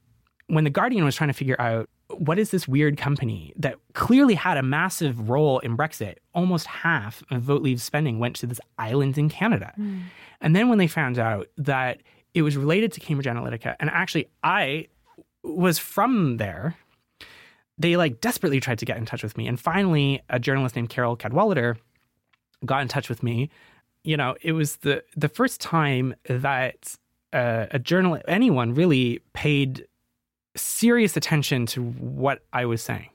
when 0.48 0.64
the 0.64 0.70
Guardian 0.70 1.06
was 1.06 1.16
trying 1.16 1.30
to 1.30 1.34
figure 1.34 1.60
out 1.60 1.90
what 2.10 2.38
is 2.38 2.52
this 2.52 2.68
weird 2.68 2.98
company 2.98 3.54
that 3.56 3.78
clearly 3.94 4.36
had 4.36 4.58
a 4.58 4.64
massive 4.64 5.30
role 5.30 5.60
in 5.60 5.76
Brexit? 5.76 6.16
Almost 6.34 6.68
half 6.68 7.24
of 7.32 7.42
Vote 7.42 7.62
Leave 7.62 7.82
spending 7.82 8.20
went 8.20 8.36
to 8.38 8.46
this 8.46 8.60
island 8.78 9.18
in 9.18 9.30
Canada. 9.30 9.74
Mm. 9.80 10.04
And 10.42 10.56
then 10.56 10.70
when 10.70 10.78
they 10.78 10.88
found 10.88 11.18
out 11.18 11.48
that 11.58 12.02
it 12.34 12.42
was 12.42 12.58
related 12.58 12.92
to 12.94 13.00
Cambridge 13.00 13.28
Analytica, 13.28 13.76
and 13.80 13.90
actually 13.90 14.28
I 14.44 14.88
was 15.44 15.80
from 15.80 16.38
there, 16.38 16.76
they 17.78 17.98
like 17.98 18.22
desperately 18.22 18.60
tried 18.60 18.80
to 18.80 18.86
get 18.86 18.98
in 18.98 19.06
touch 19.06 19.24
with 19.24 19.38
me. 19.38 19.48
And 19.48 19.60
finally, 19.60 20.22
a 20.30 20.40
journalist 20.40 20.76
named 20.76 20.90
Carole 20.90 21.18
Cadwalladr 21.18 21.78
got 22.66 22.82
in 22.82 22.88
touch 22.88 23.10
with 23.10 23.24
me. 23.24 23.50
You 24.04 24.18
know, 24.18 24.36
it 24.42 24.52
was 24.52 24.78
the 24.78 25.04
the 25.16 25.30
first 25.30 25.62
time 25.62 26.16
that 26.26 26.96
uh, 27.32 27.68
a 27.72 27.80
journalist, 27.80 28.26
anyone 28.28 28.74
really 28.74 29.22
paid 29.34 29.88
serious 30.56 31.18
attention 31.18 31.66
to 31.68 31.84
what 31.84 32.44
I 32.54 32.66
was 32.66 32.82
saying. 32.82 33.10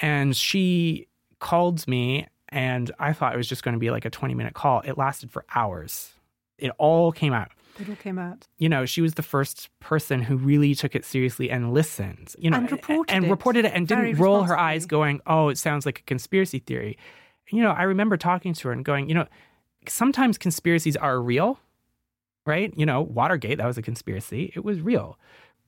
And 0.00 0.36
she 0.36 1.08
called 1.38 1.86
me, 1.88 2.26
and 2.50 2.90
I 2.98 3.12
thought 3.12 3.34
it 3.34 3.36
was 3.36 3.48
just 3.48 3.62
going 3.62 3.72
to 3.74 3.78
be 3.78 3.90
like 3.90 4.04
a 4.04 4.10
20 4.10 4.34
minute 4.34 4.54
call. 4.54 4.80
It 4.84 4.98
lasted 4.98 5.30
for 5.30 5.44
hours. 5.54 6.12
It 6.58 6.70
all 6.78 7.12
came 7.12 7.32
out. 7.32 7.50
It 7.78 7.88
all 7.88 7.96
came 7.96 8.18
out. 8.18 8.46
You 8.58 8.68
know, 8.68 8.86
she 8.86 9.00
was 9.02 9.14
the 9.14 9.22
first 9.22 9.68
person 9.80 10.22
who 10.22 10.36
really 10.36 10.74
took 10.74 10.94
it 10.94 11.04
seriously 11.04 11.50
and 11.50 11.74
listened. 11.74 12.34
You 12.38 12.50
know, 12.50 12.58
And 12.58 12.70
reported 12.70 13.14
and 13.14 13.24
it 13.26 13.30
reported 13.30 13.64
it 13.64 13.72
and 13.74 13.88
very 13.88 14.12
didn't 14.12 14.22
roll 14.22 14.44
her 14.44 14.58
eyes, 14.58 14.86
going, 14.86 15.20
"Oh, 15.26 15.48
it 15.48 15.58
sounds 15.58 15.84
like 15.84 16.00
a 16.00 16.02
conspiracy 16.02 16.58
theory." 16.58 16.96
You 17.50 17.62
know, 17.62 17.70
I 17.70 17.82
remember 17.82 18.16
talking 18.16 18.54
to 18.54 18.68
her 18.68 18.72
and 18.72 18.84
going, 18.84 19.08
"You 19.08 19.14
know, 19.16 19.26
sometimes 19.90 20.38
conspiracies 20.38 20.96
are 20.96 21.20
real, 21.20 21.58
right? 22.44 22.72
You 22.76 22.86
know, 22.86 23.02
Watergate 23.02 23.58
that 23.58 23.66
was 23.66 23.78
a 23.78 23.82
conspiracy; 23.82 24.52
it 24.54 24.64
was 24.64 24.80
real." 24.80 25.18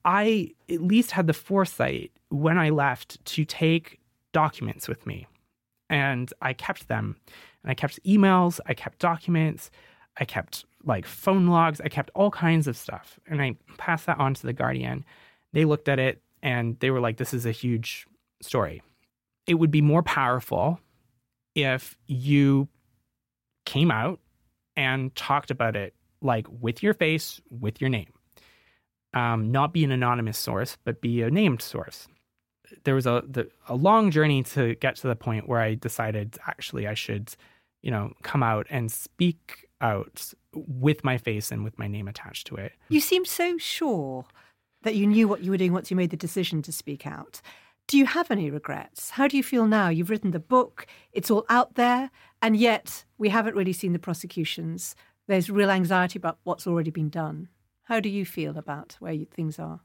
I 0.05 0.51
at 0.69 0.81
least 0.81 1.11
had 1.11 1.27
the 1.27 1.33
foresight 1.33 2.11
when 2.29 2.57
I 2.57 2.69
left 2.69 3.23
to 3.25 3.43
take 3.45 3.99
documents 4.31 4.87
with 4.87 5.05
me. 5.05 5.27
And 5.89 6.31
I 6.41 6.53
kept 6.53 6.87
them. 6.87 7.17
And 7.63 7.71
I 7.71 7.73
kept 7.73 8.01
emails, 8.03 8.59
I 8.65 8.73
kept 8.73 8.99
documents, 8.99 9.71
I 10.17 10.25
kept 10.25 10.65
like 10.85 11.05
phone 11.05 11.47
logs, 11.47 11.81
I 11.81 11.89
kept 11.89 12.11
all 12.15 12.31
kinds 12.31 12.67
of 12.67 12.77
stuff. 12.77 13.19
And 13.27 13.41
I 13.41 13.55
passed 13.77 14.05
that 14.05 14.19
on 14.19 14.33
to 14.35 14.45
the 14.45 14.53
Guardian. 14.53 15.03
They 15.51 15.65
looked 15.65 15.89
at 15.89 15.99
it 15.99 16.21
and 16.41 16.79
they 16.79 16.91
were 16.91 17.01
like, 17.01 17.17
this 17.17 17.33
is 17.33 17.45
a 17.45 17.51
huge 17.51 18.07
story. 18.41 18.81
It 19.47 19.55
would 19.55 19.71
be 19.71 19.81
more 19.81 20.03
powerful 20.03 20.79
if 21.55 21.97
you 22.05 22.69
came 23.69 23.91
out 23.91 24.19
and 24.75 25.15
talked 25.15 25.51
about 25.51 25.75
it 25.75 25.93
like 26.21 26.47
with 26.49 26.83
your 26.83 26.93
face, 26.93 27.39
with 27.49 27.79
your 27.79 27.89
name 27.89 28.13
um, 29.13 29.51
not 29.51 29.73
be 29.73 29.83
an 29.83 29.91
anonymous 29.91 30.37
source, 30.37 30.77
but 30.83 31.01
be 31.01 31.21
a 31.21 31.29
named 31.29 31.61
source. 31.61 32.07
There 32.83 32.95
was 32.95 33.07
a 33.07 33.23
the, 33.27 33.49
a 33.67 33.75
long 33.75 34.11
journey 34.11 34.43
to 34.43 34.75
get 34.75 34.95
to 34.97 35.07
the 35.07 35.15
point 35.15 35.47
where 35.47 35.59
I 35.59 35.73
decided 35.73 36.37
actually 36.45 36.87
I 36.87 36.93
should, 36.93 37.35
you 37.81 37.89
know, 37.89 38.13
come 38.21 38.43
out 38.43 38.67
and 38.69 38.91
speak 38.91 39.67
out 39.81 40.33
with 40.53 41.03
my 41.03 41.17
face 41.17 41.51
and 41.51 41.63
with 41.63 41.79
my 41.79 41.87
name 41.87 42.07
attached 42.07 42.47
to 42.47 42.55
it. 42.55 42.73
You 42.89 42.99
seemed 42.99 43.27
so 43.27 43.57
sure 43.57 44.25
that 44.83 44.95
you 44.95 45.07
knew 45.07 45.27
what 45.27 45.41
you 45.41 45.51
were 45.51 45.57
doing 45.57 45.73
once 45.73 45.89
you 45.89 45.97
made 45.97 46.11
the 46.11 46.17
decision 46.17 46.61
to 46.63 46.71
speak 46.71 47.07
out. 47.07 47.41
Do 47.89 47.97
you 47.97 48.05
have 48.05 48.29
any 48.29 48.51
regrets? 48.51 49.09
How 49.09 49.27
do 49.27 49.35
you 49.35 49.41
feel 49.41 49.65
now? 49.65 49.89
You've 49.89 50.11
written 50.11 50.29
the 50.29 50.39
book, 50.39 50.85
it's 51.11 51.31
all 51.31 51.43
out 51.49 51.73
there, 51.73 52.11
and 52.39 52.55
yet 52.55 53.03
we 53.17 53.29
haven't 53.29 53.55
really 53.55 53.73
seen 53.73 53.93
the 53.93 53.99
prosecutions. 53.99 54.95
There's 55.27 55.49
real 55.49 55.71
anxiety 55.71 56.19
about 56.19 56.37
what's 56.43 56.67
already 56.67 56.91
been 56.91 57.09
done. 57.09 57.49
How 57.85 57.99
do 57.99 58.07
you 58.07 58.27
feel 58.27 58.59
about 58.59 58.95
where 58.99 59.13
you, 59.13 59.25
things 59.25 59.57
are? 59.57 59.79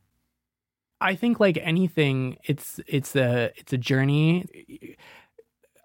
I 1.01 1.15
think 1.15 1.41
like 1.41 1.57
anything, 1.63 2.37
it's 2.45 2.79
it's 2.87 3.17
a 3.17 3.51
it's 3.57 3.73
a 3.73 3.79
journey. 3.79 4.45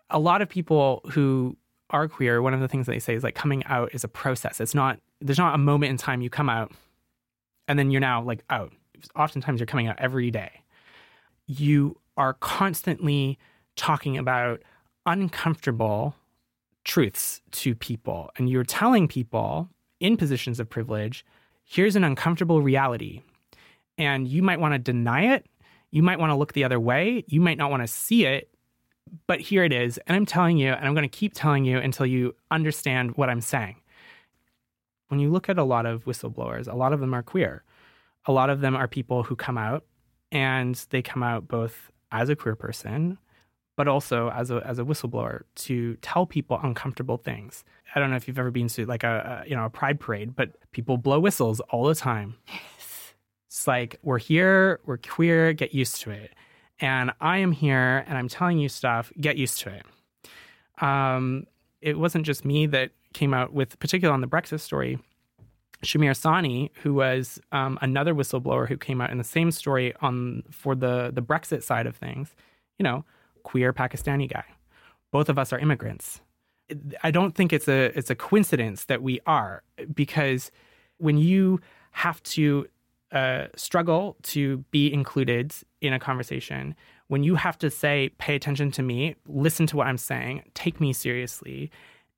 A 0.09 0.19
lot 0.19 0.41
of 0.41 0.49
people 0.49 0.99
who 1.11 1.55
are 1.89 2.09
queer, 2.09 2.41
one 2.41 2.53
of 2.53 2.59
the 2.59 2.67
things 2.67 2.85
they 2.85 2.99
say 2.99 3.15
is 3.15 3.23
like 3.23 3.35
coming 3.35 3.63
out 3.63 3.95
is 3.95 4.03
a 4.03 4.09
process. 4.09 4.59
It's 4.59 4.75
not 4.75 4.99
there's 5.21 5.37
not 5.37 5.55
a 5.55 5.57
moment 5.57 5.91
in 5.91 5.95
time 5.95 6.21
you 6.21 6.29
come 6.29 6.49
out 6.49 6.73
and 7.69 7.79
then 7.79 7.91
you're 7.91 8.01
now 8.01 8.21
like 8.21 8.43
out. 8.49 8.73
Oftentimes 9.15 9.61
you're 9.61 9.67
coming 9.67 9.87
out 9.87 9.95
every 9.99 10.31
day. 10.31 10.51
You 11.47 11.95
are 12.19 12.33
constantly 12.33 13.39
talking 13.75 14.17
about 14.17 14.61
uncomfortable 15.05 16.13
truths 16.83 17.41
to 17.51 17.73
people 17.73 18.29
and 18.37 18.49
you're 18.49 18.63
telling 18.63 19.07
people 19.07 19.69
in 19.99 20.17
positions 20.17 20.59
of 20.59 20.69
privilege, 20.69 21.25
here's 21.63 21.95
an 21.95 22.03
uncomfortable 22.03 22.61
reality 22.61 23.21
and 23.97 24.27
you 24.27 24.43
might 24.43 24.59
want 24.59 24.73
to 24.73 24.79
deny 24.79 25.33
it. 25.33 25.45
You 25.91 26.03
might 26.03 26.19
want 26.19 26.29
to 26.31 26.35
look 26.35 26.53
the 26.53 26.63
other 26.63 26.79
way. 26.79 27.23
You 27.27 27.41
might 27.41 27.57
not 27.57 27.71
want 27.71 27.83
to 27.83 27.87
see 27.87 28.25
it, 28.25 28.49
but 29.25 29.39
here 29.39 29.63
it 29.63 29.73
is. 29.73 29.97
And 30.05 30.15
I'm 30.15 30.25
telling 30.25 30.57
you, 30.57 30.71
and 30.71 30.85
I'm 30.85 30.93
going 30.93 31.09
to 31.09 31.17
keep 31.17 31.33
telling 31.33 31.65
you 31.65 31.77
until 31.79 32.05
you 32.05 32.35
understand 32.51 33.17
what 33.17 33.29
I'm 33.29 33.41
saying. 33.41 33.77
When 35.07 35.19
you 35.19 35.31
look 35.31 35.49
at 35.49 35.57
a 35.57 35.63
lot 35.63 35.85
of 35.85 36.05
whistleblowers, 36.05 36.67
a 36.67 36.75
lot 36.75 36.93
of 36.93 36.99
them 36.99 37.13
are 37.13 37.23
queer. 37.23 37.63
A 38.25 38.31
lot 38.31 38.49
of 38.49 38.61
them 38.61 38.75
are 38.75 38.87
people 38.87 39.23
who 39.23 39.35
come 39.35 39.57
out 39.57 39.83
and 40.31 40.75
they 40.91 41.01
come 41.01 41.23
out 41.23 41.47
both 41.47 41.91
as 42.11 42.29
a 42.29 42.35
queer 42.35 42.55
person, 42.55 43.17
but 43.77 43.87
also 43.87 44.29
as 44.31 44.51
a, 44.51 44.61
as 44.65 44.79
a 44.79 44.83
whistleblower 44.83 45.43
to 45.55 45.95
tell 45.97 46.25
people 46.25 46.59
uncomfortable 46.61 47.17
things. 47.17 47.63
I 47.95 47.99
don't 47.99 48.09
know 48.09 48.15
if 48.15 48.27
you've 48.27 48.39
ever 48.39 48.51
been 48.51 48.67
to 48.69 48.85
like 48.85 49.03
a, 49.03 49.43
a 49.43 49.49
you 49.49 49.55
know 49.55 49.65
a 49.65 49.69
pride 49.69 49.99
parade, 49.99 50.35
but 50.35 50.51
people 50.71 50.97
blow 50.97 51.19
whistles 51.19 51.59
all 51.71 51.85
the 51.85 51.95
time. 51.95 52.35
Yes. 52.47 53.13
It's 53.47 53.65
like, 53.65 53.97
we're 54.03 54.19
here, 54.19 54.79
we're 54.85 54.97
queer, 54.97 55.53
get 55.53 55.73
used 55.73 56.01
to 56.01 56.11
it. 56.11 56.35
And 56.79 57.11
I 57.19 57.39
am 57.39 57.51
here 57.51 58.05
and 58.07 58.15
I'm 58.15 58.27
telling 58.27 58.59
you 58.59 58.69
stuff, 58.69 59.11
get 59.19 59.37
used 59.37 59.59
to 59.61 59.69
it. 59.69 60.83
Um, 60.83 61.45
it 61.81 61.97
wasn't 61.97 62.25
just 62.25 62.45
me 62.45 62.67
that 62.67 62.91
came 63.13 63.33
out 63.33 63.51
with, 63.51 63.79
particularly 63.79 64.13
on 64.13 64.21
the 64.21 64.27
Brexit 64.27 64.59
story, 64.59 64.99
Shahmir 65.83 66.15
Sanni, 66.15 66.71
who 66.83 66.93
was 66.93 67.39
um, 67.51 67.79
another 67.81 68.13
whistleblower 68.13 68.67
who 68.67 68.77
came 68.77 68.99
out 68.99 69.11
in 69.11 69.17
the 69.17 69.23
same 69.23 69.51
story 69.51 69.93
on 70.01 70.43
for 70.51 70.75
the, 70.75 71.11
the 71.13 71.21
Brexit 71.21 71.63
side 71.63 71.87
of 71.87 71.95
things, 71.95 72.35
you 72.77 72.83
know, 72.83 73.05
queer 73.43 73.71
Pakistani 73.71 74.31
guy. 74.31 74.43
Both 75.11 75.29
of 75.29 75.39
us 75.39 75.53
are 75.53 75.59
immigrants. 75.59 76.21
I 77.01 77.11
don't 77.11 77.33
think 77.33 77.51
it's 77.51 77.67
a 77.67 77.97
it's 77.97 78.11
a 78.11 78.15
coincidence 78.15 78.85
that 78.85 79.01
we 79.01 79.19
are 79.25 79.63
because 79.93 80.51
when 80.97 81.17
you 81.17 81.59
have 81.91 82.21
to 82.23 82.67
uh, 83.11 83.47
struggle 83.55 84.17
to 84.21 84.59
be 84.69 84.93
included 84.93 85.53
in 85.81 85.93
a 85.93 85.99
conversation, 85.99 86.75
when 87.07 87.23
you 87.23 87.35
have 87.35 87.57
to 87.57 87.71
say, 87.71 88.09
pay 88.19 88.35
attention 88.35 88.69
to 88.71 88.83
me, 88.83 89.15
listen 89.27 89.65
to 89.67 89.77
what 89.77 89.87
I'm 89.87 89.97
saying, 89.97 90.43
take 90.53 90.79
me 90.79 90.93
seriously, 90.93 91.71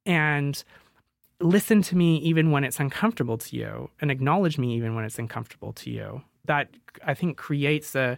and 0.05 0.61
listen 1.41 1.81
to 1.83 1.97
me 1.97 2.17
even 2.17 2.51
when 2.51 2.63
it's 2.63 2.79
uncomfortable 2.79 3.37
to 3.37 3.55
you, 3.55 3.89
and 3.99 4.09
acknowledge 4.11 4.57
me 4.57 4.75
even 4.75 4.95
when 4.95 5.03
it's 5.05 5.19
uncomfortable 5.19 5.73
to 5.73 5.89
you, 5.89 6.21
that 6.45 6.69
I 7.05 7.13
think 7.13 7.37
creates 7.37 7.95
a, 7.95 8.17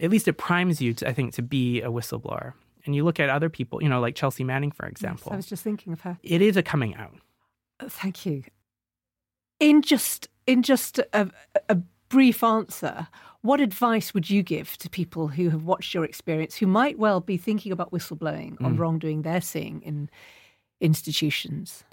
at 0.00 0.10
least 0.10 0.26
it 0.28 0.34
primes 0.34 0.80
you, 0.80 0.94
to, 0.94 1.08
I 1.08 1.12
think, 1.12 1.34
to 1.34 1.42
be 1.42 1.80
a 1.82 1.88
whistleblower. 1.88 2.54
And 2.84 2.94
you 2.94 3.04
look 3.04 3.18
at 3.20 3.30
other 3.30 3.48
people, 3.48 3.82
you 3.82 3.88
know, 3.88 4.00
like 4.00 4.14
Chelsea 4.14 4.44
Manning, 4.44 4.70
for 4.70 4.86
example. 4.86 5.32
I 5.32 5.36
was 5.36 5.46
just 5.46 5.62
thinking 5.62 5.92
of 5.92 6.02
her. 6.02 6.18
It 6.22 6.42
is 6.42 6.56
a 6.56 6.62
coming 6.62 6.94
out. 6.96 7.14
Uh, 7.80 7.88
Thank 7.88 8.26
you. 8.26 8.44
In 9.60 9.82
just 9.82 10.28
in 10.46 10.62
just 10.62 10.98
a, 11.12 11.30
a 11.68 11.76
brief 12.10 12.42
answer, 12.44 13.08
what 13.40 13.60
advice 13.60 14.12
would 14.12 14.28
you 14.28 14.42
give 14.42 14.76
to 14.78 14.90
people 14.90 15.28
who 15.28 15.48
have 15.48 15.64
watched 15.64 15.94
your 15.94 16.04
experience, 16.04 16.56
who 16.56 16.66
might 16.66 16.98
well 16.98 17.20
be 17.20 17.36
thinking 17.36 17.72
about 17.72 17.90
whistleblowing 17.90 18.62
on 18.62 18.76
Mm. 18.76 18.78
wrongdoing 18.78 19.22
they're 19.22 19.40
seeing 19.40 19.80
in 19.82 20.10
institutions? 20.80 21.84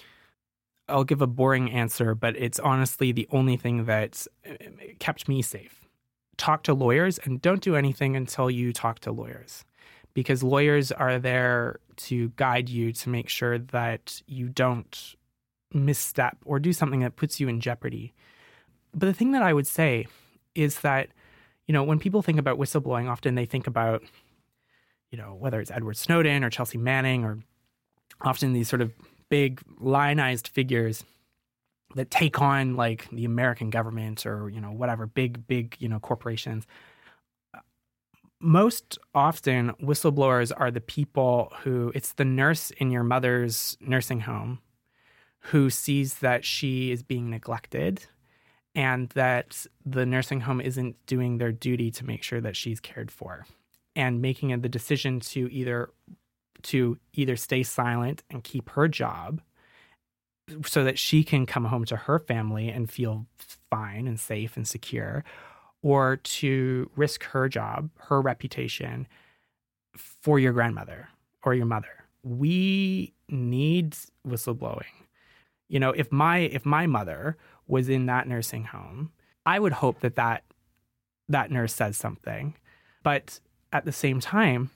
I'll 0.91 1.03
give 1.03 1.21
a 1.21 1.27
boring 1.27 1.71
answer, 1.71 2.13
but 2.13 2.35
it's 2.35 2.59
honestly 2.59 3.11
the 3.11 3.27
only 3.31 3.57
thing 3.57 3.85
that's 3.85 4.27
uh, 4.49 4.53
kept 4.99 5.27
me 5.27 5.41
safe. 5.41 5.87
Talk 6.37 6.63
to 6.63 6.73
lawyers 6.73 7.17
and 7.19 7.41
don't 7.41 7.61
do 7.61 7.75
anything 7.75 8.15
until 8.15 8.49
you 8.49 8.73
talk 8.73 8.99
to 8.99 9.11
lawyers 9.11 9.63
because 10.13 10.43
lawyers 10.43 10.91
are 10.91 11.19
there 11.19 11.79
to 11.95 12.29
guide 12.35 12.69
you 12.69 12.91
to 12.91 13.09
make 13.09 13.29
sure 13.29 13.57
that 13.57 14.21
you 14.27 14.49
don't 14.49 15.15
misstep 15.73 16.37
or 16.45 16.59
do 16.59 16.73
something 16.73 16.99
that 17.01 17.15
puts 17.15 17.39
you 17.39 17.47
in 17.47 17.61
jeopardy. 17.61 18.13
But 18.93 19.05
the 19.05 19.13
thing 19.13 19.31
that 19.31 19.41
I 19.41 19.53
would 19.53 19.67
say 19.67 20.07
is 20.55 20.81
that, 20.81 21.09
you 21.67 21.73
know, 21.73 21.83
when 21.83 21.99
people 21.99 22.21
think 22.21 22.39
about 22.39 22.57
whistleblowing, 22.57 23.09
often 23.09 23.35
they 23.35 23.45
think 23.45 23.67
about, 23.67 24.03
you 25.11 25.17
know, 25.17 25.35
whether 25.39 25.61
it's 25.61 25.71
Edward 25.71 25.97
Snowden 25.97 26.43
or 26.43 26.49
Chelsea 26.49 26.77
Manning 26.77 27.23
or 27.23 27.39
often 28.19 28.53
these 28.53 28.67
sort 28.67 28.81
of 28.81 28.91
big 29.31 29.61
lionized 29.79 30.49
figures 30.49 31.05
that 31.95 32.11
take 32.11 32.41
on 32.41 32.75
like 32.75 33.09
the 33.11 33.25
American 33.25 33.69
government 33.69 34.25
or 34.25 34.49
you 34.49 34.61
know 34.61 34.71
whatever 34.71 35.07
big 35.07 35.47
big 35.47 35.75
you 35.79 35.89
know 35.89 35.99
corporations. 35.99 36.67
Most 38.39 38.99
often 39.15 39.71
whistleblowers 39.81 40.51
are 40.55 40.69
the 40.69 40.81
people 40.81 41.53
who 41.63 41.91
it's 41.95 42.13
the 42.13 42.25
nurse 42.25 42.71
in 42.71 42.91
your 42.91 43.03
mother's 43.03 43.77
nursing 43.79 44.19
home 44.19 44.59
who 45.45 45.69
sees 45.69 46.15
that 46.15 46.45
she 46.45 46.91
is 46.91 47.01
being 47.01 47.29
neglected 47.29 48.05
and 48.75 49.09
that 49.09 49.65
the 49.85 50.05
nursing 50.05 50.41
home 50.41 50.61
isn't 50.61 50.95
doing 51.05 51.37
their 51.37 51.51
duty 51.51 51.89
to 51.91 52.05
make 52.05 52.21
sure 52.21 52.41
that 52.41 52.55
she's 52.55 52.79
cared 52.79 53.11
for 53.11 53.45
and 53.95 54.21
making 54.21 54.59
the 54.61 54.69
decision 54.69 55.19
to 55.19 55.51
either 55.51 55.89
to 56.63 56.97
either 57.13 57.35
stay 57.35 57.63
silent 57.63 58.23
and 58.29 58.43
keep 58.43 58.69
her 58.71 58.87
job 58.87 59.41
so 60.65 60.83
that 60.83 60.99
she 60.99 61.23
can 61.23 61.45
come 61.45 61.65
home 61.65 61.85
to 61.85 61.95
her 61.95 62.19
family 62.19 62.69
and 62.69 62.91
feel 62.91 63.25
fine 63.69 64.07
and 64.07 64.19
safe 64.19 64.57
and 64.57 64.67
secure 64.67 65.23
or 65.81 66.17
to 66.17 66.89
risk 66.95 67.23
her 67.23 67.49
job, 67.49 67.89
her 67.97 68.21
reputation 68.21 69.07
for 69.95 70.39
your 70.39 70.53
grandmother 70.53 71.09
or 71.43 71.53
your 71.53 71.65
mother. 71.65 72.05
We 72.23 73.13
need 73.29 73.95
whistleblowing. 74.27 74.83
You 75.69 75.79
know, 75.79 75.91
if 75.91 76.11
my 76.11 76.39
if 76.39 76.65
my 76.65 76.85
mother 76.85 77.37
was 77.67 77.89
in 77.89 78.05
that 78.07 78.27
nursing 78.27 78.65
home, 78.65 79.11
I 79.45 79.57
would 79.57 79.71
hope 79.71 80.01
that 80.01 80.15
that 80.15 80.43
that 81.29 81.49
nurse 81.49 81.73
says 81.73 81.97
something. 81.97 82.55
But 83.03 83.39
at 83.71 83.85
the 83.85 83.91
same 83.91 84.19
time, 84.19 84.69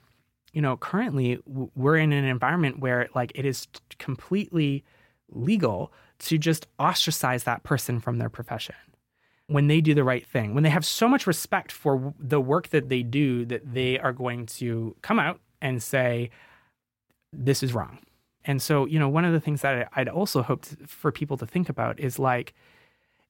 you 0.55 0.61
know, 0.61 0.77
currently 0.77 1.37
we're 1.45 1.97
in 1.97 2.13
an 2.13 2.23
environment 2.23 2.79
where 2.79 3.09
like 3.13 3.33
it 3.35 3.45
is 3.45 3.67
completely 3.99 4.85
legal 5.29 5.91
to 6.19 6.37
just 6.37 6.65
ostracize 6.79 7.43
that 7.43 7.63
person 7.63 7.99
from 7.99 8.19
their 8.19 8.29
profession 8.29 8.75
when 9.47 9.67
they 9.67 9.81
do 9.81 9.93
the 9.93 10.03
right 10.03 10.25
thing, 10.25 10.55
when 10.55 10.63
they 10.63 10.69
have 10.69 10.85
so 10.85 11.09
much 11.09 11.27
respect 11.27 11.73
for 11.73 12.13
the 12.17 12.39
work 12.39 12.69
that 12.69 12.87
they 12.87 13.03
do 13.03 13.45
that 13.45 13.73
they 13.73 13.99
are 13.99 14.13
going 14.13 14.45
to 14.45 14.95
come 15.01 15.19
out 15.19 15.41
and 15.61 15.83
say, 15.83 16.31
this 17.33 17.61
is 17.61 17.73
wrong. 17.73 17.99
And 18.45 18.61
so, 18.61 18.85
you 18.85 18.97
know, 18.97 19.09
one 19.09 19.25
of 19.25 19.33
the 19.33 19.41
things 19.41 19.61
that 19.61 19.89
I'd 19.93 20.07
also 20.07 20.41
hoped 20.41 20.77
for 20.87 21.11
people 21.11 21.35
to 21.37 21.45
think 21.45 21.67
about 21.67 21.99
is 21.99 22.17
like, 22.17 22.53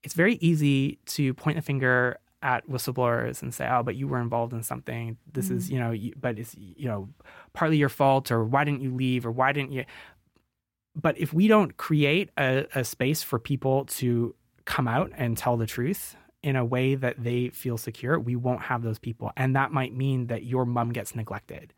it's 0.03 0.13
very 0.13 0.35
easy 0.35 0.99
to 1.07 1.33
point 1.33 1.57
the 1.57 1.63
finger 1.63 2.19
at 2.45 2.69
whistleblowers 2.69 3.41
and 3.41 3.51
say, 3.51 3.67
"Oh, 3.67 3.81
but 3.81 3.95
you 3.95 4.07
were 4.07 4.21
involved 4.21 4.53
in 4.53 4.61
something. 4.61 5.17
This 5.33 5.49
mm. 5.49 5.57
is, 5.57 5.71
you 5.71 5.79
know, 5.79 5.89
you, 5.89 6.13
but 6.15 6.37
it's, 6.37 6.55
you 6.55 6.87
know, 6.87 7.09
partly 7.53 7.77
your 7.77 7.89
fault, 7.89 8.31
or 8.31 8.45
why 8.45 8.63
didn't 8.63 8.81
you 8.81 8.93
leave, 8.95 9.25
or 9.25 9.31
why 9.31 9.51
didn't 9.51 9.71
you?" 9.71 9.83
But 10.95 11.17
if 11.17 11.33
we 11.33 11.47
don't 11.47 11.75
create 11.75 12.29
a, 12.37 12.67
a 12.75 12.83
space 12.83 13.23
for 13.23 13.39
people 13.39 13.85
to 13.85 14.35
come 14.65 14.87
out 14.87 15.11
and 15.15 15.35
tell 15.35 15.57
the 15.57 15.65
truth 15.65 16.15
in 16.43 16.55
a 16.55 16.63
way 16.63 16.93
that 16.93 17.21
they 17.21 17.49
feel 17.49 17.77
secure, 17.77 18.19
we 18.19 18.35
won't 18.35 18.61
have 18.61 18.83
those 18.83 18.99
people, 18.99 19.31
and 19.35 19.55
that 19.55 19.71
might 19.71 19.95
mean 19.95 20.27
that 20.27 20.43
your 20.43 20.65
mum 20.65 20.93
gets 20.93 21.15
neglected. 21.15 21.73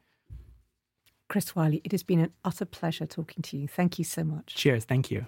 Chris 1.30 1.55
Wylie, 1.55 1.82
it 1.86 1.93
has 1.93 2.03
been 2.03 2.20
an 2.20 2.34
utter 2.43 2.65
pleasure 2.65 3.05
talking 3.05 3.41
to 3.43 3.57
you. 3.57 3.68
Thank 3.70 3.97
you 3.97 4.05
so 4.05 4.24
much. 4.26 4.53
Cheers. 4.53 4.84
Thank 4.84 5.11
you. 5.11 5.28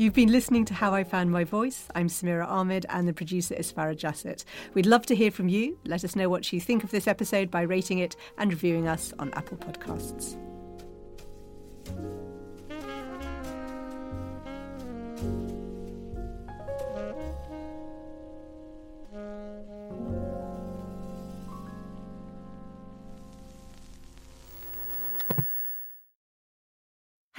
You've 0.00 0.14
been 0.14 0.32
listening 0.32 0.64
to 0.64 0.72
How 0.72 0.94
I 0.94 1.04
Found 1.04 1.30
My 1.30 1.44
Voice. 1.44 1.86
I'm 1.94 2.08
Samira 2.08 2.48
Ahmed 2.48 2.86
and 2.88 3.06
the 3.06 3.12
producer 3.12 3.54
is 3.54 3.70
Farah 3.70 3.94
Jassat. 3.94 4.44
We'd 4.72 4.86
love 4.86 5.04
to 5.04 5.14
hear 5.14 5.30
from 5.30 5.50
you. 5.50 5.76
Let 5.84 6.04
us 6.04 6.16
know 6.16 6.30
what 6.30 6.50
you 6.54 6.58
think 6.58 6.82
of 6.82 6.90
this 6.90 7.06
episode 7.06 7.50
by 7.50 7.60
rating 7.60 7.98
it 7.98 8.16
and 8.38 8.50
reviewing 8.50 8.88
us 8.88 9.12
on 9.18 9.30
Apple 9.34 9.58
Podcasts. 9.58 10.38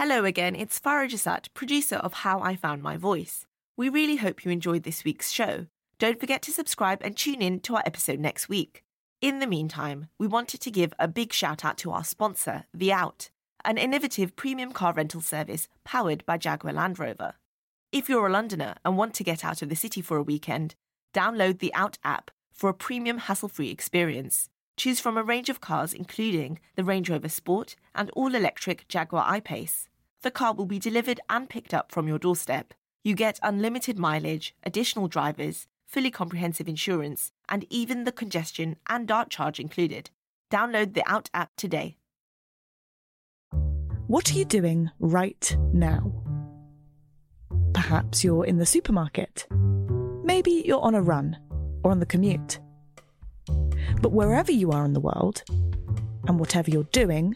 Hello 0.03 0.25
again, 0.25 0.55
it's 0.55 0.79
Farah 0.79 1.07
Jassat, 1.07 1.53
producer 1.53 1.97
of 1.97 2.11
How 2.25 2.39
I 2.39 2.55
Found 2.55 2.81
My 2.81 2.97
Voice. 2.97 3.45
We 3.77 3.87
really 3.87 4.15
hope 4.15 4.43
you 4.43 4.49
enjoyed 4.49 4.81
this 4.81 5.03
week's 5.03 5.29
show. 5.29 5.67
Don't 5.99 6.19
forget 6.19 6.41
to 6.41 6.51
subscribe 6.51 7.03
and 7.03 7.15
tune 7.15 7.39
in 7.39 7.59
to 7.59 7.75
our 7.75 7.83
episode 7.85 8.19
next 8.19 8.49
week. 8.49 8.83
In 9.21 9.37
the 9.37 9.45
meantime, 9.45 10.07
we 10.17 10.25
wanted 10.25 10.59
to 10.61 10.71
give 10.71 10.91
a 10.97 11.07
big 11.07 11.31
shout 11.31 11.63
out 11.63 11.77
to 11.77 11.91
our 11.91 12.03
sponsor, 12.03 12.63
The 12.73 12.91
Out, 12.91 13.29
an 13.63 13.77
innovative 13.77 14.35
premium 14.35 14.71
car 14.71 14.91
rental 14.91 15.21
service 15.21 15.67
powered 15.83 16.25
by 16.25 16.39
Jaguar 16.39 16.73
Land 16.73 16.97
Rover. 16.97 17.35
If 17.91 18.09
you're 18.09 18.25
a 18.25 18.31
Londoner 18.31 18.77
and 18.83 18.97
want 18.97 19.13
to 19.13 19.23
get 19.23 19.45
out 19.45 19.61
of 19.61 19.69
the 19.69 19.75
city 19.75 20.01
for 20.01 20.17
a 20.17 20.23
weekend, 20.23 20.73
download 21.13 21.59
the 21.59 21.75
Out 21.75 21.99
app 22.03 22.31
for 22.51 22.71
a 22.71 22.73
premium 22.73 23.19
hassle 23.19 23.49
free 23.49 23.69
experience. 23.69 24.49
Choose 24.77 24.99
from 24.99 25.15
a 25.15 25.21
range 25.21 25.49
of 25.49 25.61
cars, 25.61 25.93
including 25.93 26.59
the 26.75 26.83
Range 26.83 27.07
Rover 27.07 27.29
Sport 27.29 27.75
and 27.93 28.09
all 28.15 28.33
electric 28.33 28.87
Jaguar 28.87 29.25
I 29.27 29.39
Pace 29.39 29.89
the 30.21 30.31
car 30.31 30.53
will 30.53 30.65
be 30.65 30.79
delivered 30.79 31.19
and 31.29 31.49
picked 31.49 31.73
up 31.73 31.91
from 31.91 32.07
your 32.07 32.19
doorstep. 32.19 32.73
You 33.03 33.15
get 33.15 33.39
unlimited 33.41 33.97
mileage, 33.97 34.55
additional 34.63 35.07
drivers, 35.07 35.67
fully 35.87 36.11
comprehensive 36.11 36.69
insurance, 36.69 37.31
and 37.49 37.65
even 37.69 38.03
the 38.03 38.11
congestion 38.11 38.77
and 38.87 39.07
dart 39.07 39.29
charge 39.29 39.59
included. 39.59 40.09
Download 40.51 40.93
the 40.93 41.03
Out 41.09 41.29
app 41.33 41.49
today. 41.57 41.97
What 44.07 44.31
are 44.31 44.37
you 44.37 44.45
doing 44.45 44.91
right 44.99 45.57
now? 45.73 46.13
Perhaps 47.73 48.23
you're 48.23 48.45
in 48.45 48.57
the 48.57 48.65
supermarket. 48.65 49.47
Maybe 50.23 50.63
you're 50.65 50.81
on 50.81 50.95
a 50.95 51.01
run 51.01 51.37
or 51.83 51.91
on 51.91 51.99
the 51.99 52.05
commute. 52.05 52.59
But 54.01 54.11
wherever 54.11 54.51
you 54.51 54.71
are 54.71 54.85
in 54.85 54.93
the 54.93 54.99
world, 54.99 55.43
and 56.27 56.39
whatever 56.39 56.69
you're 56.69 56.83
doing, 56.91 57.35